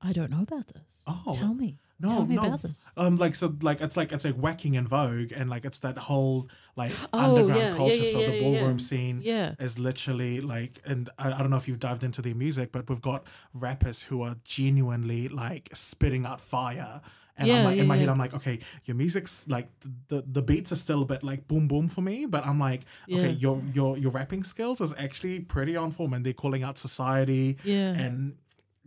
I 0.00 0.12
don't 0.12 0.30
know 0.30 0.42
about 0.42 0.68
this. 0.68 1.02
Oh, 1.06 1.32
Tell 1.34 1.54
me. 1.54 1.78
No, 2.02 2.08
Tell 2.08 2.26
me 2.26 2.34
no. 2.36 2.46
about 2.46 2.62
this. 2.62 2.88
Um, 2.96 3.16
like 3.16 3.34
so, 3.34 3.54
like 3.62 3.80
it's 3.80 3.96
like 3.96 4.10
it's 4.12 4.24
like 4.24 4.36
waacking 4.36 4.74
in 4.74 4.86
vogue, 4.86 5.32
and 5.36 5.50
like 5.50 5.64
it's 5.66 5.80
that 5.80 5.98
whole 5.98 6.48
like 6.76 6.92
Oh, 7.12 7.18
underground 7.18 7.60
yeah, 7.60 7.76
culture. 7.76 7.94
yeah, 7.96 8.12
so 8.12 8.20
yeah, 8.20 8.30
the 8.30 8.40
ballroom 8.40 8.78
scene 8.78 9.20
is 9.58 9.78
literally 9.78 10.40
like, 10.40 10.80
and 10.86 11.10
I, 11.18 11.32
I 11.32 11.38
don't 11.38 11.50
know 11.50 11.56
if 11.58 11.68
you've 11.68 11.78
dived 11.80 12.02
into 12.02 12.22
their 12.22 12.34
music, 12.34 12.72
but 12.72 12.88
we've 12.88 13.02
got 13.02 13.26
rappers 13.52 14.04
who 14.04 14.22
are 14.22 14.36
genuinely 14.44 15.28
like 15.28 15.68
spitting 15.74 16.24
out 16.26 16.40
fire. 16.40 17.00
And 17.36 17.48
Yeah, 17.48 17.56
I'm 17.56 17.64
like, 17.64 17.78
in 17.78 17.86
my 17.86 17.96
head. 17.96 18.08
I'm 18.10 18.18
like, 18.18 18.34
okay, 18.34 18.58
your 18.84 18.96
music's 18.96 19.48
like 19.48 19.68
the 20.08 20.22
the 20.30 20.42
beats 20.42 20.72
are 20.72 20.76
still 20.76 21.00
a 21.02 21.06
bit 21.06 21.22
like 21.22 21.48
boom 21.48 21.68
boom 21.68 21.88
for 21.88 22.02
me, 22.02 22.26
but 22.26 22.46
I'm 22.46 22.58
like, 22.58 22.82
okay, 23.10 23.30
your 23.30 23.60
your 23.72 23.96
your 23.96 24.10
rapping 24.10 24.42
skills 24.44 24.80
is 24.82 24.94
actually 24.98 25.40
pretty 25.40 25.74
on 25.74 25.90
form, 25.90 26.12
and 26.12 26.24
they're 26.24 26.34
calling 26.34 26.62
out 26.62 26.76
society 26.76 27.56
yeah, 27.64 27.92
and 27.92 28.36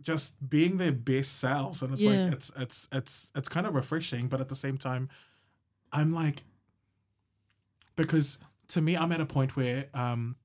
just 0.04 0.48
being 0.48 0.76
their 0.78 0.92
best 0.92 1.38
selves 1.40 1.82
and 1.82 1.92
it's 1.94 2.02
Yeah. 2.02 2.10
like 2.22 2.32
it's 2.34 2.52
it's 2.56 2.88
it's 2.92 3.32
it's 3.34 3.48
kind 3.48 3.66
of 3.66 3.74
refreshing 3.74 4.28
but 4.28 4.40
at 4.40 4.48
the 4.48 4.56
same 4.56 4.76
time 4.78 5.08
i'm 5.92 6.12
like 6.12 6.44
because 7.96 8.38
to 8.68 8.80
me 8.80 8.96
i'm 8.96 9.12
at 9.12 9.20
a 9.20 9.26
point 9.26 9.56
where 9.56 9.86
um 9.94 10.36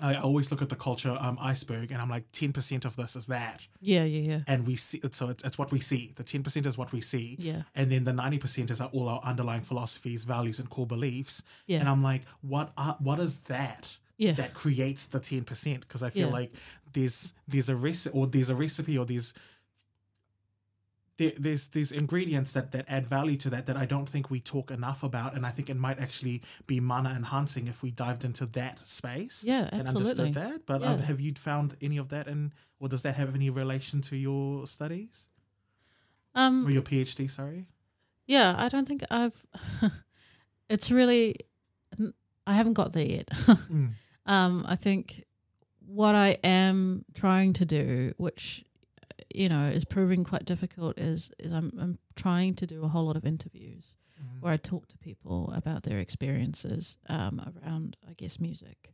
I 0.00 0.14
always 0.14 0.52
look 0.52 0.62
at 0.62 0.68
the 0.68 0.76
culture 0.76 1.16
um, 1.20 1.36
iceberg, 1.40 1.90
and 1.90 2.00
I'm 2.00 2.08
like, 2.08 2.30
ten 2.30 2.52
percent 2.52 2.84
of 2.84 2.94
this 2.94 3.16
is 3.16 3.26
that, 3.26 3.66
Yeah, 3.80 4.04
yeah, 4.04 4.20
yeah. 4.30 4.40
and 4.46 4.64
we 4.64 4.76
see. 4.76 5.00
So 5.10 5.28
it's, 5.28 5.42
it's 5.42 5.58
what 5.58 5.72
we 5.72 5.80
see. 5.80 6.12
The 6.14 6.22
ten 6.22 6.44
percent 6.44 6.66
is 6.66 6.78
what 6.78 6.92
we 6.92 7.00
see, 7.00 7.34
Yeah. 7.40 7.62
and 7.74 7.90
then 7.90 8.04
the 8.04 8.12
ninety 8.12 8.38
percent 8.38 8.70
is 8.70 8.80
all 8.80 9.08
our 9.08 9.20
underlying 9.24 9.62
philosophies, 9.62 10.22
values, 10.22 10.60
and 10.60 10.70
core 10.70 10.86
beliefs. 10.86 11.42
Yeah. 11.66 11.80
And 11.80 11.88
I'm 11.88 12.00
like, 12.00 12.22
what 12.42 12.72
are 12.76 12.96
what 13.00 13.18
is 13.18 13.38
that? 13.48 13.96
Yeah. 14.18 14.32
That 14.32 14.52
creates 14.52 15.06
the 15.06 15.20
ten 15.20 15.44
percent 15.44 15.80
because 15.80 16.02
I 16.02 16.10
feel 16.10 16.26
Yeah. 16.28 16.32
like 16.34 16.52
there's 16.92 17.32
there's 17.46 17.68
a 17.68 17.76
recipe 17.76 18.18
or 18.18 18.26
there's 18.26 18.50
a 18.50 18.54
recipe 18.54 18.98
or 18.98 19.06
there's 19.06 19.32
there, 21.18 21.32
there's 21.38 21.68
there's 21.68 21.90
ingredients 21.90 22.52
that 22.52 22.70
that 22.72 22.84
add 22.88 23.06
value 23.06 23.36
to 23.38 23.50
that 23.50 23.66
that 23.66 23.76
I 23.76 23.86
don't 23.86 24.08
think 24.08 24.30
we 24.30 24.38
talk 24.40 24.70
enough 24.70 25.02
about, 25.02 25.34
and 25.34 25.44
I 25.44 25.50
think 25.50 25.68
it 25.68 25.76
might 25.76 25.98
actually 25.98 26.42
be 26.66 26.78
mana 26.80 27.10
enhancing 27.10 27.66
if 27.66 27.82
we 27.82 27.90
dived 27.90 28.24
into 28.24 28.46
that 28.46 28.86
space. 28.86 29.42
Yeah, 29.44 29.68
absolutely. 29.72 29.78
And 29.78 29.88
understood 29.88 30.34
that, 30.34 30.66
but 30.66 30.82
um, 30.84 31.00
have 31.00 31.20
you 31.20 31.32
found 31.34 31.76
any 31.80 31.96
of 31.98 32.08
that, 32.10 32.28
and 32.28 32.52
or 32.78 32.88
does 32.88 33.02
that 33.02 33.16
have 33.16 33.34
any 33.34 33.50
relation 33.50 34.00
to 34.02 34.16
your 34.16 34.66
studies 34.66 35.28
Um, 36.36 36.64
or 36.66 36.70
your 36.70 36.82
PhD? 36.82 37.28
Sorry. 37.28 37.66
Yeah, 38.26 38.54
I 38.56 38.68
don't 38.68 38.86
think 38.86 39.02
I've. 39.10 39.44
it's 40.68 40.90
really, 40.92 41.34
I 42.46 42.54
haven't 42.54 42.74
got 42.74 42.92
there 42.92 43.06
yet. 43.06 43.28
Mm. 43.28 43.94
Um, 44.28 44.64
I 44.68 44.76
think 44.76 45.24
what 45.86 46.14
I 46.14 46.38
am 46.44 47.04
trying 47.14 47.52
to 47.54 47.64
do, 47.64 48.12
which 48.18 48.64
you 49.34 49.48
know 49.48 49.66
is 49.68 49.84
proving 49.84 50.22
quite 50.24 50.44
difficult, 50.44 50.98
is 50.98 51.30
is 51.38 51.52
I'm 51.52 51.72
I'm 51.80 51.98
trying 52.14 52.54
to 52.56 52.66
do 52.66 52.84
a 52.84 52.88
whole 52.88 53.06
lot 53.06 53.16
of 53.16 53.24
interviews 53.24 53.96
Mm. 54.20 54.40
where 54.42 54.52
I 54.52 54.56
talk 54.56 54.88
to 54.88 54.98
people 54.98 55.52
about 55.54 55.84
their 55.84 56.00
experiences 56.00 56.98
um, 57.08 57.40
around, 57.62 57.96
I 58.10 58.14
guess, 58.14 58.40
music, 58.40 58.92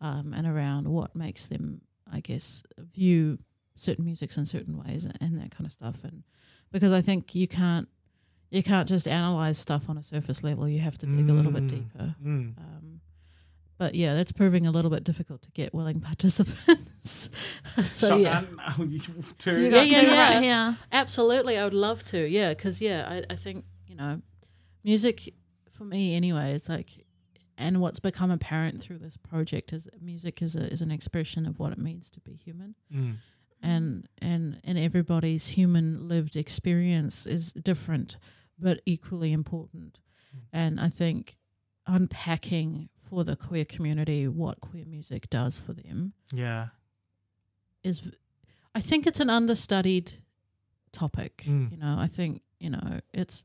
um, 0.00 0.32
and 0.32 0.46
around 0.46 0.86
what 0.86 1.16
makes 1.16 1.46
them, 1.48 1.80
I 2.08 2.20
guess, 2.20 2.62
view 2.78 3.38
certain 3.74 4.04
musics 4.04 4.36
in 4.36 4.46
certain 4.46 4.76
ways 4.78 5.04
and, 5.04 5.18
and 5.20 5.36
that 5.40 5.50
kind 5.50 5.66
of 5.66 5.72
stuff. 5.72 6.04
And 6.04 6.22
because 6.70 6.92
I 6.92 7.00
think 7.00 7.34
you 7.34 7.48
can't, 7.48 7.88
you 8.52 8.62
can't 8.62 8.86
just 8.86 9.08
analyze 9.08 9.58
stuff 9.58 9.90
on 9.90 9.98
a 9.98 10.02
surface 10.02 10.44
level. 10.44 10.68
You 10.68 10.78
have 10.78 10.96
to 10.98 11.06
dig 11.06 11.28
a 11.28 11.32
little 11.32 11.50
bit 11.50 11.64
Mm. 11.64 11.68
deeper. 11.68 12.14
Mm. 12.24 12.58
Um, 12.58 13.00
but 13.82 13.96
yeah, 13.96 14.14
that's 14.14 14.30
proving 14.30 14.64
a 14.64 14.70
little 14.70 14.92
bit 14.92 15.02
difficult 15.02 15.42
to 15.42 15.50
get 15.50 15.74
willing 15.74 15.98
participants. 16.10 17.28
so 17.82 18.16
yeah, 18.16 18.42
Shotgun, 18.76 19.24
two. 19.38 19.58
You 19.58 19.64
Yeah, 19.64 19.70
got 19.70 19.86
yeah, 19.88 20.00
two 20.00 20.06
yeah. 20.46 20.66
right. 20.68 20.76
Absolutely, 20.92 21.58
I 21.58 21.64
would 21.64 21.74
love 21.74 22.04
to. 22.04 22.28
Yeah, 22.28 22.50
because 22.50 22.80
yeah, 22.80 23.08
I, 23.08 23.32
I 23.32 23.34
think 23.36 23.64
you 23.88 23.96
know, 23.96 24.20
music 24.84 25.34
for 25.72 25.84
me 25.84 26.14
anyway. 26.14 26.52
It's 26.54 26.68
like, 26.68 27.04
and 27.58 27.80
what's 27.80 27.98
become 27.98 28.30
apparent 28.30 28.80
through 28.80 28.98
this 28.98 29.16
project 29.16 29.72
is 29.72 29.84
that 29.86 30.00
music 30.00 30.40
is 30.42 30.54
a, 30.54 30.62
is 30.72 30.80
an 30.80 30.92
expression 30.92 31.44
of 31.44 31.58
what 31.58 31.72
it 31.72 31.78
means 31.78 32.08
to 32.10 32.20
be 32.20 32.34
human, 32.36 32.76
Mm. 32.94 33.16
and 33.60 34.08
and 34.18 34.60
and 34.62 34.78
everybody's 34.78 35.48
human 35.48 36.06
lived 36.06 36.36
experience 36.36 37.26
is 37.26 37.52
different, 37.52 38.16
but 38.56 38.80
equally 38.86 39.32
important. 39.32 39.98
Mm. 40.32 40.40
And 40.52 40.80
I 40.80 40.88
think 40.88 41.36
unpacking 41.84 42.88
for 43.12 43.24
the 43.24 43.36
queer 43.36 43.66
community 43.66 44.26
what 44.26 44.58
queer 44.60 44.86
music 44.86 45.28
does 45.28 45.58
for 45.58 45.74
them 45.74 46.14
Yeah. 46.32 46.68
is 47.84 48.10
I 48.74 48.80
think 48.80 49.06
it's 49.06 49.20
an 49.20 49.28
understudied 49.28 50.12
topic. 50.92 51.42
Mm. 51.46 51.72
You 51.72 51.76
know, 51.76 51.96
I 51.98 52.06
think, 52.06 52.40
you 52.58 52.70
know, 52.70 53.00
it's 53.12 53.44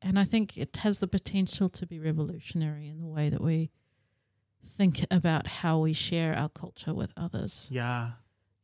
and 0.00 0.16
I 0.20 0.22
think 0.24 0.56
it 0.56 0.76
has 0.76 1.00
the 1.00 1.08
potential 1.08 1.68
to 1.70 1.84
be 1.84 1.98
revolutionary 1.98 2.86
in 2.86 3.00
the 3.00 3.08
way 3.08 3.28
that 3.28 3.40
we 3.42 3.70
think 4.64 5.04
about 5.10 5.48
how 5.48 5.80
we 5.80 5.92
share 5.92 6.32
our 6.36 6.48
culture 6.48 6.94
with 6.94 7.12
others. 7.16 7.66
Yeah. 7.72 8.12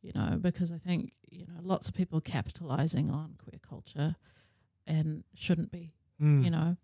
You 0.01 0.13
know, 0.15 0.37
because 0.39 0.71
I 0.71 0.77
think, 0.77 1.11
you 1.29 1.45
know, 1.47 1.59
lots 1.61 1.89
of 1.89 1.95
people 1.95 2.21
capitalizing 2.21 3.09
on 3.09 3.35
queer 3.43 3.59
culture 3.59 4.15
and 4.87 5.25
shouldn't 5.33 5.69
be, 5.71 5.91
Mm. 6.21 6.45
you 6.45 6.49
know. 6.49 6.77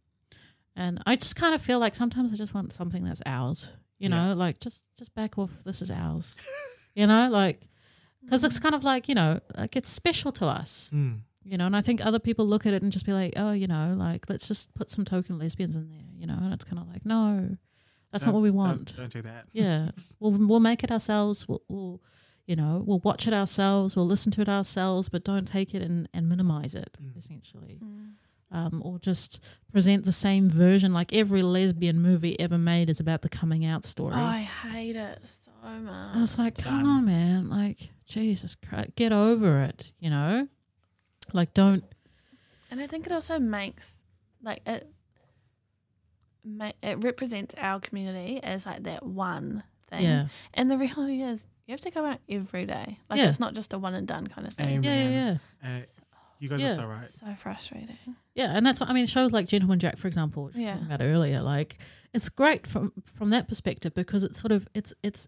And 0.76 1.02
I 1.06 1.16
just 1.16 1.36
kind 1.36 1.54
of 1.54 1.62
feel 1.62 1.80
like 1.80 1.96
sometimes 1.96 2.32
I 2.32 2.36
just 2.36 2.54
want 2.54 2.72
something 2.72 3.04
that's 3.04 3.22
ours. 3.26 3.70
You 4.00 4.10
Yeah. 4.10 4.28
know, 4.30 4.34
like 4.36 4.60
just 4.60 4.84
just 4.98 5.14
back 5.14 5.38
off. 5.38 5.64
This 5.64 5.82
is 5.82 5.92
ours. 5.92 6.36
you 6.96 7.06
know, 7.08 7.30
like 7.30 7.68
because 8.24 8.44
it's 8.44 8.60
kind 8.60 8.74
of 8.76 8.84
like 8.84 9.08
you 9.10 9.16
know, 9.16 9.40
like 9.58 9.76
it's 9.76 9.90
special 9.90 10.32
to 10.34 10.46
us. 10.46 10.90
Mm. 10.94 11.22
You 11.44 11.58
know, 11.58 11.66
and 11.66 11.76
I 11.76 11.82
think 11.82 12.06
other 12.06 12.20
people 12.20 12.46
look 12.46 12.66
at 12.68 12.74
it 12.74 12.84
and 12.84 12.92
just 12.92 13.06
be 13.06 13.14
like, 13.14 13.34
oh, 13.36 13.52
you 13.52 13.66
know, 13.68 13.96
like 13.98 14.30
let's 14.30 14.48
just 14.48 14.74
put 14.76 14.90
some 14.92 15.04
token 15.06 15.40
lesbians 15.40 15.76
in 15.76 15.88
there. 15.90 15.98
You 16.16 16.28
know, 16.28 16.38
and 16.40 16.54
it's 16.54 16.64
kind 16.64 16.80
of 16.80 16.88
like, 16.88 17.04
no, 17.06 17.58
that's 18.12 18.26
not 18.26 18.32
Don't- 18.32 18.42
what 18.42 18.44
we 18.44 18.50
don't- 18.50 18.58
want. 18.58 18.96
Don't, 18.96 19.12
do 19.12 19.22
that. 19.24 19.48
Yeah, 19.52 19.92
we'll 20.20 20.32
we'll 20.32 20.60
make 20.60 20.84
it 20.84 20.92
ourselves. 20.92 21.48
We'll, 21.48 21.62
we'll 21.68 22.02
you 22.48 22.56
know 22.56 22.84
we'll 22.86 23.00
watch 23.00 23.28
it 23.28 23.34
ourselves. 23.34 23.96
We'll 23.96 24.08
listen 24.08 24.32
to 24.34 24.42
it 24.42 24.50
ourselves, 24.50 25.10
but 25.10 25.24
don't 25.24 25.46
take 25.48 25.74
it 25.76 25.82
and 25.82 26.08
and 26.14 26.30
minimize 26.30 26.76
it 26.76 26.98
Mm. 27.02 27.18
essentially 27.18 27.80
Mm. 27.84 28.14
Um, 28.52 28.82
or 28.86 29.00
just 29.00 29.40
present 29.72 30.06
the 30.06 30.12
same 30.12 30.50
version. 30.50 30.94
Like 30.94 31.14
every 31.14 31.42
lesbian 31.42 32.02
movie 32.02 32.40
ever 32.40 32.58
made 32.58 32.90
is 32.90 33.00
about 33.00 33.22
the 33.22 33.30
coming 33.30 33.66
out 33.66 33.86
story. 33.86 34.14
I 34.16 34.40
hate 34.40 34.96
it 34.96 35.20
so 35.26 35.52
much. 35.64 36.14
and 36.14 36.24
it's 36.24 36.38
like, 36.38 36.58
come 36.58 36.86
on, 36.86 37.06
man! 37.06 37.50
Like 37.50 37.90
Jesus 38.06 38.56
Christ, 38.56 38.96
get 38.96 39.12
over 39.12 39.62
it. 39.62 39.92
You 40.00 40.10
know, 40.10 40.48
like 41.34 41.54
don't. 41.54 41.84
And 42.70 42.80
I 42.82 42.88
think 42.88 43.06
it 43.06 43.12
also 43.12 43.40
makes 43.40 43.96
like 44.44 44.62
it 44.66 44.90
it 46.82 47.04
represents 47.04 47.54
our 47.58 47.80
community 47.80 48.40
as 48.42 48.66
like 48.66 48.84
that 48.84 49.06
one 49.06 49.64
thing. 49.90 50.02
Yeah, 50.02 50.28
And 50.54 50.72
the 50.72 50.78
reality 50.78 51.22
is 51.22 51.46
you 51.68 51.74
have 51.74 51.82
to 51.82 51.92
go 51.92 52.04
out 52.06 52.20
every 52.28 52.66
day. 52.66 52.98
Like 53.10 53.20
Yeah. 53.20 53.30
it's 53.30 53.40
not 53.40 53.54
just 53.54 53.74
a 53.74 53.78
one 53.78 53.94
and 53.94 54.08
done 54.08 54.28
kind 54.28 54.48
of 54.48 54.54
thing. 54.54 54.84
Amen. 54.84 55.12
yeah, 55.12 55.38
yeah, 55.64 55.78
yeah. 55.78 55.82
You 56.42 56.50
guys 56.50 56.62
Yeah. 56.62 56.72
are 56.72 56.76
so 56.76 56.86
right. 56.88 57.10
So 57.10 57.36
frustrating. 57.38 57.98
Yeah, 58.36 58.52
and 58.56 58.66
that's 58.66 58.80
what 58.80 58.90
I 58.90 58.94
mean. 58.94 59.06
Shows 59.06 59.32
like 59.32 59.48
Gentleman 59.48 59.78
Jack, 59.80 59.98
for 59.98 60.08
example, 60.08 60.46
which 60.46 60.56
we 60.56 60.62
were 60.62 60.68
Yeah. 60.68 60.74
talking 60.74 60.88
about 60.88 61.02
earlier, 61.04 61.42
like 61.42 61.78
it's 62.14 62.28
great 62.30 62.66
from 62.68 62.92
from 63.06 63.30
that 63.30 63.48
perspective 63.48 63.94
because 63.94 64.24
it's 64.24 64.40
sort 64.42 64.52
of 64.52 64.68
it's 64.74 64.92
it's 65.04 65.28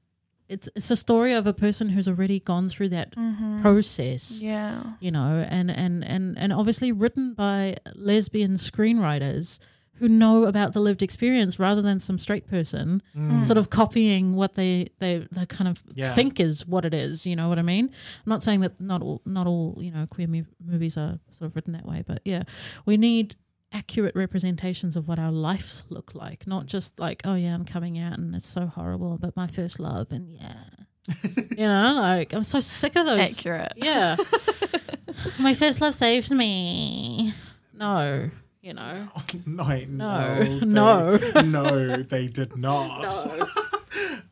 it's 0.49 0.67
it's 0.75 0.89
a 0.91 0.95
story 0.95 1.31
of 1.33 1.45
a 1.47 1.53
person 1.53 1.89
who's 1.89 2.07
already 2.07 2.39
gone 2.39 2.67
through 2.67 2.89
that 2.89 3.15
Mm-hmm. 3.15 3.61
process. 3.61 4.41
Yeah. 4.41 4.83
you 4.99 5.11
know, 5.11 5.45
and 5.47 5.69
and 5.69 6.03
and 6.03 6.35
and 6.37 6.51
obviously 6.51 6.91
written 6.91 7.33
by 7.35 7.77
lesbian 7.95 8.53
screenwriters 8.55 9.59
who 9.97 10.09
know 10.09 10.45
about 10.45 10.73
the 10.73 10.79
lived 10.79 11.01
experience 11.03 11.59
rather 11.59 11.81
than 11.81 11.99
some 11.99 12.17
straight 12.17 12.47
person 12.47 13.01
Mm. 13.15 13.45
sort 13.45 13.57
of 13.57 13.69
copying 13.69 14.35
what 14.35 14.53
they 14.55 14.89
they 14.99 15.27
they 15.31 15.45
kind 15.45 15.67
of 15.67 15.83
Yeah. 15.93 16.13
think 16.13 16.39
is 16.39 16.65
what 16.67 16.83
it 16.85 16.93
is. 16.93 17.25
You 17.25 17.35
know 17.35 17.47
what 17.49 17.59
I 17.59 17.61
mean? 17.61 17.85
I'm 17.85 18.29
not 18.29 18.43
saying 18.43 18.61
that 18.61 18.81
not 18.81 19.01
all 19.01 19.21
not 19.25 19.47
all 19.47 19.77
you 19.79 19.91
know 19.91 20.05
queer 20.09 20.27
mov- 20.27 20.47
movies 20.63 20.97
are 20.97 21.19
sort 21.29 21.47
of 21.49 21.55
written 21.55 21.73
that 21.73 21.85
way, 21.85 22.03
but 22.05 22.21
yeah, 22.25 22.43
we 22.85 22.97
need 22.97 23.35
accurate 23.71 24.15
representations 24.15 24.95
of 24.95 25.07
what 25.07 25.17
our 25.19 25.31
lives 25.31 25.83
look 25.89 26.13
like, 26.13 26.45
not 26.47 26.65
just 26.67 26.99
like 26.99 27.21
oh 27.25 27.35
yeah, 27.35 27.53
I'm 27.53 27.65
coming 27.65 27.97
out 27.99 28.17
and 28.19 28.35
it's 28.35 28.47
so 28.47 28.65
horrible, 28.67 29.17
but 29.19 29.35
my 29.35 29.47
first 29.47 29.79
love 29.79 30.07
and 30.11 30.33
yeah. 30.33 30.63
you 31.57 31.65
know, 31.67 31.93
like 31.99 32.33
I'm 32.33 32.43
so 32.43 32.59
sick 32.61 32.95
of 32.95 33.05
those 33.05 33.37
Accurate. 33.37 33.73
yeah. 33.75 34.15
My 35.39 35.53
first 35.53 35.79
love 35.81 35.93
saved 35.95 36.31
me. 36.31 37.33
No, 37.73 38.29
you 38.63 38.73
know. 38.73 39.07
no, 39.45 39.63
No. 39.87 40.43
no, 40.43 40.59
No. 40.59 41.17
they- 41.17 41.41
no, 41.57 41.97
they 42.03 42.27
did 42.27 42.57
not. 42.57 43.07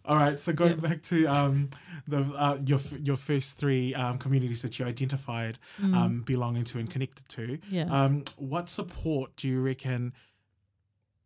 All 0.06 0.18
right, 0.18 0.40
so 0.40 0.52
going 0.54 0.80
Yeah. 0.82 0.88
back 0.90 1.04
to 1.04 1.26
um, 1.28 1.70
the 2.08 2.22
uh, 2.36 2.58
your 2.66 2.80
your 3.04 3.18
first 3.18 3.58
three 3.58 3.94
um, 3.94 4.18
communities 4.18 4.62
that 4.64 4.80
you 4.80 4.86
identified 4.86 5.60
Mm. 5.80 5.96
um, 5.96 6.22
belonging 6.24 6.64
to 6.66 6.80
and 6.80 6.90
connected 6.90 7.28
to, 7.30 7.60
yeah. 7.70 7.86
um, 7.90 8.24
what 8.38 8.70
support 8.70 9.36
do 9.36 9.48
you 9.48 9.62
reckon, 9.62 10.14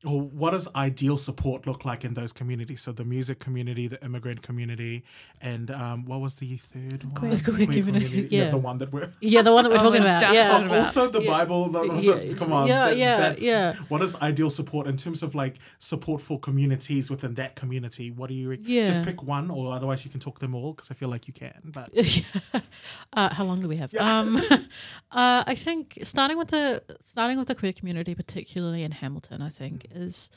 or 0.04 0.22
what 0.22 0.52
does 0.52 0.68
ideal 0.76 1.18
support 1.18 1.66
look 1.66 1.84
like 1.86 2.04
in 2.06 2.14
those 2.14 2.32
communities? 2.34 2.82
So 2.82 2.92
the 2.92 3.06
music 3.06 3.40
community, 3.40 3.88
the 3.88 4.04
immigrant 4.04 4.42
community, 4.44 5.04
and 5.42 5.72
um, 5.72 6.06
what 6.06 6.20
was 6.22 6.36
the 6.36 6.58
third 6.58 7.04
one? 7.06 7.14
Queer- 7.16 7.40
queer 7.40 7.66
community, 7.84 8.28
yeah. 8.30 8.50
the 8.50 8.58
one 8.58 8.78
that 8.80 8.92
we're 8.92 9.12
yeah, 9.22 9.42
the 9.42 9.52
one 9.54 9.64
that 9.64 9.70
we're 9.72 9.78
Oh, 9.80 9.84
talking 9.84 10.02
about. 10.02 10.22
just 10.22 10.34
Yeah. 10.34 10.46
talking 10.46 10.68
about. 10.68 10.86
also 10.86 11.10
the 11.10 11.22
Yeah. 11.24 11.32
Bible. 11.32 11.70
no, 11.72 11.84
no, 11.84 12.00
so- 12.00 12.22
Yeah, 12.22 12.34
come 12.36 12.54
on, 12.54 12.68
yeah, 12.68 12.86
that- 12.90 12.98
yeah, 12.98 13.18
that's- 13.20 13.42
yeah. 13.42 13.74
What 13.88 14.02
is 14.04 14.16
ideal 14.18 14.50
support 14.50 14.86
in 14.86 14.98
terms 14.98 15.24
of 15.24 15.34
like 15.34 15.56
support 15.80 16.22
for 16.22 16.40
communities 16.40 17.10
within 17.10 17.34
that 17.36 17.56
community? 17.56 18.12
What 18.12 18.28
do 18.30 18.36
you 18.36 18.50
re- 18.50 18.60
Yeah. 18.62 18.86
just 18.88 19.04
pick 19.04 19.24
one, 19.24 19.50
or 19.50 19.74
otherwise 19.74 20.06
you 20.06 20.12
can 20.12 20.20
talk 20.20 20.40
them 20.40 20.54
all 20.54 20.74
because 20.74 20.92
I 20.92 20.94
feel 20.94 21.10
like 21.10 21.28
you 21.28 21.34
can. 21.34 21.62
But 21.64 21.90
uh, 23.14 23.34
how 23.34 23.44
long 23.44 23.62
do 23.62 23.68
we 23.68 23.78
have? 23.78 23.94
Yeah. 23.94 24.20
Um, 24.20 24.38
uh, 25.12 25.44
I 25.48 25.56
think 25.56 25.98
starting 26.04 26.38
with 26.38 26.50
the 26.50 26.84
starting 27.02 27.38
with 27.40 27.48
the 27.48 27.56
queer 27.56 27.74
community, 27.74 28.14
particularly 28.14 28.84
in 28.84 28.92
Hamilton, 28.92 29.42
I 29.42 29.50
think 29.50 29.86
is 29.96 30.30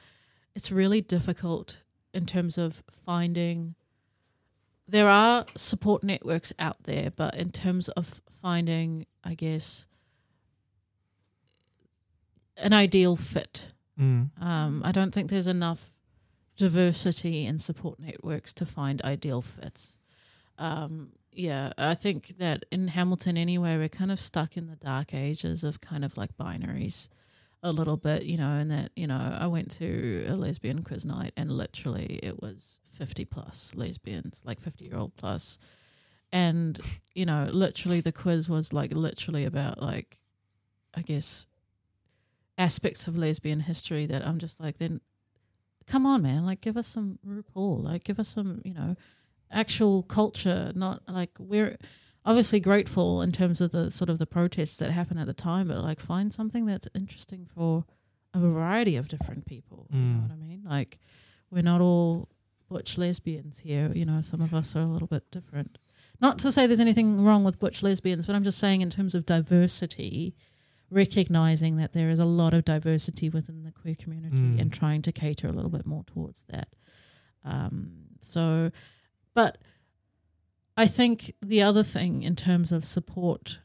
it's 0.55 0.71
really 0.73 1.01
difficult 1.01 1.81
in 2.15 2.27
terms 2.27 2.57
of 2.59 2.83
finding. 2.91 3.75
There 4.87 5.09
are 5.09 5.45
support 5.55 6.03
networks 6.03 6.53
out 6.59 6.85
there, 6.85 7.11
but 7.15 7.35
in 7.37 7.51
terms 7.51 7.89
of 7.91 8.23
finding, 8.31 9.05
I 9.23 9.35
guess, 9.35 9.87
an 12.57 12.73
ideal 12.73 13.17
fit, 13.17 13.73
Mm. 13.99 14.31
um, 14.41 14.83
I 14.85 14.93
don't 14.93 15.13
think 15.13 15.29
there's 15.29 15.47
enough 15.49 15.91
diversity 16.57 17.45
in 17.47 17.59
support 17.59 17.99
networks 17.99 18.53
to 18.55 18.65
find 18.67 19.03
ideal 19.03 19.43
fits. 19.43 19.97
Um, 20.57 21.11
yeah, 21.33 21.73
I 21.77 21.95
think 21.95 22.39
that 22.39 22.65
in 22.71 22.89
Hamilton 22.89 23.37
anyway, 23.37 23.77
we're 23.77 23.89
kind 23.89 24.11
of 24.13 24.19
stuck 24.21 24.57
in 24.57 24.67
the 24.69 24.77
dark 24.77 25.15
ages 25.15 25.63
of 25.65 25.81
kind 25.81 26.05
of 26.05 26.17
like 26.17 26.37
binaries 26.37 27.09
a 27.63 27.73
little 27.73 27.97
bit, 27.97 28.25
you 28.25 28.37
know, 28.37 28.51
and 28.53 28.71
that, 28.71 28.93
you 28.95 29.07
know, 29.07 29.37
I 29.39 29.47
went 29.47 29.71
to 29.73 30.27
a 30.29 30.35
lesbian 30.35 30.83
quiz 30.85 31.05
night 31.05 31.33
and 31.37 31.51
literally 31.51 32.21
it 32.23 32.41
was 32.41 32.81
50 32.91 33.25
plus 33.25 33.73
lesbians, 33.75 34.43
like 34.45 34.61
50 34.61 34.85
year 34.85 34.97
old 34.97 35.17
plus. 35.17 35.59
And, 36.33 36.79
you 37.15 37.27
know, 37.27 37.49
literally 37.51 38.01
the 38.01 38.13
quiz 38.13 38.49
was 38.49 38.73
like 38.73 38.93
literally 38.93 39.45
about 39.45 39.83
like, 39.83 40.21
I 40.95 41.03
guess, 41.03 41.47
aspects 42.57 43.09
of 43.09 43.17
lesbian 43.17 43.61
history 43.61 44.07
that 44.07 44.27
I'm 44.27 44.39
just 44.39 44.61
like, 44.61 44.79
then 44.79 45.01
come 45.87 46.07
on, 46.07 46.23
man, 46.23 46.45
like 46.45 46.61
give 46.61 46.77
us 46.77 46.87
some 46.87 47.19
RuPaul, 47.27 47.83
like 47.83 48.05
give 48.05 48.21
us 48.21 48.29
some, 48.29 48.61
you 48.65 48.75
know, 48.75 48.95
actual 49.51 50.03
culture, 50.03 50.73
not 50.75 51.03
like 51.09 51.31
we're 51.39 51.77
obviously 52.25 52.61
grateful 52.61 53.23
in 53.23 53.33
terms 53.33 53.61
of 53.61 53.71
the 53.73 53.91
sort 53.91 54.11
of 54.11 54.19
the 54.19 54.27
protests 54.27 54.77
that 54.79 54.91
happened 54.91 55.21
at 55.21 55.27
the 55.27 55.35
time, 55.35 55.69
but 55.69 55.79
like 55.79 56.01
find 56.01 56.33
something 56.33 56.66
that's 56.66 56.89
interesting 56.95 57.47
for 57.47 57.85
a 58.35 58.39
variety 58.39 58.97
of 58.97 59.09
different 59.09 59.47
people. 59.47 59.87
You 59.91 59.99
know 59.99 60.19
Mm. 60.19 60.23
what 60.23 60.31
I 60.33 60.37
mean? 60.37 60.62
Like 60.64 60.99
we're 61.51 61.62
not 61.62 61.81
all 61.81 62.29
butch 62.69 62.99
lesbians 62.99 63.61
here. 63.61 63.91
You 63.95 64.05
know, 64.05 64.21
some 64.21 64.43
of 64.43 64.53
us 64.53 64.77
are 64.77 64.83
a 64.83 64.87
little 64.87 65.09
bit 65.09 65.31
different. 65.31 65.79
Not 66.21 66.39
to 66.41 66.53
say 66.53 66.66
there's 66.66 66.81
anything 66.81 67.25
wrong 67.25 67.45
with 67.45 67.59
butch 67.59 67.83
lesbians, 67.83 68.27
but 68.27 68.35
I'm 68.35 68.45
just 68.45 68.59
saying 68.59 68.81
in 68.83 68.91
terms 68.91 69.14
of 69.14 69.25
diversity, 69.25 70.35
recognizing 70.91 71.77
that 71.77 71.93
there 71.93 72.11
is 72.11 72.19
a 72.19 72.25
lot 72.25 72.53
of 72.55 72.64
diversity 72.64 73.29
within 73.29 73.62
the 73.62 73.73
queer 73.73 73.95
community 73.95 74.37
Mm. 74.43 74.61
and 74.61 74.73
trying 74.73 75.03
to 75.03 75.12
cater 75.12 75.47
a 75.49 75.53
little 75.53 75.71
bit 75.71 75.87
more 75.87 76.03
towards 76.05 76.43
that. 76.49 76.75
Um, 77.45 78.07
so, 78.21 78.71
but 79.35 79.59
I 80.79 80.87
think 80.87 81.35
the 81.45 81.62
other 81.62 81.83
thing 81.83 82.22
in 82.22 82.37
terms 82.37 82.70
of 82.72 82.85
support, 82.85 83.61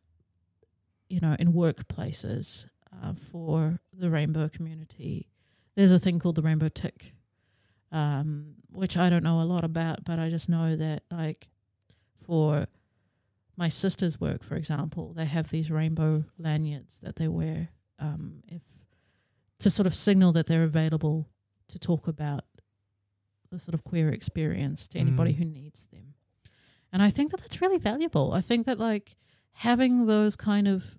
you 1.10 1.20
know, 1.20 1.36
in 1.40 1.54
workplaces 1.54 2.66
uh, 3.04 3.14
for 3.14 3.80
the 3.94 4.10
rainbow 4.10 4.50
community, 4.50 5.30
there's 5.76 5.92
a 5.92 6.00
thing 6.00 6.20
called 6.20 6.36
the 6.36 6.42
rainbow 6.42 6.70
tick, 6.70 7.14
um, 7.92 8.56
which 8.72 8.98
I 8.98 9.10
don't 9.10 9.24
know 9.24 9.42
a 9.42 9.44
lot 9.46 9.64
about, 9.64 10.04
but 10.04 10.18
I 10.20 10.30
just 10.30 10.50
know 10.50 10.76
that 10.76 11.04
like 11.12 11.50
for 12.26 12.66
my 13.56 13.68
sister's 13.68 14.20
work, 14.20 14.44
for 14.44 14.56
example, 14.56 15.14
they 15.14 15.26
have 15.26 15.50
these 15.52 15.70
rainbow 15.70 16.26
lanyards 16.40 16.98
that 17.00 17.18
they 17.18 17.28
wear 17.28 17.70
um, 18.00 18.42
if 18.48 18.62
to 19.60 19.70
sort 19.70 19.86
of 19.88 19.94
signal 19.94 20.32
that 20.34 20.48
they're 20.48 20.64
available 20.64 21.30
to 21.68 21.78
talk 21.80 22.08
about 22.08 22.44
the 23.52 23.60
sort 23.60 23.76
of 23.76 23.84
queer 23.84 24.10
experience 24.10 24.88
to 24.90 24.98
anybody 25.00 25.34
Mm. 25.34 25.38
who 25.38 25.46
needs 25.46 25.86
them. 25.92 26.13
And 26.94 27.02
I 27.02 27.10
think 27.10 27.32
that 27.32 27.42
that's 27.42 27.60
really 27.60 27.80
valuable. 27.80 28.34
I 28.34 28.42
think 28.42 28.68
that 28.68 28.80
like 28.80 29.16
having 29.54 30.06
those 30.06 30.36
kind 30.36 30.68
of 30.68 30.96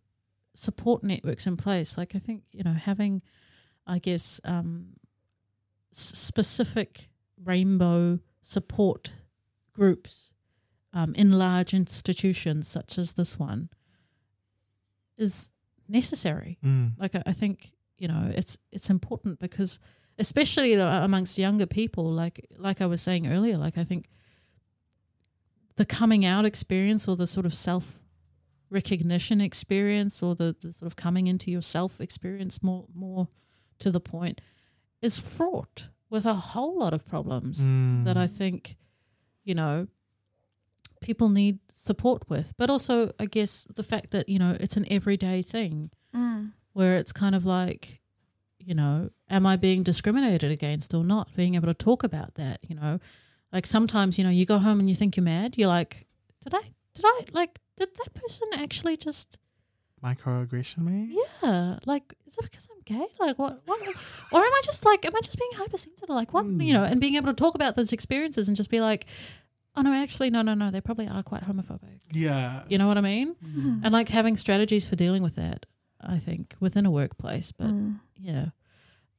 support 0.53 1.05
networks 1.05 1.47
in 1.47 1.57
place, 1.57 1.97
like 1.97 2.17
I 2.17 2.19
think 2.19 2.43
you 2.51 2.65
know 2.65 2.73
having, 2.73 3.23
I 3.87 4.01
guess, 4.01 4.41
um, 4.45 4.89
s- 5.93 6.19
specific 6.19 7.11
rainbow 7.43 8.19
support 8.43 9.13
groups 9.73 10.33
um, 10.93 11.15
in 11.15 11.39
large 11.39 11.73
institutions 11.73 12.67
such 12.67 12.99
as 12.99 13.15
this 13.15 13.39
one 13.39 13.69
is 15.17 15.53
necessary. 15.89 16.59
Mm. 16.65 16.93
Like 16.99 17.15
I, 17.15 17.23
I 17.27 17.33
think 17.33 17.73
you 17.99 18.09
know 18.09 18.33
it's 18.35 18.59
it's 18.73 18.91
important 18.91 19.39
because 19.39 19.79
especially 20.19 20.75
uh, 20.75 21.05
amongst 21.05 21.39
younger 21.39 21.67
people, 21.67 22.11
like 22.11 22.45
like 22.59 22.81
I 22.81 22.87
was 22.87 23.01
saying 23.01 23.29
earlier, 23.29 23.59
like 23.59 23.79
I 23.79 23.85
think 23.85 24.09
the 25.77 25.85
coming 25.85 26.25
out 26.25 26.45
experience 26.45 27.09
or 27.09 27.17
the 27.17 27.27
sort 27.27 27.47
of 27.47 27.55
self 27.55 28.01
recognition 28.71 29.41
experience 29.41 30.23
or 30.23 30.35
the, 30.35 30.57
the 30.61 30.73
sort 30.73 30.87
of 30.87 30.97
coming 30.97 31.27
into 31.27 31.51
yourself 31.51 32.01
experience 32.01 32.63
more 32.63 32.87
more 32.95 33.29
to 33.79 33.91
the 33.91 34.01
point 34.01 34.41
is 35.03 35.17
fraught 35.19 35.89
with 36.11 36.27
a 36.27 36.35
whole 36.35 36.79
lot 36.79 36.93
of 36.95 37.07
problems 37.07 37.61
Mm. 37.61 38.05
that 38.05 38.17
I 38.17 38.27
think, 38.27 38.77
you 39.45 39.55
know, 39.55 39.87
people 41.01 41.29
need 41.29 41.59
support 41.73 42.29
with. 42.31 42.55
But 42.57 42.71
also, 42.71 43.13
I 43.19 43.27
guess, 43.27 43.67
the 43.75 43.83
fact 43.83 44.11
that, 44.13 44.29
you 44.29 44.39
know, 44.39 44.57
it's 44.61 44.77
an 44.77 44.87
everyday 44.91 45.43
thing 45.43 45.91
Mm. 46.15 46.53
where 46.73 46.97
it's 46.97 47.13
kind 47.13 47.35
of 47.35 47.45
like, 47.45 48.01
you 48.59 48.75
know, 48.75 49.11
am 49.29 49.45
I 49.47 49.57
being 49.57 49.83
discriminated 49.83 50.51
against 50.51 50.95
or 50.95 51.05
not? 51.05 51.35
Being 51.37 51.55
able 51.57 51.67
to 51.69 51.75
talk 51.75 52.05
about 52.05 52.35
that, 52.37 52.61
you 52.69 52.75
know, 52.77 52.99
like 53.55 53.67
sometimes, 53.67 54.19
you 54.19 54.25
know, 54.25 54.31
you 54.31 54.45
go 54.45 54.59
home 54.59 54.79
and 54.81 54.89
you 54.89 54.95
think 54.95 55.17
you're 55.17 55.25
mad. 55.25 55.55
You're 55.57 55.69
like, 55.69 56.07
did 56.43 56.53
I, 56.55 56.61
did 56.95 57.05
I, 57.07 57.21
like, 57.33 57.59
did 57.79 57.89
that 57.95 58.13
person 58.15 58.49
actually 58.59 58.97
just, 58.99 59.39
Microaggression, 60.03 60.79
me? 60.79 61.17
yeah, 61.43 61.79
like, 61.87 62.13
is 62.27 62.37
it 62.37 62.43
because 62.43 62.69
I'm 62.71 62.83
gay? 62.85 63.07
Like, 63.19 63.39
what, 63.39 63.63
what, 63.65 63.81
or 64.33 64.39
am 64.41 64.53
I 64.53 64.61
just 64.65 64.85
like, 64.85 65.07
am 65.07 65.17
I 65.17 65.21
just 65.23 65.39
being 65.39 65.51
hypersensitive? 65.55 66.11
Like, 66.11 66.35
what, 66.35 66.45
Mm. 66.45 66.63
you 66.67 66.75
know, 66.75 66.85
and 66.85 67.01
being 67.01 67.15
able 67.15 67.29
to 67.29 67.33
talk 67.33 67.55
about 67.55 67.75
those 67.75 67.93
experiences 67.93 68.49
and 68.49 68.57
just 68.57 68.69
be 68.71 68.81
like, 68.81 69.07
oh 69.77 69.83
no, 69.83 69.93
actually, 69.95 70.29
no, 70.31 70.43
no, 70.43 70.53
no, 70.55 70.71
they 70.71 70.81
probably 70.83 71.09
are 71.09 71.23
quite 71.23 71.43
homophobic. 71.45 72.01
Yeah. 72.13 72.63
You 72.69 72.77
know 72.79 72.87
what 72.87 72.99
I 72.99 73.01
mean? 73.01 73.35
Mm. 73.45 73.81
And 73.85 73.93
like 73.93 74.09
having 74.11 74.37
strategies 74.37 74.87
for 74.87 74.95
dealing 74.97 75.23
with 75.23 75.37
that, 75.37 75.65
I 76.01 76.19
think, 76.19 76.55
within 76.61 76.85
a 76.87 76.91
workplace. 76.91 77.51
But 77.51 77.69
Mm. 77.69 78.01
yeah, 78.21 78.47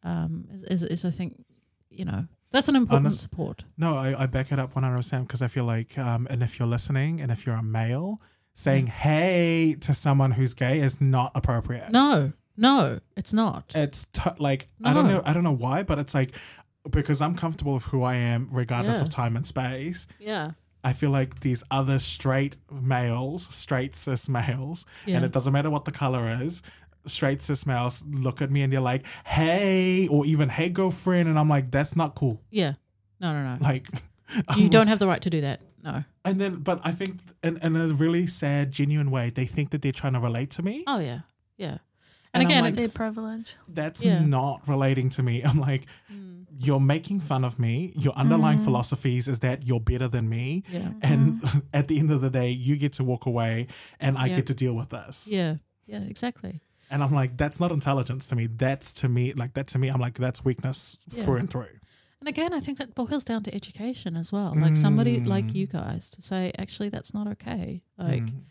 um, 0.03 0.47
is, 0.53 0.63
is, 0.63 0.83
is 0.83 1.03
I 1.05 1.09
think, 1.09 1.43
you 1.89 2.05
know, 2.05 2.27
that's 2.51 2.67
an 2.67 2.75
important 2.75 3.07
Honest- 3.07 3.21
support. 3.21 3.65
No, 3.77 3.97
I, 3.97 4.23
I 4.23 4.25
back 4.27 4.51
it 4.51 4.59
up 4.59 4.73
100% 4.73 5.21
because 5.21 5.41
I 5.41 5.47
feel 5.47 5.65
like, 5.65 5.97
um, 5.97 6.27
and 6.29 6.41
if 6.43 6.57
you're 6.59 6.67
listening 6.67 7.19
and 7.21 7.31
if 7.31 7.45
you're 7.45 7.55
a 7.55 7.63
male, 7.63 8.21
saying 8.53 8.87
hey 8.87 9.75
to 9.81 9.93
someone 9.93 10.31
who's 10.31 10.53
gay 10.53 10.79
is 10.79 11.01
not 11.01 11.31
appropriate. 11.35 11.91
No, 11.91 12.31
no, 12.55 12.99
it's 13.17 13.33
not. 13.33 13.73
It's 13.75 14.05
t- 14.13 14.29
like, 14.39 14.67
I 14.83 14.93
don't 14.93 15.07
know, 15.07 15.21
I 15.25 15.33
don't 15.33 15.43
know 15.43 15.51
why, 15.51 15.83
but 15.83 15.99
it's 15.99 16.13
like, 16.13 16.31
because 16.89 17.21
I'm 17.21 17.35
comfortable 17.35 17.73
with 17.73 17.83
who 17.85 18.03
I 18.03 18.15
am, 18.15 18.47
regardless 18.51 18.97
Yeah. 18.97 19.01
of 19.01 19.09
time 19.09 19.35
and 19.35 19.45
space. 19.45 20.07
Yeah. 20.19 20.51
I 20.85 20.93
feel 20.93 21.09
like 21.09 21.39
these 21.39 21.63
other 21.71 21.97
straight 21.99 22.55
males, 22.71 23.45
straight 23.47 23.95
cis 23.95 24.29
males, 24.29 24.85
Yeah. 25.05 25.17
and 25.17 25.25
it 25.25 25.31
doesn't 25.31 25.51
matter 25.51 25.69
what 25.71 25.83
the 25.85 25.91
color 25.91 26.29
is, 26.41 26.61
straight 27.07 27.41
cis 27.41 27.65
males 27.65 28.03
look 28.09 28.41
at 28.41 28.49
me 28.51 28.61
and 28.63 28.71
they're 28.73 28.79
like, 28.81 29.05
hey, 29.25 30.07
or 30.07 30.25
even 30.25 30.49
hey, 30.49 30.69
girlfriend. 30.69 31.27
And 31.29 31.37
I'm 31.39 31.49
like, 31.49 31.71
that's 31.71 31.95
not 31.95 32.15
cool. 32.15 32.41
yeah. 32.51 32.73
No, 33.21 33.31
no, 33.31 33.55
no. 33.55 33.57
Like, 33.61 33.87
you 34.57 34.67
don't 34.67 34.87
have 34.87 34.99
the 34.99 35.07
right 35.07 35.21
to 35.21 35.29
do 35.29 35.39
that. 35.41 35.61
No. 35.83 36.03
And 36.25 36.39
then, 36.41 36.55
but 36.57 36.81
I 36.83 36.91
think 36.91 37.19
in, 37.43 37.57
in 37.57 37.75
a 37.77 37.87
really 37.87 38.27
sad, 38.27 38.71
genuine 38.73 39.09
way, 39.09 39.29
they 39.29 39.45
think 39.45 39.69
that 39.69 39.81
they're 39.81 39.93
trying 39.93 40.13
to 40.13 40.19
relate 40.19 40.49
to 40.51 40.61
me. 40.63 40.83
Oh, 40.85 40.99
yeah. 40.99 41.19
Yeah. 41.57 41.77
And 42.33 42.41
And, 42.41 42.43
again, 42.43 42.63
like- 42.63 42.73
Their 42.75 42.85
it's, 42.85 42.93
privilege. 42.97 43.55
That's 43.69 44.03
Yeah. 44.03 44.19
not 44.25 44.67
relating 44.67 45.09
to 45.11 45.23
me. 45.23 45.43
I'm 45.45 45.59
like, 45.61 45.85
Mm, 46.13 46.45
you're 46.59 46.79
making 46.81 47.21
fun 47.21 47.45
of 47.45 47.57
me. 47.57 47.93
Your 47.95 48.13
underlying 48.13 48.59
Mm. 48.59 48.63
philosophies 48.65 49.27
is 49.29 49.39
that 49.39 49.65
you're 49.65 49.79
better 49.79 50.07
than 50.09 50.27
me. 50.29 50.63
yeah. 50.71 50.89
And 51.01 51.41
at 51.73 51.87
the 51.87 51.97
end 51.99 52.11
of 52.11 52.19
the 52.21 52.29
day, 52.29 52.49
you 52.49 52.75
get 52.77 52.93
to 52.93 53.03
walk 53.05 53.25
away 53.25 53.67
and 54.01 54.17
I 54.17 54.25
Yeah. 54.27 54.35
get 54.35 54.47
to 54.47 54.53
deal 54.53 54.73
with 54.73 54.89
this. 54.89 55.27
Yeah. 55.31 55.55
Yeah, 55.87 55.99
exactly. 56.01 56.61
And 56.89 57.01
I'm 57.03 57.13
like, 57.13 57.35
that's 57.37 57.59
not 57.59 57.71
intelligence 57.71 58.27
to 58.27 58.35
me. 58.35 58.47
That's 58.47 58.93
to 58.93 59.09
me, 59.09 59.33
like, 59.33 59.53
that 59.55 59.67
to 59.67 59.79
me, 59.79 59.89
I'm 59.89 59.99
like, 59.99 60.15
that's 60.15 60.43
weakness 60.45 60.97
Yeah. 61.09 61.23
through 61.23 61.37
and 61.37 61.49
through. 61.49 61.67
And 62.19 62.29
again, 62.29 62.53
I 62.53 62.59
think 62.59 62.77
that 62.77 62.95
boils 62.95 63.23
down 63.23 63.43
to 63.43 63.53
education 63.53 64.15
as 64.17 64.31
well. 64.31 64.53
Like 64.55 64.75
somebody 64.77 65.19
like 65.19 65.45
Mm. 65.47 65.55
you 65.55 65.67
guys 65.67 66.09
to 66.11 66.21
say, 66.21 66.51
actually, 66.57 66.89
that's 66.89 67.13
not 67.13 67.27
okay. 67.27 67.81
Like, 67.97 68.23
Mm. 68.23 68.41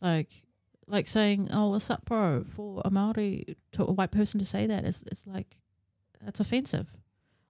like, 0.00 0.42
like 0.86 1.06
saying, 1.08 1.48
"Oh, 1.52 1.70
what's 1.70 1.90
up, 1.90 2.04
bro?" 2.04 2.44
For 2.44 2.82
a 2.84 2.90
Maori 2.90 3.56
to 3.72 3.84
a 3.84 3.90
white 3.92 4.12
person 4.12 4.38
to 4.38 4.44
say 4.46 4.66
that 4.66 4.84
is, 4.84 5.02
it's 5.10 5.26
like, 5.26 5.56
that's 6.22 6.38
offensive. 6.40 6.92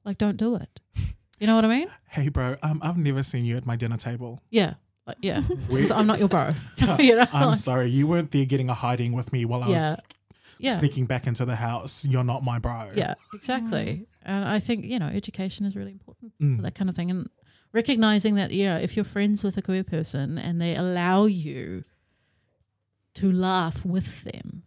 Like, 0.05 0.17
don't 0.19 0.37
do 0.37 0.55
it. 0.57 0.81
You 1.39 1.47
know 1.47 1.55
what 1.55 1.67
I 1.67 1.69
mean? 1.69 1.89
Hey, 2.09 2.31
bro, 2.31 2.57
um, 2.63 2.81
I've 2.83 2.97
never 2.97 3.23
seen 3.23 3.45
you 3.45 3.59
at 3.59 3.67
my 3.67 3.77
dinner 3.77 3.99
table. 3.99 4.41
Yeah, 4.49 4.75
like, 5.07 5.19
yeah. 5.21 5.43
I'm 5.95 6.07
not 6.07 6.19
your 6.19 6.29
bro. 6.29 6.55
you 6.99 7.15
know? 7.15 7.27
I'm 7.31 7.55
sorry, 7.57 7.91
you 7.91 8.07
weren't 8.07 8.31
there 8.31 8.47
getting 8.47 8.71
a 8.71 8.75
hiding 8.75 9.13
with 9.13 9.35
me 9.35 9.45
while 9.45 9.63
I 9.63 9.69
yeah, 9.69 9.91
was 9.91 9.97
yeah, 10.59 10.79
sneaking 10.79 11.07
back 11.07 11.27
into 11.27 11.45
the 11.45 11.57
house. 11.57 12.05
You're 12.05 12.25
not 12.25 12.43
my 12.45 12.59
bro. 12.59 12.91
yeah. 12.95 13.15
Exactly. 13.35 14.07
And 14.23 14.45
I 14.45 14.59
think 14.59 14.85
you 14.85 14.99
know, 14.99 15.07
education 15.07 15.67
is 15.67 15.77
really 15.77 15.93
important. 15.93 16.33
Mm. 16.41 16.57
for 16.57 16.63
that 16.63 16.75
kind 16.75 16.89
of 16.91 16.97
thing 16.97 17.11
and 17.11 17.29
recognizing 17.73 18.35
that 18.37 18.53
yeah 18.53 18.79
if 18.79 18.97
you're 18.97 19.05
friends 19.05 19.45
with 19.45 19.57
a 19.59 19.63
queer 19.63 19.85
person 19.85 20.39
and 20.39 20.61
they 20.61 20.75
allow 20.75 21.25
you 21.27 21.85
to 23.15 23.31
laugh 23.31 23.85
with 23.85 24.25
them 24.25 24.63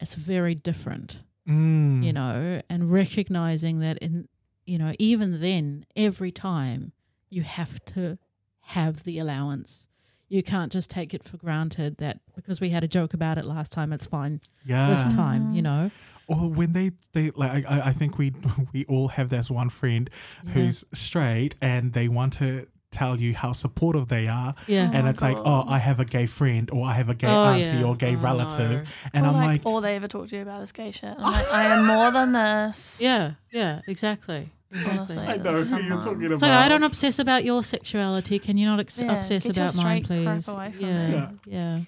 it's 0.00 0.14
very 0.14 0.54
different 0.54 1.22
Mm. 1.48 2.04
you 2.04 2.12
know 2.12 2.62
and 2.70 2.92
recognizing 2.92 3.80
that 3.80 3.98
in 3.98 4.28
you 4.64 4.78
know 4.78 4.92
even 5.00 5.40
then 5.40 5.84
every 5.96 6.30
time 6.30 6.92
you 7.30 7.42
have 7.42 7.84
to 7.86 8.16
have 8.60 9.02
the 9.02 9.18
allowance 9.18 9.88
you 10.32 10.42
can't 10.42 10.72
just 10.72 10.88
take 10.88 11.12
it 11.14 11.22
for 11.22 11.36
granted 11.36 11.98
that 11.98 12.18
because 12.34 12.58
we 12.60 12.70
had 12.70 12.82
a 12.82 12.88
joke 12.88 13.12
about 13.14 13.36
it 13.38 13.44
last 13.44 13.70
time 13.72 13.92
it's 13.92 14.06
fine 14.06 14.40
Yeah. 14.64 14.88
this 14.90 15.04
time 15.12 15.52
you 15.52 15.60
know 15.62 15.90
or 16.26 16.48
when 16.48 16.72
they 16.72 16.92
they 17.12 17.30
like 17.42 17.64
I, 17.68 17.88
I 17.90 17.92
think 17.92 18.16
we 18.18 18.32
we 18.72 18.84
all 18.86 19.08
have 19.08 19.28
that 19.30 19.50
one 19.50 19.68
friend 19.68 20.08
who's 20.54 20.84
straight 20.94 21.54
and 21.60 21.92
they 21.92 22.08
want 22.08 22.32
to 22.34 22.66
tell 22.90 23.18
you 23.18 23.32
how 23.34 23.52
supportive 23.52 24.08
they 24.08 24.28
are 24.28 24.54
Yeah. 24.66 24.90
and 24.92 25.06
Oh, 25.06 25.10
it's 25.10 25.22
like 25.22 25.38
oh 25.44 25.64
I 25.66 25.78
have 25.78 25.98
a 26.00 26.04
gay 26.04 26.26
friend 26.26 26.70
or 26.70 26.86
I 26.86 26.92
have 26.94 27.08
a 27.08 27.14
gay 27.14 27.26
Oh, 27.28 27.44
auntie 27.52 27.76
yeah. 27.78 27.84
or 27.84 27.96
gay 27.96 28.14
Oh, 28.16 28.20
relative 28.20 29.08
and 29.14 29.24
Or 29.26 29.30
I'm 29.30 29.34
like, 29.36 29.46
like 29.46 29.66
all 29.66 29.80
they 29.80 29.96
ever 29.96 30.08
talk 30.08 30.28
to 30.28 30.36
you 30.36 30.42
about 30.42 30.60
is 30.62 30.72
gay 30.72 30.90
shit. 30.92 31.14
I'm 31.18 31.22
like, 31.22 31.52
I 31.60 31.62
am 31.74 31.86
more 31.86 32.10
than 32.10 32.32
this. 32.32 32.98
Yeah, 33.00 33.32
yeah, 33.50 33.80
exactly. 33.86 34.50
Exactly. 34.72 34.98
Honestly. 34.98 35.26
I 35.26 35.36
know 35.36 35.52
who 35.54 35.76
you're 35.88 36.00
talking 36.00 36.24
about 36.24 36.32
It's 36.32 36.42
like 36.42 36.50
I 36.50 36.68
don't 36.68 36.82
obsess 36.82 37.18
about 37.18 37.44
your 37.44 37.62
sexuality. 37.62 38.38
Can 38.38 38.56
you 38.56 38.66
not 38.66 38.80
ex- 38.80 39.00
Yeah, 39.00 39.12
obsess 39.16 39.46
get 39.46 39.56
your 39.56 39.66
about 39.66 39.76
mine, 39.84 40.02
please? 40.04 40.48
away 40.48 40.72
from 40.72 40.84
yeah, 40.84 41.08
me. 41.08 41.14
Yeah. 41.14 41.28
yeah, 41.46 41.78
Oh 41.80 41.86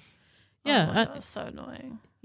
yeah. 0.64 0.86
my 0.86 1.00
I- 1.00 1.04
God, 1.06 1.24
so 1.24 1.40
annoying. 1.42 1.98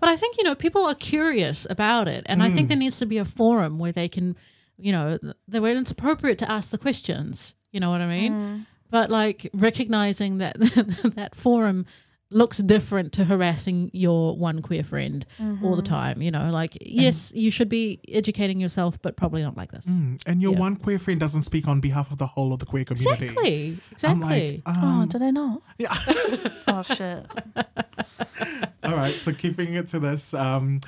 but 0.00 0.08
I 0.08 0.16
think 0.16 0.38
you 0.38 0.44
know 0.44 0.54
people 0.54 0.84
are 0.86 0.94
curious 0.94 1.66
about 1.68 2.08
it, 2.08 2.24
and 2.26 2.42
I 2.42 2.50
think 2.50 2.66
Mm. 2.66 2.68
there 2.68 2.78
needs 2.78 2.98
to 3.00 3.06
be 3.06 3.18
a 3.18 3.24
forum 3.24 3.78
where 3.78 3.92
they 3.92 4.08
can, 4.08 4.36
you 4.78 4.92
know, 4.92 5.18
th- 5.18 5.60
where 5.62 5.76
it's 5.76 5.90
appropriate 5.90 6.38
to 6.38 6.50
ask 6.50 6.70
the 6.70 6.78
questions. 6.78 7.54
You 7.72 7.80
know 7.80 7.90
what 7.90 8.00
I 8.00 8.06
mean? 8.06 8.32
Mm. 8.32 8.66
But 8.90 9.10
like 9.10 9.50
recognizing 9.52 10.38
that 10.38 10.56
that 11.16 11.34
forum 11.34 11.86
looks 12.30 12.58
different 12.58 13.12
to 13.12 13.24
harassing 13.24 13.88
your 13.92 14.36
one 14.36 14.60
queer 14.60 14.82
friend 14.82 15.24
all 15.40 15.76
the 15.76 15.82
Mm-hmm. 15.82 15.94
time. 15.94 16.22
You 16.22 16.30
know, 16.32 16.50
like 16.50 16.76
yes, 16.80 17.32
you 17.34 17.50
should 17.52 17.68
be 17.68 18.00
educating 18.08 18.60
yourself, 18.60 19.00
but 19.00 19.16
probably 19.16 19.42
not 19.42 19.56
like 19.56 19.70
this. 19.70 19.86
Mm, 19.86 20.20
and 20.26 20.42
your 20.42 20.52
Yeah. 20.54 20.58
one 20.58 20.76
queer 20.76 20.98
friend 20.98 21.20
doesn't 21.20 21.42
speak 21.42 21.68
on 21.68 21.80
behalf 21.80 22.10
of 22.10 22.18
the 22.18 22.26
whole 22.26 22.52
of 22.52 22.58
the 22.58 22.66
queer 22.66 22.84
community 22.84 23.26
Exactly, 23.26 23.66
I'm 23.68 23.80
exactly. 23.92 24.62
like, 24.66 24.76
Oh, 24.76 24.86
um, 24.86 25.08
do 25.08 25.18
they 25.18 25.30
not? 25.32 25.62
yeah. 25.78 25.94
Oh 26.68 26.82
shit. 26.82 27.26
All 28.82 28.96
right, 28.96 29.18
so 29.18 29.32
keeping 29.32 29.74
it 29.74 29.88
to 29.88 29.98
this, 30.00 30.34
um, 30.34 30.80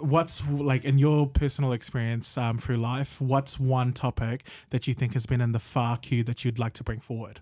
what's 0.00 0.42
like 0.48 0.84
in 0.84 0.98
your 0.98 1.26
personal 1.26 1.72
experience 1.72 2.36
um, 2.38 2.58
through 2.58 2.76
life? 2.76 3.20
What's 3.20 3.58
one 3.58 3.92
topic 3.92 4.44
that 4.70 4.86
you 4.86 4.94
think 4.94 5.14
has 5.14 5.26
been 5.26 5.40
in 5.40 5.52
the 5.52 5.58
far 5.58 5.96
queue 5.96 6.22
that 6.24 6.44
you'd 6.44 6.58
like 6.58 6.72
to 6.74 6.84
bring 6.84 7.00
forward? 7.00 7.40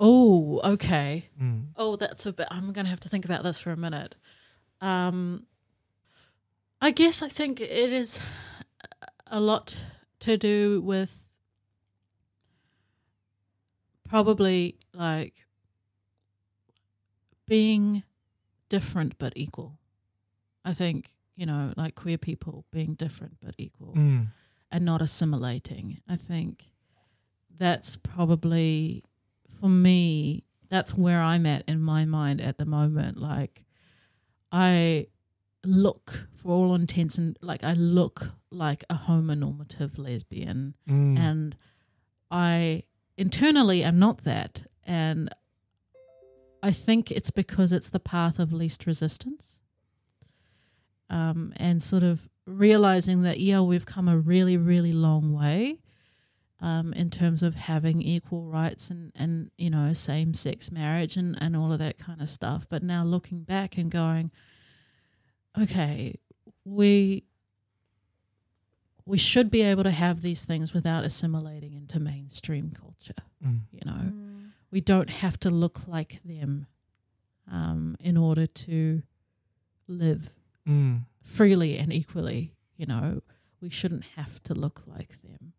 Oh, 0.00 0.60
okay. 0.64 1.28
Mm. 1.40 1.68
Oh, 1.76 1.96
that's 1.96 2.26
a 2.26 2.32
bit. 2.32 2.48
I'm 2.50 2.72
going 2.72 2.84
to 2.86 2.90
have 2.90 3.00
to 3.00 3.08
think 3.08 3.24
about 3.24 3.42
this 3.44 3.58
for 3.58 3.70
a 3.70 3.76
minute. 3.76 4.16
Um, 4.80 5.46
I 6.80 6.90
guess 6.90 7.22
I 7.22 7.28
think 7.28 7.60
it 7.60 7.92
is 7.92 8.18
a 9.28 9.40
lot 9.40 9.76
to 10.20 10.36
do 10.36 10.80
with 10.80 11.28
probably 14.08 14.76
like 14.92 15.34
being 17.46 18.02
different 18.68 19.18
but 19.18 19.32
equal. 19.36 19.78
I 20.64 20.72
think, 20.74 21.10
you 21.36 21.46
know, 21.46 21.72
like 21.76 21.94
queer 21.94 22.18
people 22.18 22.64
being 22.72 22.94
different 22.94 23.36
but 23.40 23.54
equal 23.58 23.94
Mm. 23.94 24.28
and 24.70 24.84
not 24.84 25.02
assimilating. 25.02 26.00
I 26.08 26.16
think 26.16 26.70
that's 27.56 27.96
probably 27.96 29.04
for 29.62 29.68
me, 29.68 30.42
that's 30.70 30.92
where 30.96 31.22
I'm 31.22 31.46
at 31.46 31.62
in 31.68 31.80
my 31.80 32.04
mind 32.04 32.40
at 32.40 32.58
the 32.58 32.64
moment. 32.66 33.16
Like, 33.16 33.64
I 34.50 35.06
look, 35.64 36.26
for 36.34 36.48
all 36.50 36.74
intents 36.74 37.16
and 37.16 37.38
like, 37.40 37.62
I 37.62 37.74
look 37.74 38.32
like 38.50 38.82
a 38.90 38.96
homonormative 38.96 39.98
lesbian, 39.98 40.74
Mm. 40.88 41.16
and 41.16 41.56
I 42.28 42.82
internally 43.16 43.84
am 43.84 44.00
not 44.00 44.24
that. 44.24 44.64
And 44.84 45.30
I 46.60 46.72
think 46.72 47.12
it's 47.12 47.30
because 47.30 47.70
it's 47.72 47.90
the 47.90 48.00
path 48.00 48.40
of 48.40 48.52
least 48.52 48.84
resistance. 48.84 49.60
Um, 51.08 51.52
and 51.56 51.80
sort 51.82 52.02
of 52.02 52.28
realizing 52.46 53.22
that, 53.22 53.38
yeah, 53.38 53.60
we've 53.60 53.86
come 53.86 54.08
a 54.08 54.18
really, 54.18 54.56
really 54.56 54.92
long 54.92 55.32
way 55.32 55.78
um, 56.62 56.92
in 56.94 57.10
terms 57.10 57.42
of 57.42 57.56
having 57.56 58.00
equal 58.00 58.44
rights 58.46 58.88
and, 58.88 59.10
and 59.16 59.50
you 59.58 59.68
know, 59.68 59.92
same 59.92 60.32
sex 60.32 60.70
marriage 60.72 61.16
and, 61.16 61.36
and 61.42 61.56
all 61.56 61.72
of 61.72 61.78
that 61.80 61.98
kind 61.98 62.22
of 62.22 62.28
stuff. 62.28 62.66
But 62.68 62.82
now 62.82 63.02
looking 63.04 63.42
back 63.42 63.76
and 63.76 63.90
going, 63.90 64.30
okay, 65.60 66.14
we 66.64 67.24
we 69.04 69.18
should 69.18 69.50
be 69.50 69.62
able 69.62 69.82
to 69.82 69.90
have 69.90 70.22
these 70.22 70.44
things 70.44 70.72
without 70.72 71.04
assimilating 71.04 71.72
into 71.74 71.98
mainstream 71.98 72.70
culture. 72.70 73.20
Mm. 73.44 73.62
You 73.72 73.80
know, 73.84 73.92
Mm. 74.12 74.50
we 74.70 74.80
don't 74.80 75.10
have 75.10 75.38
to 75.40 75.50
look 75.50 75.88
like 75.88 76.20
them 76.24 76.66
um, 77.50 77.96
in 77.98 78.16
order 78.16 78.46
to 78.46 79.02
live 79.88 80.32
Mm. 80.68 81.06
freely 81.20 81.76
and 81.76 81.92
equally. 81.92 82.54
You 82.76 82.86
know, 82.86 83.22
we 83.60 83.68
shouldn't 83.70 84.04
have 84.16 84.40
to 84.44 84.54
look 84.54 84.84
like 84.86 85.20
them. 85.22 85.52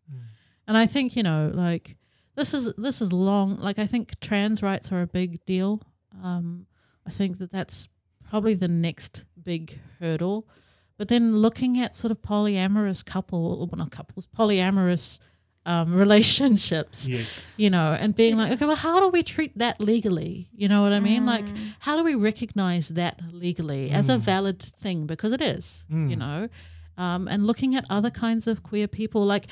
And 0.66 0.76
I 0.76 0.86
think 0.86 1.16
you 1.16 1.22
know, 1.22 1.50
like 1.54 1.96
this 2.36 2.54
is 2.54 2.72
this 2.76 3.00
is 3.02 3.12
long. 3.12 3.56
Like 3.56 3.78
I 3.78 3.86
think 3.86 4.18
trans 4.20 4.62
rights 4.62 4.90
are 4.92 5.02
a 5.02 5.06
big 5.06 5.44
deal. 5.44 5.82
Um, 6.22 6.66
I 7.06 7.10
think 7.10 7.38
that 7.38 7.50
that's 7.52 7.88
probably 8.28 8.54
the 8.54 8.68
next 8.68 9.24
big 9.42 9.78
hurdle. 10.00 10.48
But 10.96 11.08
then 11.08 11.36
looking 11.38 11.78
at 11.80 11.94
sort 11.94 12.12
of 12.12 12.22
polyamorous 12.22 13.04
couple, 13.04 13.58
well, 13.70 13.78
not 13.78 13.90
couples, 13.90 14.26
polyamorous 14.28 15.18
um, 15.66 15.92
relationships, 16.04 17.08
Yes. 17.08 17.52
you 17.56 17.68
know, 17.68 17.96
and 17.98 18.14
being 18.14 18.36
like, 18.36 18.52
okay, 18.52 18.64
well, 18.66 18.76
how 18.76 19.00
do 19.00 19.08
we 19.08 19.22
treat 19.22 19.56
that 19.58 19.80
legally? 19.80 20.48
You 20.54 20.68
know 20.68 20.82
what 20.82 20.92
I 20.92 21.00
mean? 21.00 21.26
Like, 21.26 21.46
Mm. 21.46 21.74
how 21.80 21.96
do 21.96 22.04
we 22.04 22.14
recognize 22.14 22.90
that 22.90 23.20
legally 23.32 23.90
as 23.90 24.08
a 24.08 24.16
Mm. 24.16 24.20
valid 24.20 24.62
thing? 24.62 25.06
Because 25.06 25.32
it 25.32 25.40
is, 25.40 25.84
you 25.90 25.96
Mm. 25.96 26.18
know, 26.18 26.48
um, 26.96 27.26
and 27.28 27.44
looking 27.46 27.74
at 27.74 27.84
other 27.90 28.10
kinds 28.10 28.46
of 28.46 28.62
queer 28.62 28.86
people, 28.86 29.24
like, 29.24 29.46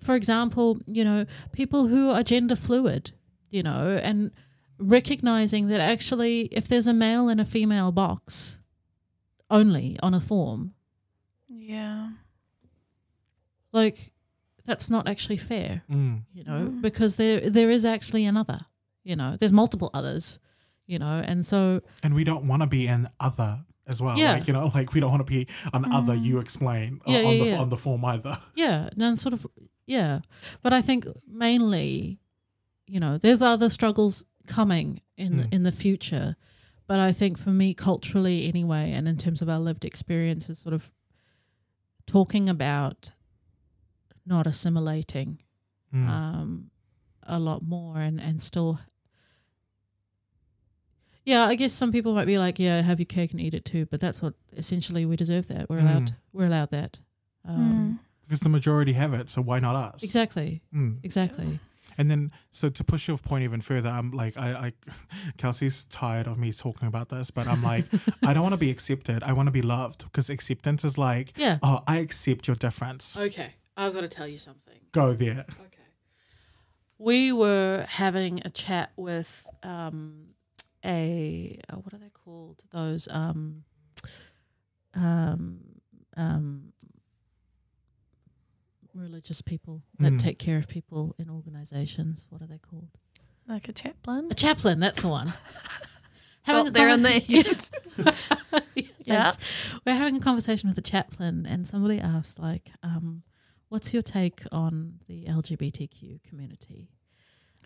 for 0.00 0.14
example, 0.14 0.78
you 0.86 1.04
know, 1.04 1.26
people 1.52 1.86
who 1.88 2.10
are 2.10 2.22
gender 2.22 2.56
fluid, 2.56 3.12
you 3.50 3.62
know, 3.62 3.98
and 4.02 4.30
recognizing 4.78 5.68
that 5.68 5.80
actually, 5.80 6.42
if 6.52 6.68
there's 6.68 6.86
a 6.86 6.92
male 6.92 7.28
and 7.28 7.40
a 7.40 7.44
female 7.44 7.92
box 7.92 8.58
only 9.50 9.98
on 10.02 10.12
a 10.14 10.20
form, 10.20 10.74
Yeah. 11.48 12.10
like, 13.72 14.12
that's 14.64 14.90
not 14.90 15.08
actually 15.08 15.36
fair. 15.38 15.82
Mm. 15.90 16.22
you 16.32 16.44
know, 16.44 16.66
Mm. 16.68 16.82
because 16.82 17.16
there 17.16 17.48
there 17.48 17.70
is 17.70 17.84
actually 17.84 18.24
another, 18.24 18.58
you 19.04 19.14
know, 19.16 19.36
there's 19.38 19.52
multiple 19.52 19.90
others, 19.94 20.38
you 20.86 20.98
know, 20.98 21.22
and 21.24 21.44
so 21.46 21.80
And 22.02 22.14
we 22.14 22.24
don't 22.24 22.46
want 22.48 22.62
to 22.62 22.66
be 22.66 22.86
an 22.88 23.08
other 23.20 23.64
as 23.86 24.02
well. 24.02 24.18
Yeah. 24.18 24.32
Like, 24.34 24.48
you 24.48 24.52
know, 24.52 24.66
like 24.74 24.92
we 24.94 25.00
don't 25.00 25.10
want 25.10 25.24
to 25.26 25.32
be 25.32 25.46
an 25.72 25.84
other 25.92 26.14
Mm. 26.14 26.22
you 26.24 26.38
explain 26.40 27.00
Yeah, 27.06 27.18
on 27.18 27.36
yeah, 27.36 27.44
the 27.44 27.50
yeah. 27.50 27.58
on 27.60 27.68
the 27.68 27.76
form 27.76 28.04
either. 28.04 28.36
yeah, 28.56 28.88
and 28.98 29.18
sort 29.18 29.32
of 29.34 29.46
yeah, 29.86 30.20
but 30.62 30.72
I 30.72 30.80
think 30.82 31.06
mainly, 31.26 32.18
you 32.86 33.00
know, 33.00 33.18
there's 33.18 33.42
other 33.42 33.70
struggles 33.70 34.24
coming 34.46 35.00
in 35.16 35.32
Mm. 35.34 35.52
in 35.54 35.62
the 35.62 35.72
future, 35.72 36.36
but 36.86 36.98
I 37.00 37.12
think 37.12 37.38
for 37.38 37.50
me 37.50 37.72
culturally 37.74 38.46
anyway, 38.48 38.92
and 38.92 39.08
in 39.08 39.16
terms 39.16 39.42
of 39.42 39.48
our 39.48 39.58
lived 39.60 39.84
experiences, 39.84 40.58
sort 40.58 40.74
of 40.74 40.90
talking 42.06 42.48
about 42.48 43.12
not 44.24 44.46
assimilating 44.46 45.38
Mm. 45.94 46.08
um, 46.08 46.70
a 47.22 47.38
lot 47.38 47.62
more 47.62 47.98
and, 48.00 48.20
and 48.20 48.40
still 48.40 48.78
yeah 51.24 51.44
i 51.46 51.54
guess 51.54 51.72
some 51.72 51.90
people 51.92 52.14
might 52.14 52.26
be 52.26 52.38
like 52.38 52.58
yeah 52.58 52.80
have 52.82 52.98
your 53.00 53.06
cake 53.06 53.30
and 53.32 53.40
eat 53.40 53.54
it 53.54 53.64
too 53.64 53.86
but 53.86 54.00
that's 54.00 54.22
what 54.22 54.34
essentially 54.56 55.04
we 55.06 55.16
deserve 55.16 55.46
that 55.48 55.68
we're 55.68 55.78
allowed 55.78 56.06
Mm. 56.10 56.14
we're 56.32 56.46
allowed 56.46 56.70
that 56.70 57.00
um, 57.44 58.00
because 58.26 58.40
the 58.40 58.48
majority 58.48 58.92
have 58.92 59.14
it, 59.14 59.28
so 59.30 59.40
why 59.40 59.58
not 59.60 59.74
us? 59.76 60.02
exactly 60.02 60.60
Mm. 60.74 60.98
exactly 61.02 61.58
And 61.98 62.10
then, 62.10 62.30
so 62.50 62.68
to 62.68 62.84
push 62.84 63.08
your 63.08 63.16
point 63.16 63.42
even 63.44 63.62
further, 63.62 63.88
I'm 63.88 64.10
like, 64.10 64.36
I, 64.36 64.48
I, 64.66 64.72
Kelsey's 65.38 65.86
tired 65.86 66.26
of 66.26 66.36
me 66.36 66.52
talking 66.52 66.88
about 66.88 67.08
this, 67.08 67.30
but 67.30 67.46
I'm 67.46 67.62
like, 67.62 67.86
I 68.22 68.34
don't 68.34 68.42
want 68.42 68.52
to 68.52 68.58
be 68.58 68.70
accepted. 68.70 69.22
I 69.22 69.32
want 69.32 69.46
to 69.46 69.50
be 69.50 69.62
loved 69.62 70.04
because 70.04 70.28
acceptance 70.28 70.84
is 70.84 70.98
like, 70.98 71.32
yeah 71.38 71.56
oh, 71.62 71.82
I 71.86 71.98
accept 72.00 72.48
your 72.48 72.56
difference. 72.56 73.16
okay 73.18 73.54
i've 73.78 73.94
got 73.94 74.02
to 74.02 74.08
tell 74.08 74.28
you 74.28 74.38
something 74.38 74.78
Go 74.92 75.12
there. 75.14 75.44
Okay. 75.48 75.88
We 76.98 77.30
were 77.32 77.84
having 77.88 78.40
a 78.44 78.50
chat 78.50 78.90
with 78.96 79.44
um, 79.62 80.28
a 80.84 81.58
uh, 81.68 81.76
what 81.76 81.92
are 81.94 81.98
they 81.98 82.08
called? 82.24 82.62
Those 82.72 83.06
um, 83.10 83.64
um, 84.94 85.58
um, 86.16 86.72
religious 88.98 89.40
people 89.42 89.82
that 89.98 90.12
Mm. 90.12 90.18
take 90.20 90.38
care 90.38 90.56
of 90.58 90.68
people 90.68 91.14
in 91.18 91.28
organizations. 91.30 92.26
What 92.30 92.42
are 92.42 92.46
they 92.46 92.58
called? 92.58 92.88
Like 93.48 93.68
a 93.68 93.72
chaplain. 93.72 94.28
A 94.30 94.34
chaplain. 94.34 94.80
That's 94.80 95.02
the 95.02 95.08
one. 95.08 95.32
Got 96.46 96.72
there 96.74 96.88
in 96.88 97.02
the 97.02 97.22
Yes. 97.28 97.70
Yeah. 99.04 99.30
Thanks. 99.30 99.68
We're 99.86 99.94
having 99.94 100.16
a 100.16 100.20
conversation 100.20 100.68
with 100.68 100.76
a 100.78 100.82
chaplain, 100.82 101.46
and 101.46 101.64
somebody 101.66 102.00
asked, 102.00 102.40
like, 102.40 102.70
um, 102.82 103.22
"What's 103.68 103.92
your 103.92 104.02
take 104.02 104.42
on 104.50 104.98
the 105.06 105.26
LGBTQ 105.26 106.22
community?" 106.24 106.88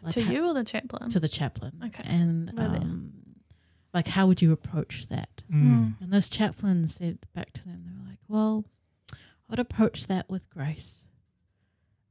Like, 0.03 0.13
to 0.15 0.23
ha- 0.25 0.31
you 0.33 0.47
or 0.47 0.53
the 0.55 0.65
chaplain? 0.65 1.09
to 1.11 1.19
the 1.21 1.29
chaplain. 1.29 1.81
Okay. 1.87 2.03
And 2.07 2.53
um, 2.59 3.13
Like, 3.95 4.07
how 4.09 4.27
would 4.27 4.41
you 4.43 4.53
approach 4.53 5.09
that? 5.09 5.43
Mm. 5.51 5.95
And 6.01 6.13
this 6.13 6.29
chaplain 6.29 6.87
said 6.87 7.19
back 7.35 7.53
to 7.55 7.65
them, 7.65 7.85
they 7.87 7.93
were 8.03 8.09
like, 8.11 8.19
well, 8.29 8.65
I 9.13 9.17
would 9.49 9.59
approach 9.59 10.07
that 10.09 10.29
with 10.31 10.49
grace. 10.51 11.07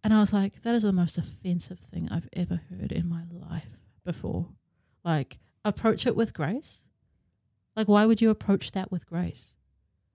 And 0.04 0.14
I 0.14 0.20
was 0.20 0.32
like, 0.34 0.62
that 0.62 0.76
is 0.76 0.84
the 0.84 0.94
most 0.94 1.18
offensive 1.18 1.80
thing 1.80 2.08
I've 2.10 2.30
ever 2.34 2.62
heard 2.70 2.92
in 2.92 3.08
my 3.10 3.24
life 3.32 3.78
before. 4.06 4.48
Like, 5.04 5.40
approach 5.66 6.06
it 6.08 6.16
with 6.16 6.34
grace? 6.34 6.82
Like, 7.76 7.88
why 7.88 8.06
would 8.06 8.22
you 8.22 8.30
approach 8.30 8.72
that 8.72 8.92
with 8.92 9.06
grace? 9.06 9.56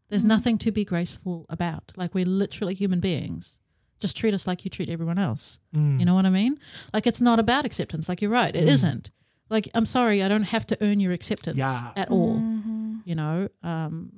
There's 0.08 0.24
Mm. 0.24 0.28
nothing 0.28 0.58
to 0.58 0.70
be 0.72 0.84
graceful 0.84 1.46
about. 1.48 1.92
Like, 1.96 2.14
we're 2.14 2.24
literally 2.26 2.74
human 2.74 3.00
beings. 3.00 3.58
Just 4.00 4.16
treat 4.16 4.34
us 4.34 4.46
like 4.46 4.64
you 4.64 4.70
treat 4.70 4.88
everyone 4.88 5.18
else. 5.18 5.58
Mm. 5.74 5.98
You 6.00 6.04
know 6.06 6.14
what 6.14 6.26
I 6.26 6.30
mean? 6.30 6.58
Like, 6.92 7.06
it's 7.06 7.20
not 7.20 7.38
about 7.38 7.64
acceptance. 7.64 8.08
Like, 8.08 8.20
you're 8.22 8.30
right. 8.30 8.54
It 8.54 8.64
Mm. 8.64 8.68
not 8.68 9.10
Like, 9.50 9.68
I'm 9.74 9.86
sorry, 9.86 10.22
I 10.22 10.28
don't 10.28 10.44
have 10.44 10.66
to 10.68 10.78
earn 10.82 11.00
your 11.00 11.12
acceptance 11.12 11.58
Yeah. 11.58 11.92
at 11.94 12.10
all 12.10 12.38
Mhm. 12.38 13.02
you 13.04 13.14
know 13.14 13.48
um 13.62 14.10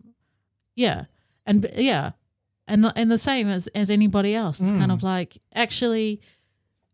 yeah 0.76 1.06
and 1.44 1.68
yeah 1.76 2.12
and 2.68 2.90
and 2.96 3.10
the 3.10 3.18
same 3.18 3.48
as 3.48 3.68
as 3.68 3.90
anybody 3.90 4.34
else 4.34 4.60
it's 4.60 4.70
kind 4.72 4.90
Mm. 4.90 4.94
of 4.94 5.02
like 5.02 5.38
actually 5.54 6.20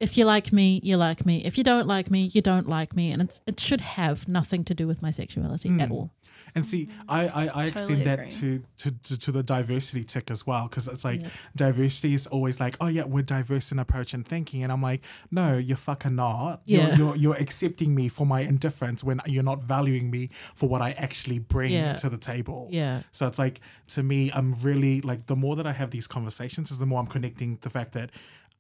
if 0.01 0.17
you 0.19 0.25
like 0.25 0.53
me 0.53 0.81
you 0.83 0.97
like 0.97 1.25
me 1.25 1.45
if 1.45 1.57
you 1.59 1.65
don't 1.65 1.87
like 1.87 2.11
me 2.11 2.31
you 2.33 2.41
don't 2.43 2.69
like 2.69 2.95
me 2.97 3.11
and 3.13 3.23
it's, 3.23 3.41
it 3.47 3.59
should 3.61 3.81
have 3.81 4.27
nothing 4.29 4.65
to 4.65 4.75
do 4.75 4.87
with 4.87 5.01
my 5.03 5.11
sexuality 5.11 5.69
at 5.81 5.89
Mm. 5.89 5.93
all 5.93 6.11
And 6.55 6.67
see, 6.67 6.89
I, 7.09 7.27
I, 7.29 7.43
I 7.43 7.47
Totally 7.47 7.69
extend 7.69 8.05
that 8.07 8.31
to, 8.33 8.63
to, 8.79 8.91
to, 8.91 9.19
to 9.19 9.33
the 9.33 9.43
diversity 9.43 10.05
tick 10.05 10.31
as 10.31 10.47
well 10.47 10.69
because 10.69 10.87
it's 10.89 11.05
like 11.05 11.23
Yeah. 11.23 11.29
diversity 11.57 12.15
is 12.15 12.27
always 12.27 12.61
like, 12.61 12.77
oh 12.81 12.89
yeah, 12.89 13.05
we're 13.05 13.23
diverse 13.23 13.73
in 13.73 13.79
approach 13.79 14.13
and 14.15 14.27
thinking, 14.27 14.63
and 14.63 14.71
I'm 14.73 14.83
like, 14.83 15.03
no, 15.31 15.57
you're 15.57 15.77
fucking 15.77 16.15
not. 16.15 16.63
Yeah. 16.67 16.89
You're, 16.89 16.97
you're 16.97 17.17
you're 17.17 17.37
accepting 17.37 17.95
me 17.95 18.09
for 18.09 18.27
my 18.27 18.41
indifference 18.41 19.03
when 19.03 19.21
you're 19.27 19.43
not 19.43 19.63
valuing 19.63 20.11
me 20.11 20.29
for 20.55 20.69
what 20.69 20.83
I 20.83 20.91
actually 20.93 21.39
bring 21.39 21.73
Yeah. 21.73 21.95
to 21.95 22.11
the 22.11 22.19
table. 22.19 22.69
yeah 22.71 23.03
So 23.13 23.27
it's 23.27 23.39
like 23.39 23.61
to 23.89 24.03
me, 24.03 24.31
I'm 24.35 24.53
really 24.63 25.01
like 25.01 25.27
the 25.27 25.37
more 25.37 25.57
that 25.57 25.67
I 25.67 25.73
have 25.73 25.91
these 25.91 26.07
conversations, 26.07 26.71
is 26.71 26.79
the 26.79 26.87
more 26.87 27.01
I'm 27.01 27.07
connecting 27.07 27.59
the 27.63 27.71
fact 27.71 27.93
that 27.93 28.11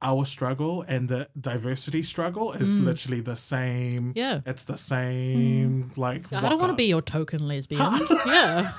our 0.02 0.24
struggle 0.26 0.82
and 0.88 1.08
the 1.08 1.28
diversity 1.40 2.02
struggle 2.02 2.52
is 2.52 2.68
Mm. 2.68 2.84
literally 2.84 3.20
the 3.20 3.36
same. 3.36 4.12
yeah 4.16 4.40
It's 4.46 4.64
the 4.64 4.76
same. 4.76 5.90
Like 5.96 6.32
i 6.32 6.48
don't 6.48 6.58
want 6.60 6.70
to 6.72 6.76
be 6.76 6.86
your 6.86 7.02
token 7.02 7.46
lesbian 7.48 7.92
yeah 8.26 8.72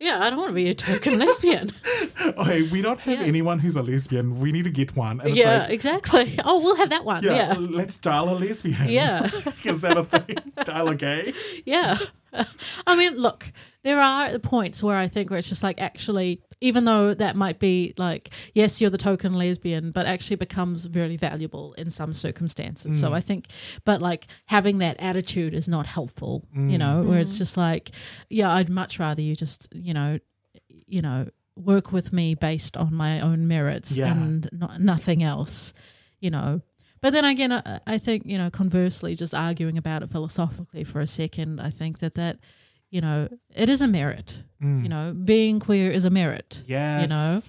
yeah 0.00 0.18
i 0.24 0.30
don't 0.30 0.38
want 0.38 0.50
to 0.50 0.54
be 0.54 0.68
a 0.70 0.74
token 0.74 1.18
lesbian 1.24 1.70
Okay, 2.42 2.62
we 2.62 2.82
don't 2.82 3.00
have 3.00 3.20
Yeah. 3.20 3.26
anyone 3.32 3.58
who's 3.58 3.76
a 3.76 3.82
lesbian. 3.82 4.38
We 4.40 4.52
need 4.52 4.64
to 4.64 4.70
get 4.70 4.94
one. 4.96 5.20
And 5.20 5.30
it's 5.30 5.38
yeah 5.38 5.58
like, 5.60 5.70
exactly 5.70 6.38
oh 6.44 6.60
we'll 6.62 6.76
have 6.76 6.90
that 6.90 7.04
one 7.04 7.22
yeah, 7.24 7.34
yeah 7.36 7.54
let's 7.58 7.96
dial 7.96 8.28
a 8.28 8.36
lesbian. 8.44 8.88
Yeah. 8.88 9.24
is 9.64 9.80
that 9.80 9.96
a 9.96 10.04
thing? 10.04 10.36
dial 10.64 10.88
a 10.88 10.94
gay? 10.94 11.32
Yeah. 11.64 11.98
I 12.86 12.96
mean, 12.96 13.16
look, 13.16 13.52
there 13.84 14.00
are 14.00 14.38
points 14.38 14.82
where 14.82 14.96
I 14.96 15.08
think 15.08 15.30
where 15.30 15.38
it's 15.38 15.48
just 15.48 15.62
like 15.62 15.80
actually, 15.80 16.42
even 16.60 16.84
though 16.84 17.14
that 17.14 17.36
might 17.36 17.58
be 17.58 17.94
like, 17.96 18.30
yes, 18.54 18.80
you're 18.80 18.90
the 18.90 18.98
token 18.98 19.34
lesbian, 19.34 19.90
but 19.90 20.06
actually 20.06 20.36
becomes 20.36 20.84
very 20.84 21.16
valuable 21.16 21.72
in 21.74 21.90
some 21.90 22.12
circumstances. 22.12 23.00
So 23.00 23.10
mm. 23.10 23.14
I 23.14 23.20
think, 23.20 23.46
but 23.84 24.02
like 24.02 24.26
having 24.46 24.78
that 24.78 25.00
attitude 25.00 25.54
is 25.54 25.68
not 25.68 25.86
helpful, 25.86 26.46
you 26.52 26.60
mm. 26.60 26.78
know, 26.78 27.02
where 27.02 27.20
it's 27.20 27.34
mm. 27.34 27.38
just 27.38 27.56
like, 27.56 27.92
yeah, 28.28 28.52
I'd 28.52 28.70
much 28.70 28.98
rather 28.98 29.22
you 29.22 29.34
just, 29.34 29.68
you 29.72 29.94
know, 29.94 30.18
you 30.68 31.02
know, 31.02 31.28
work 31.56 31.92
with 31.92 32.12
me 32.12 32.34
based 32.34 32.76
on 32.76 32.94
my 32.94 33.20
own 33.20 33.48
merits 33.48 33.96
Yeah. 33.96 34.12
and 34.12 34.48
not, 34.52 34.80
nothing 34.80 35.22
else, 35.22 35.72
you 36.20 36.30
know. 36.30 36.62
But 37.00 37.12
then 37.12 37.24
again, 37.24 37.52
I, 37.52 37.80
I 37.86 37.98
think 37.98 38.24
you 38.26 38.38
know, 38.38 38.50
conversely, 38.50 39.14
just 39.14 39.34
arguing 39.34 39.78
about 39.78 40.02
it 40.02 40.10
philosophically 40.10 40.84
for 40.84 41.00
a 41.00 41.06
second, 41.06 41.60
I 41.60 41.70
think 41.70 41.98
that 42.00 42.14
that, 42.14 42.38
you 42.90 43.00
know, 43.00 43.28
it 43.54 43.68
is 43.68 43.80
a 43.82 43.88
merit. 43.88 44.38
Mm. 44.62 44.82
You 44.82 44.88
know, 44.88 45.12
being 45.14 45.60
queer 45.60 45.90
is 45.90 46.04
a 46.04 46.10
merit. 46.10 46.62
Yes. 46.66 47.02
You 47.02 47.08
know, 47.08 47.40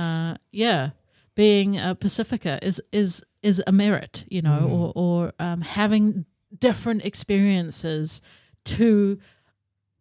Uh, 0.00 0.36
yeah, 0.52 0.90
being 1.34 1.76
a 1.78 1.94
Pasifika 1.94 2.58
is 2.62 2.80
is 2.92 3.22
is 3.42 3.62
a 3.66 3.72
merit. 3.72 4.24
You 4.28 4.42
know, 4.42 4.60
Mm. 4.62 4.70
or 4.70 4.92
or 4.94 5.32
um, 5.38 5.60
having 5.60 6.24
different 6.58 7.04
experiences 7.04 8.20
to, 8.64 9.18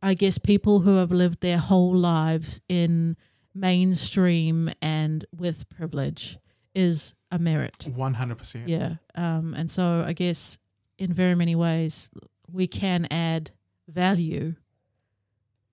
I 0.01 0.13
guess, 0.13 0.37
people 0.37 0.79
who 0.79 0.95
have 0.97 1.11
lived 1.11 1.41
their 1.41 1.57
whole 1.57 1.95
lives 1.95 2.61
in 2.69 3.15
mainstream 3.53 4.69
and 4.81 5.25
with 5.35 5.67
privilege 5.69 6.37
is 6.77 7.13
a 7.31 7.39
merit. 7.39 7.85
One 7.93 8.13
hundred 8.13 8.37
percent. 8.37 8.69
Yeah. 8.69 8.93
Um, 9.15 9.53
and 9.55 9.69
so 9.69 10.03
I 10.05 10.13
guess 10.13 10.57
in 10.97 11.11
very 11.11 11.35
many 11.35 11.55
ways 11.55 12.09
we 12.51 12.67
can 12.67 13.07
add 13.11 13.51
value, 13.87 14.55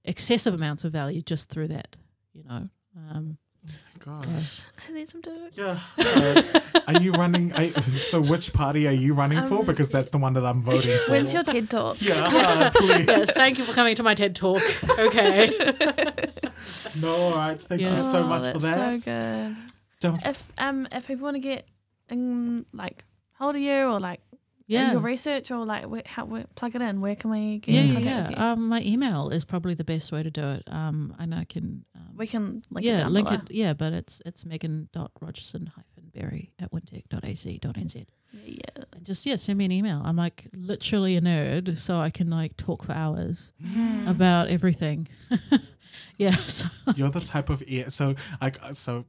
excessive 0.04 0.54
amounts 0.54 0.84
of 0.84 0.92
value 0.92 1.22
just 1.22 1.48
through 1.50 1.68
that, 1.68 1.96
you 2.32 2.42
know. 2.44 2.68
Um, 3.10 3.38
God. 3.98 4.26
I 4.88 4.92
need 4.92 5.08
some 5.08 5.22
dirt. 5.22 5.52
Yeah. 5.56 5.78
Uh, 5.98 6.42
are 6.88 7.00
you 7.00 7.12
running? 7.12 7.52
Are, 7.54 7.68
so, 8.10 8.20
which 8.22 8.52
party 8.52 8.86
are 8.86 8.92
you 8.92 9.14
running 9.14 9.42
for? 9.44 9.60
Um, 9.60 9.64
Because 9.64 9.90
that's 9.90 10.10
the 10.10 10.18
one 10.18 10.34
that 10.34 10.44
I'm 10.44 10.60
voting 10.62 10.98
for. 11.06 11.12
When's 11.12 11.32
your 11.32 11.42
TED 11.44 11.70
talk? 11.70 11.96
yeah, 12.02 12.70
please. 12.74 13.06
yes, 13.06 13.32
thank 13.32 13.56
you 13.58 13.64
for 13.64 13.72
coming 13.72 13.94
to 13.96 14.02
my 14.02 14.14
TED 14.14 14.34
talk. 14.36 14.62
Okay. 14.98 15.52
No, 17.00 17.12
all 17.16 17.34
right. 17.34 17.60
Thank 17.60 17.80
you 17.80 17.88
Yeah. 17.88 17.96
so 17.96 18.22
Oh, 18.22 18.26
much 18.28 18.52
for 18.52 18.58
that's 18.60 18.76
that. 18.76 18.92
So 18.92 18.98
good. 19.00 19.56
Don't 20.04 20.24
If 20.26 20.38
um 20.58 20.86
if 20.92 21.06
people 21.08 21.24
want 21.24 21.36
to 21.36 21.40
get 21.40 21.66
in 22.10 22.64
like 22.72 23.04
hold 23.38 23.56
of 23.56 23.60
you 23.62 23.72
or 23.92 23.98
like 24.00 24.20
yeah. 24.66 24.92
your 24.92 25.00
research 25.00 25.50
or 25.50 25.64
like 25.66 25.84
where, 25.92 26.02
how 26.06 26.24
where, 26.24 26.44
plug 26.54 26.74
it 26.74 26.80
in, 26.82 27.00
where 27.00 27.16
can 27.16 27.30
we 27.30 27.58
get 27.58 27.74
Yeah, 27.74 27.80
in 27.82 27.86
yeah, 27.88 27.94
contact 27.94 28.28
with 28.28 28.36
you? 28.38 28.42
yeah. 28.44 28.52
Um, 28.52 28.68
my 28.68 28.80
email 28.82 29.28
is 29.30 29.44
probably 29.44 29.74
the 29.74 29.84
best 29.84 30.12
way 30.12 30.22
to 30.22 30.30
do 30.30 30.42
it. 30.56 30.62
Um, 30.68 31.14
and 31.18 31.34
I 31.34 31.44
can, 31.44 31.84
um, 31.94 32.16
we 32.16 32.26
can 32.26 32.62
link 32.70 32.86
it 32.86 32.90
yeah, 32.90 32.96
down 33.00 33.12
link 33.12 33.28
below. 33.28 33.40
it. 33.44 33.50
Yeah, 33.50 33.72
but 33.74 33.92
it's 33.92 34.22
it's 34.24 34.44
Megan 34.46 34.88
dot 34.92 35.10
Rogerson 35.20 35.66
hyphen 35.76 36.10
Berry 36.14 36.52
at 36.58 36.70
wintec.ac.nz. 36.72 37.94
Yeah, 38.32 38.40
yeah. 38.44 38.84
And 38.94 39.04
just 39.04 39.26
yeah, 39.26 39.36
send 39.36 39.58
me 39.58 39.64
an 39.66 39.72
email. 39.72 40.00
I'm 40.04 40.16
like 40.16 40.48
literally 40.54 41.16
a 41.16 41.20
nerd, 41.20 41.78
so 41.78 41.98
I 41.98 42.10
can 42.10 42.30
like 42.30 42.56
talk 42.56 42.84
for 42.84 42.92
hours 42.92 43.52
Mm. 43.62 44.08
about 44.08 44.48
everything. 44.48 45.08
yeah, 46.18 46.34
so, 46.36 46.68
you're 46.96 47.10
the 47.10 47.20
type 47.20 47.50
of 47.50 47.62
ear. 47.66 47.90
So 47.90 48.14
like 48.40 48.58
uh, 48.62 48.72
so. 48.74 49.04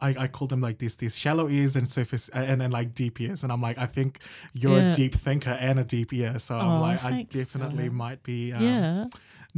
I, 0.00 0.14
I 0.24 0.28
call 0.28 0.46
them 0.48 0.60
like 0.60 0.78
these 0.78 0.96
these 0.96 1.16
shallow 1.18 1.48
ears 1.48 1.76
and 1.76 1.90
surface 1.90 2.30
uh, 2.34 2.38
and 2.38 2.60
then 2.60 2.70
like 2.70 2.94
deep 2.94 3.20
ears 3.20 3.42
and 3.42 3.52
I'm 3.52 3.60
like 3.60 3.78
I 3.78 3.86
think 3.86 4.18
you're 4.52 4.78
Yeah. 4.78 4.90
a 4.90 4.94
deep 4.94 5.14
thinker 5.14 5.50
and 5.50 5.78
a 5.78 5.84
deep 5.84 6.12
ear 6.12 6.38
so 6.38 6.56
I'm 6.56 6.78
Oh, 6.78 6.80
like 6.80 7.04
I 7.04 7.22
definitely 7.24 7.88
might 7.90 8.22
be 8.22 8.52
um, 8.52 8.62
yeah. 8.62 9.04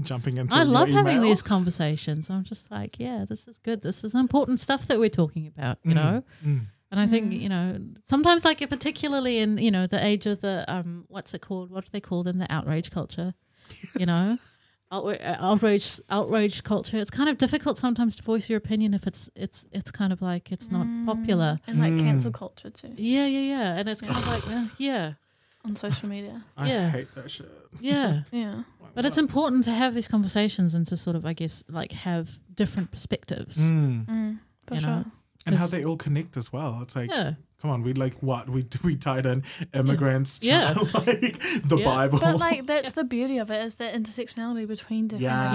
jumping 0.00 0.36
into 0.38 0.54
I 0.54 0.58
your 0.62 0.66
love 0.72 0.88
having 0.90 1.20
these 1.20 1.42
conversations. 1.42 2.30
I'm 2.30 2.44
just 2.44 2.70
like, 2.70 2.98
yeah, 2.98 3.24
this 3.28 3.46
is 3.46 3.58
good. 3.58 3.82
This 3.82 4.04
is 4.04 4.14
important 4.14 4.58
stuff 4.60 4.86
that 4.88 4.98
we're 4.98 5.10
talking 5.10 5.46
about, 5.46 5.78
you 5.84 5.92
Mm, 5.92 5.94
know. 5.94 6.22
mm. 6.44 6.60
And 6.90 7.00
I 7.00 7.06
think 7.06 7.32
Mm. 7.32 7.40
you 7.40 7.48
know 7.48 7.78
sometimes 8.04 8.44
like 8.44 8.68
particularly 8.68 9.38
in 9.38 9.58
you 9.58 9.70
know 9.70 9.86
the 9.86 10.04
age 10.04 10.26
of 10.26 10.40
the 10.40 10.64
um 10.68 11.04
what's 11.08 11.32
it 11.34 11.40
called? 11.40 11.70
What 11.70 11.84
do 11.86 11.90
they 11.92 12.00
call 12.00 12.22
them? 12.22 12.38
The 12.38 12.52
outrage 12.52 12.90
culture, 12.90 13.32
you 13.98 14.06
know. 14.06 14.38
Outra- 14.92 15.20
uh, 15.26 15.36
Outrage, 15.40 16.00
outrage 16.10 16.62
culture. 16.62 16.98
It's 16.98 17.10
kind 17.10 17.28
of 17.28 17.38
difficult 17.38 17.78
sometimes 17.78 18.16
to 18.16 18.22
voice 18.22 18.50
your 18.50 18.58
opinion 18.58 18.92
if 18.94 19.06
it's 19.06 19.30
it's 19.34 19.66
it's 19.72 19.90
kind 19.90 20.12
of 20.12 20.20
like 20.20 20.52
it's 20.52 20.70
not 20.70 20.86
Mm. 20.86 21.06
popular. 21.06 21.58
And 21.66 21.80
like 21.80 21.98
cancel 21.98 22.30
Mm. 22.30 22.34
culture 22.34 22.70
too 22.70 22.92
Yeah, 22.96 23.26
yeah, 23.26 23.40
yeah. 23.40 23.76
And 23.78 23.88
it's 23.88 24.00
kind 24.02 24.16
of 24.16 24.26
like, 24.28 24.46
uh, 24.48 24.66
yeah, 24.78 25.14
on 25.64 25.76
social 25.76 26.08
media. 26.08 26.44
I 26.56 26.68
Yeah. 26.68 26.90
hate 26.90 27.10
that 27.14 27.30
shit 27.30 27.50
yeah. 27.80 28.22
Yeah. 28.32 28.62
But 28.94 29.06
it's 29.06 29.16
important 29.16 29.64
to 29.64 29.70
have 29.70 29.94
these 29.94 30.06
conversations 30.08 30.74
and 30.74 30.84
to 30.88 30.96
sort 30.98 31.16
of, 31.16 31.24
I 31.24 31.32
guess, 31.32 31.64
like 31.68 31.92
have 31.92 32.38
different 32.54 32.90
perspectives. 32.90 33.56
Mm. 33.70 34.06
Mm, 34.06 34.38
for 34.66 34.74
You 34.74 34.80
sure. 34.80 34.90
know? 34.90 35.04
and 35.46 35.56
how 35.58 35.66
they 35.66 35.84
all 35.84 35.96
connect 35.96 36.36
as 36.36 36.52
well 36.52 36.80
it's 36.82 36.94
like 36.94 37.10
Yeah. 37.10 37.34
Come 37.62 37.70
on 37.70 37.82
we 37.82 37.92
like 37.94 38.14
what 38.22 38.48
we 38.50 38.66
we 38.84 38.96
tied 38.96 39.24
in 39.24 39.42
immigrants 39.72 40.40
Yeah. 40.42 40.74
child, 40.74 40.92
like 41.06 41.38
the 41.64 41.78
Yeah. 41.78 41.84
Bible 41.84 42.18
But 42.18 42.38
like 42.38 42.66
that's 42.70 42.94
the 42.94 43.04
beauty 43.04 43.38
of 43.38 43.50
it 43.50 43.64
is 43.64 43.76
the 43.76 43.84
intersectionality 43.84 44.66
between 44.66 45.06
different 45.08 45.22
Yeah. 45.22 45.52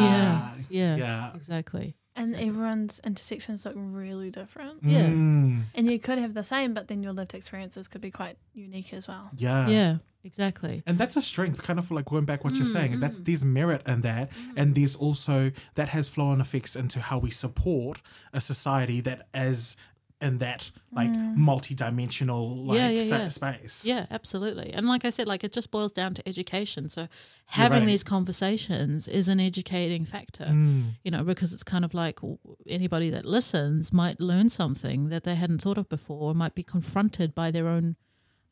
religions. 0.50 0.68
Yeah. 0.70 0.96
Yeah. 0.96 1.06
yeah 1.06 1.36
Exactly. 1.36 1.96
and 2.16 2.30
Exactly. 2.30 2.48
everyone's 2.50 3.00
intersections 3.04 3.66
look 3.66 3.76
really 3.78 4.32
different. 4.32 4.78
Yeah. 4.84 5.08
Mm. 5.10 5.64
And 5.76 5.92
you 5.92 6.00
could 6.00 6.18
have 6.18 6.34
the 6.34 6.44
same, 6.44 6.74
but 6.74 6.88
then 6.88 7.04
your 7.04 7.14
lived 7.14 7.34
experiences 7.36 7.88
could 7.88 8.02
be 8.02 8.12
quite 8.12 8.38
unique 8.54 8.94
as 8.94 9.08
well. 9.08 9.30
yeah 9.38 9.68
yeah. 9.68 9.98
Exactly. 10.24 10.84
And 10.86 10.98
that's 10.98 11.16
a 11.16 11.22
strength, 11.22 11.64
kind 11.64 11.80
of 11.80 11.90
like 11.90 12.06
going 12.06 12.26
back 12.26 12.44
what 12.44 12.54
you're 12.56 12.66
Mm, 12.66 12.74
saying. 12.74 13.00
That's 13.00 13.18
mm. 13.20 13.26
there's 13.26 13.46
merit 13.46 13.82
in 13.88 14.02
that, 14.02 14.30
and 14.58 14.76
there's 14.76 14.96
also 14.96 15.52
that 15.76 15.90
has 15.90 16.10
flow 16.10 16.28
on 16.36 16.42
effects 16.42 16.76
into 16.76 17.00
how 17.00 17.18
we 17.20 17.32
support 17.32 18.02
a 18.34 18.42
society 18.42 19.00
that 19.02 19.20
is 19.34 19.78
in 20.20 20.40
that 20.40 20.72
like 20.92 21.16
multi-dimensional 21.36 22.66
like 22.66 22.78
Yeah, 22.78 22.90
yeah, 22.90 23.04
yeah. 23.04 23.28
space. 23.28 23.86
Yeah, 23.86 24.08
absolutely. 24.10 24.74
And 24.74 24.88
like 24.88 25.06
I 25.06 25.12
said, 25.12 25.28
like 25.28 25.44
it 25.44 25.54
just 25.54 25.70
boils 25.70 25.92
down 25.92 26.16
to 26.16 26.28
education. 26.28 26.90
So 26.90 27.08
having 27.46 27.80
right. 27.82 27.86
these 27.86 28.04
conversations 28.04 29.08
is 29.08 29.28
an 29.28 29.40
educating 29.40 30.06
factor. 30.06 30.46
Mm. 30.46 30.96
You 31.04 31.12
know, 31.12 31.24
because 31.24 31.54
it's 31.54 31.64
kind 31.64 31.86
of 31.86 31.94
like 31.94 32.20
anybody 32.68 33.10
that 33.12 33.26
listens 33.26 33.94
might 33.94 34.20
learn 34.20 34.50
something 34.50 35.10
that 35.10 35.24
they 35.24 35.36
hadn't 35.36 35.62
thought 35.62 35.78
of 35.78 35.88
before, 35.88 36.32
or 36.32 36.34
might 36.34 36.56
be 36.56 36.64
confronted 36.64 37.36
by 37.36 37.52
their 37.52 37.68
own 37.68 37.96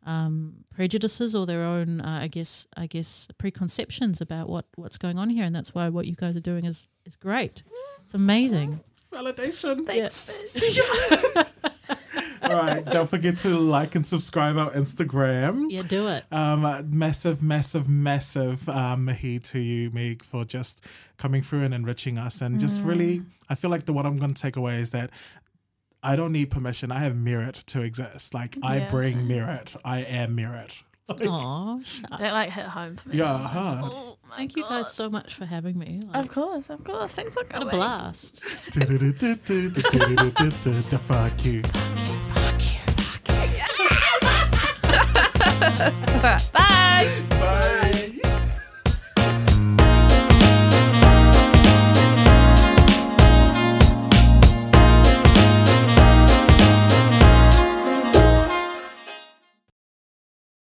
um, 0.06 0.66
prejudices 0.70 1.36
or 1.36 1.48
their 1.48 1.64
own, 1.64 2.00
uh, 2.00 2.20
I 2.22 2.28
guess, 2.28 2.68
I 2.78 2.86
guess 2.86 3.28
preconceptions 3.40 4.22
about 4.22 4.50
what 4.50 4.66
what's 4.76 5.00
going 5.00 5.18
on 5.18 5.32
here, 5.32 5.46
and 5.46 5.56
that's 5.56 5.74
why 5.74 5.90
what 5.90 6.06
you 6.06 6.16
guys 6.16 6.36
are 6.36 6.42
doing 6.42 6.66
is 6.66 6.90
is 7.06 7.16
great. 7.16 7.64
It's 8.04 8.14
amazing. 8.14 8.82
Validation. 9.16 9.86
Thanks. 9.86 10.30
All 12.44 12.56
right. 12.58 12.86
Don't 12.86 13.10
forget 13.10 13.38
to 13.38 13.50
like 13.58 13.96
and 13.96 14.06
subscribe 14.06 14.58
our 14.58 14.72
Instagram. 14.72 15.68
Yeah, 15.70 15.82
do 15.82 16.08
it. 16.08 16.26
Um, 16.32 16.62
massive, 16.92 17.42
massive, 17.42 17.88
massive 17.90 18.68
um, 18.70 19.06
mahi 19.06 19.40
to 19.40 19.60
you, 19.60 19.90
Meg, 19.92 20.22
for 20.24 20.44
just 20.46 20.82
coming 21.18 21.42
through 21.42 21.62
and 21.62 21.74
enriching 21.74 22.18
us. 22.18 22.42
And 22.42 22.60
just 22.60 22.82
really, 22.82 23.24
I 23.50 23.56
feel 23.56 23.72
like 23.72 23.86
the 23.86 23.94
what 23.94 24.06
I'm 24.06 24.18
going 24.18 24.34
to 24.34 24.42
take 24.42 24.58
away 24.58 24.80
is 24.80 24.92
that 24.92 25.10
I 26.04 26.16
don't 26.16 26.32
need 26.32 26.52
permission. 26.52 26.92
I 26.92 27.00
have 27.00 27.16
merit 27.18 27.56
to 27.68 27.82
exist. 27.82 28.34
Like, 28.34 28.58
I 28.62 28.82
bring 28.82 29.14
same. 29.16 29.28
merit. 29.28 29.74
I 29.84 30.02
am 30.02 30.36
merit. 30.36 30.84
Like, 31.08 31.28
Aw, 31.30 31.78
That 32.18 32.34
like 32.34 32.50
hit 32.50 32.66
home 32.66 32.96
for 32.96 33.10
me. 33.10 33.18
yeah, 33.18 33.36
I 33.36 33.42
like, 33.44 33.52
hard. 33.52 33.92
oh 33.94 34.18
my 34.28 34.38
thank 34.38 34.56
you 34.58 34.64
God. 34.64 34.70
guys 34.70 34.92
so 34.94 35.08
much 35.10 35.36
for 35.36 35.46
having 35.46 35.78
me. 35.78 36.02
Like, 36.12 36.24
Of 36.24 36.30
course, 36.32 36.68
of 36.72 36.84
course. 36.84 37.12
Thanks 37.14 37.34
for 37.36 37.42
what 37.44 37.50
a 37.50 37.54
coming. 37.54 37.70
blast. 37.76 38.42
The 38.74 38.86
fuck 41.00 41.46
you. 41.46 41.62
Bye. 46.22 46.42
Bye. 47.30 47.92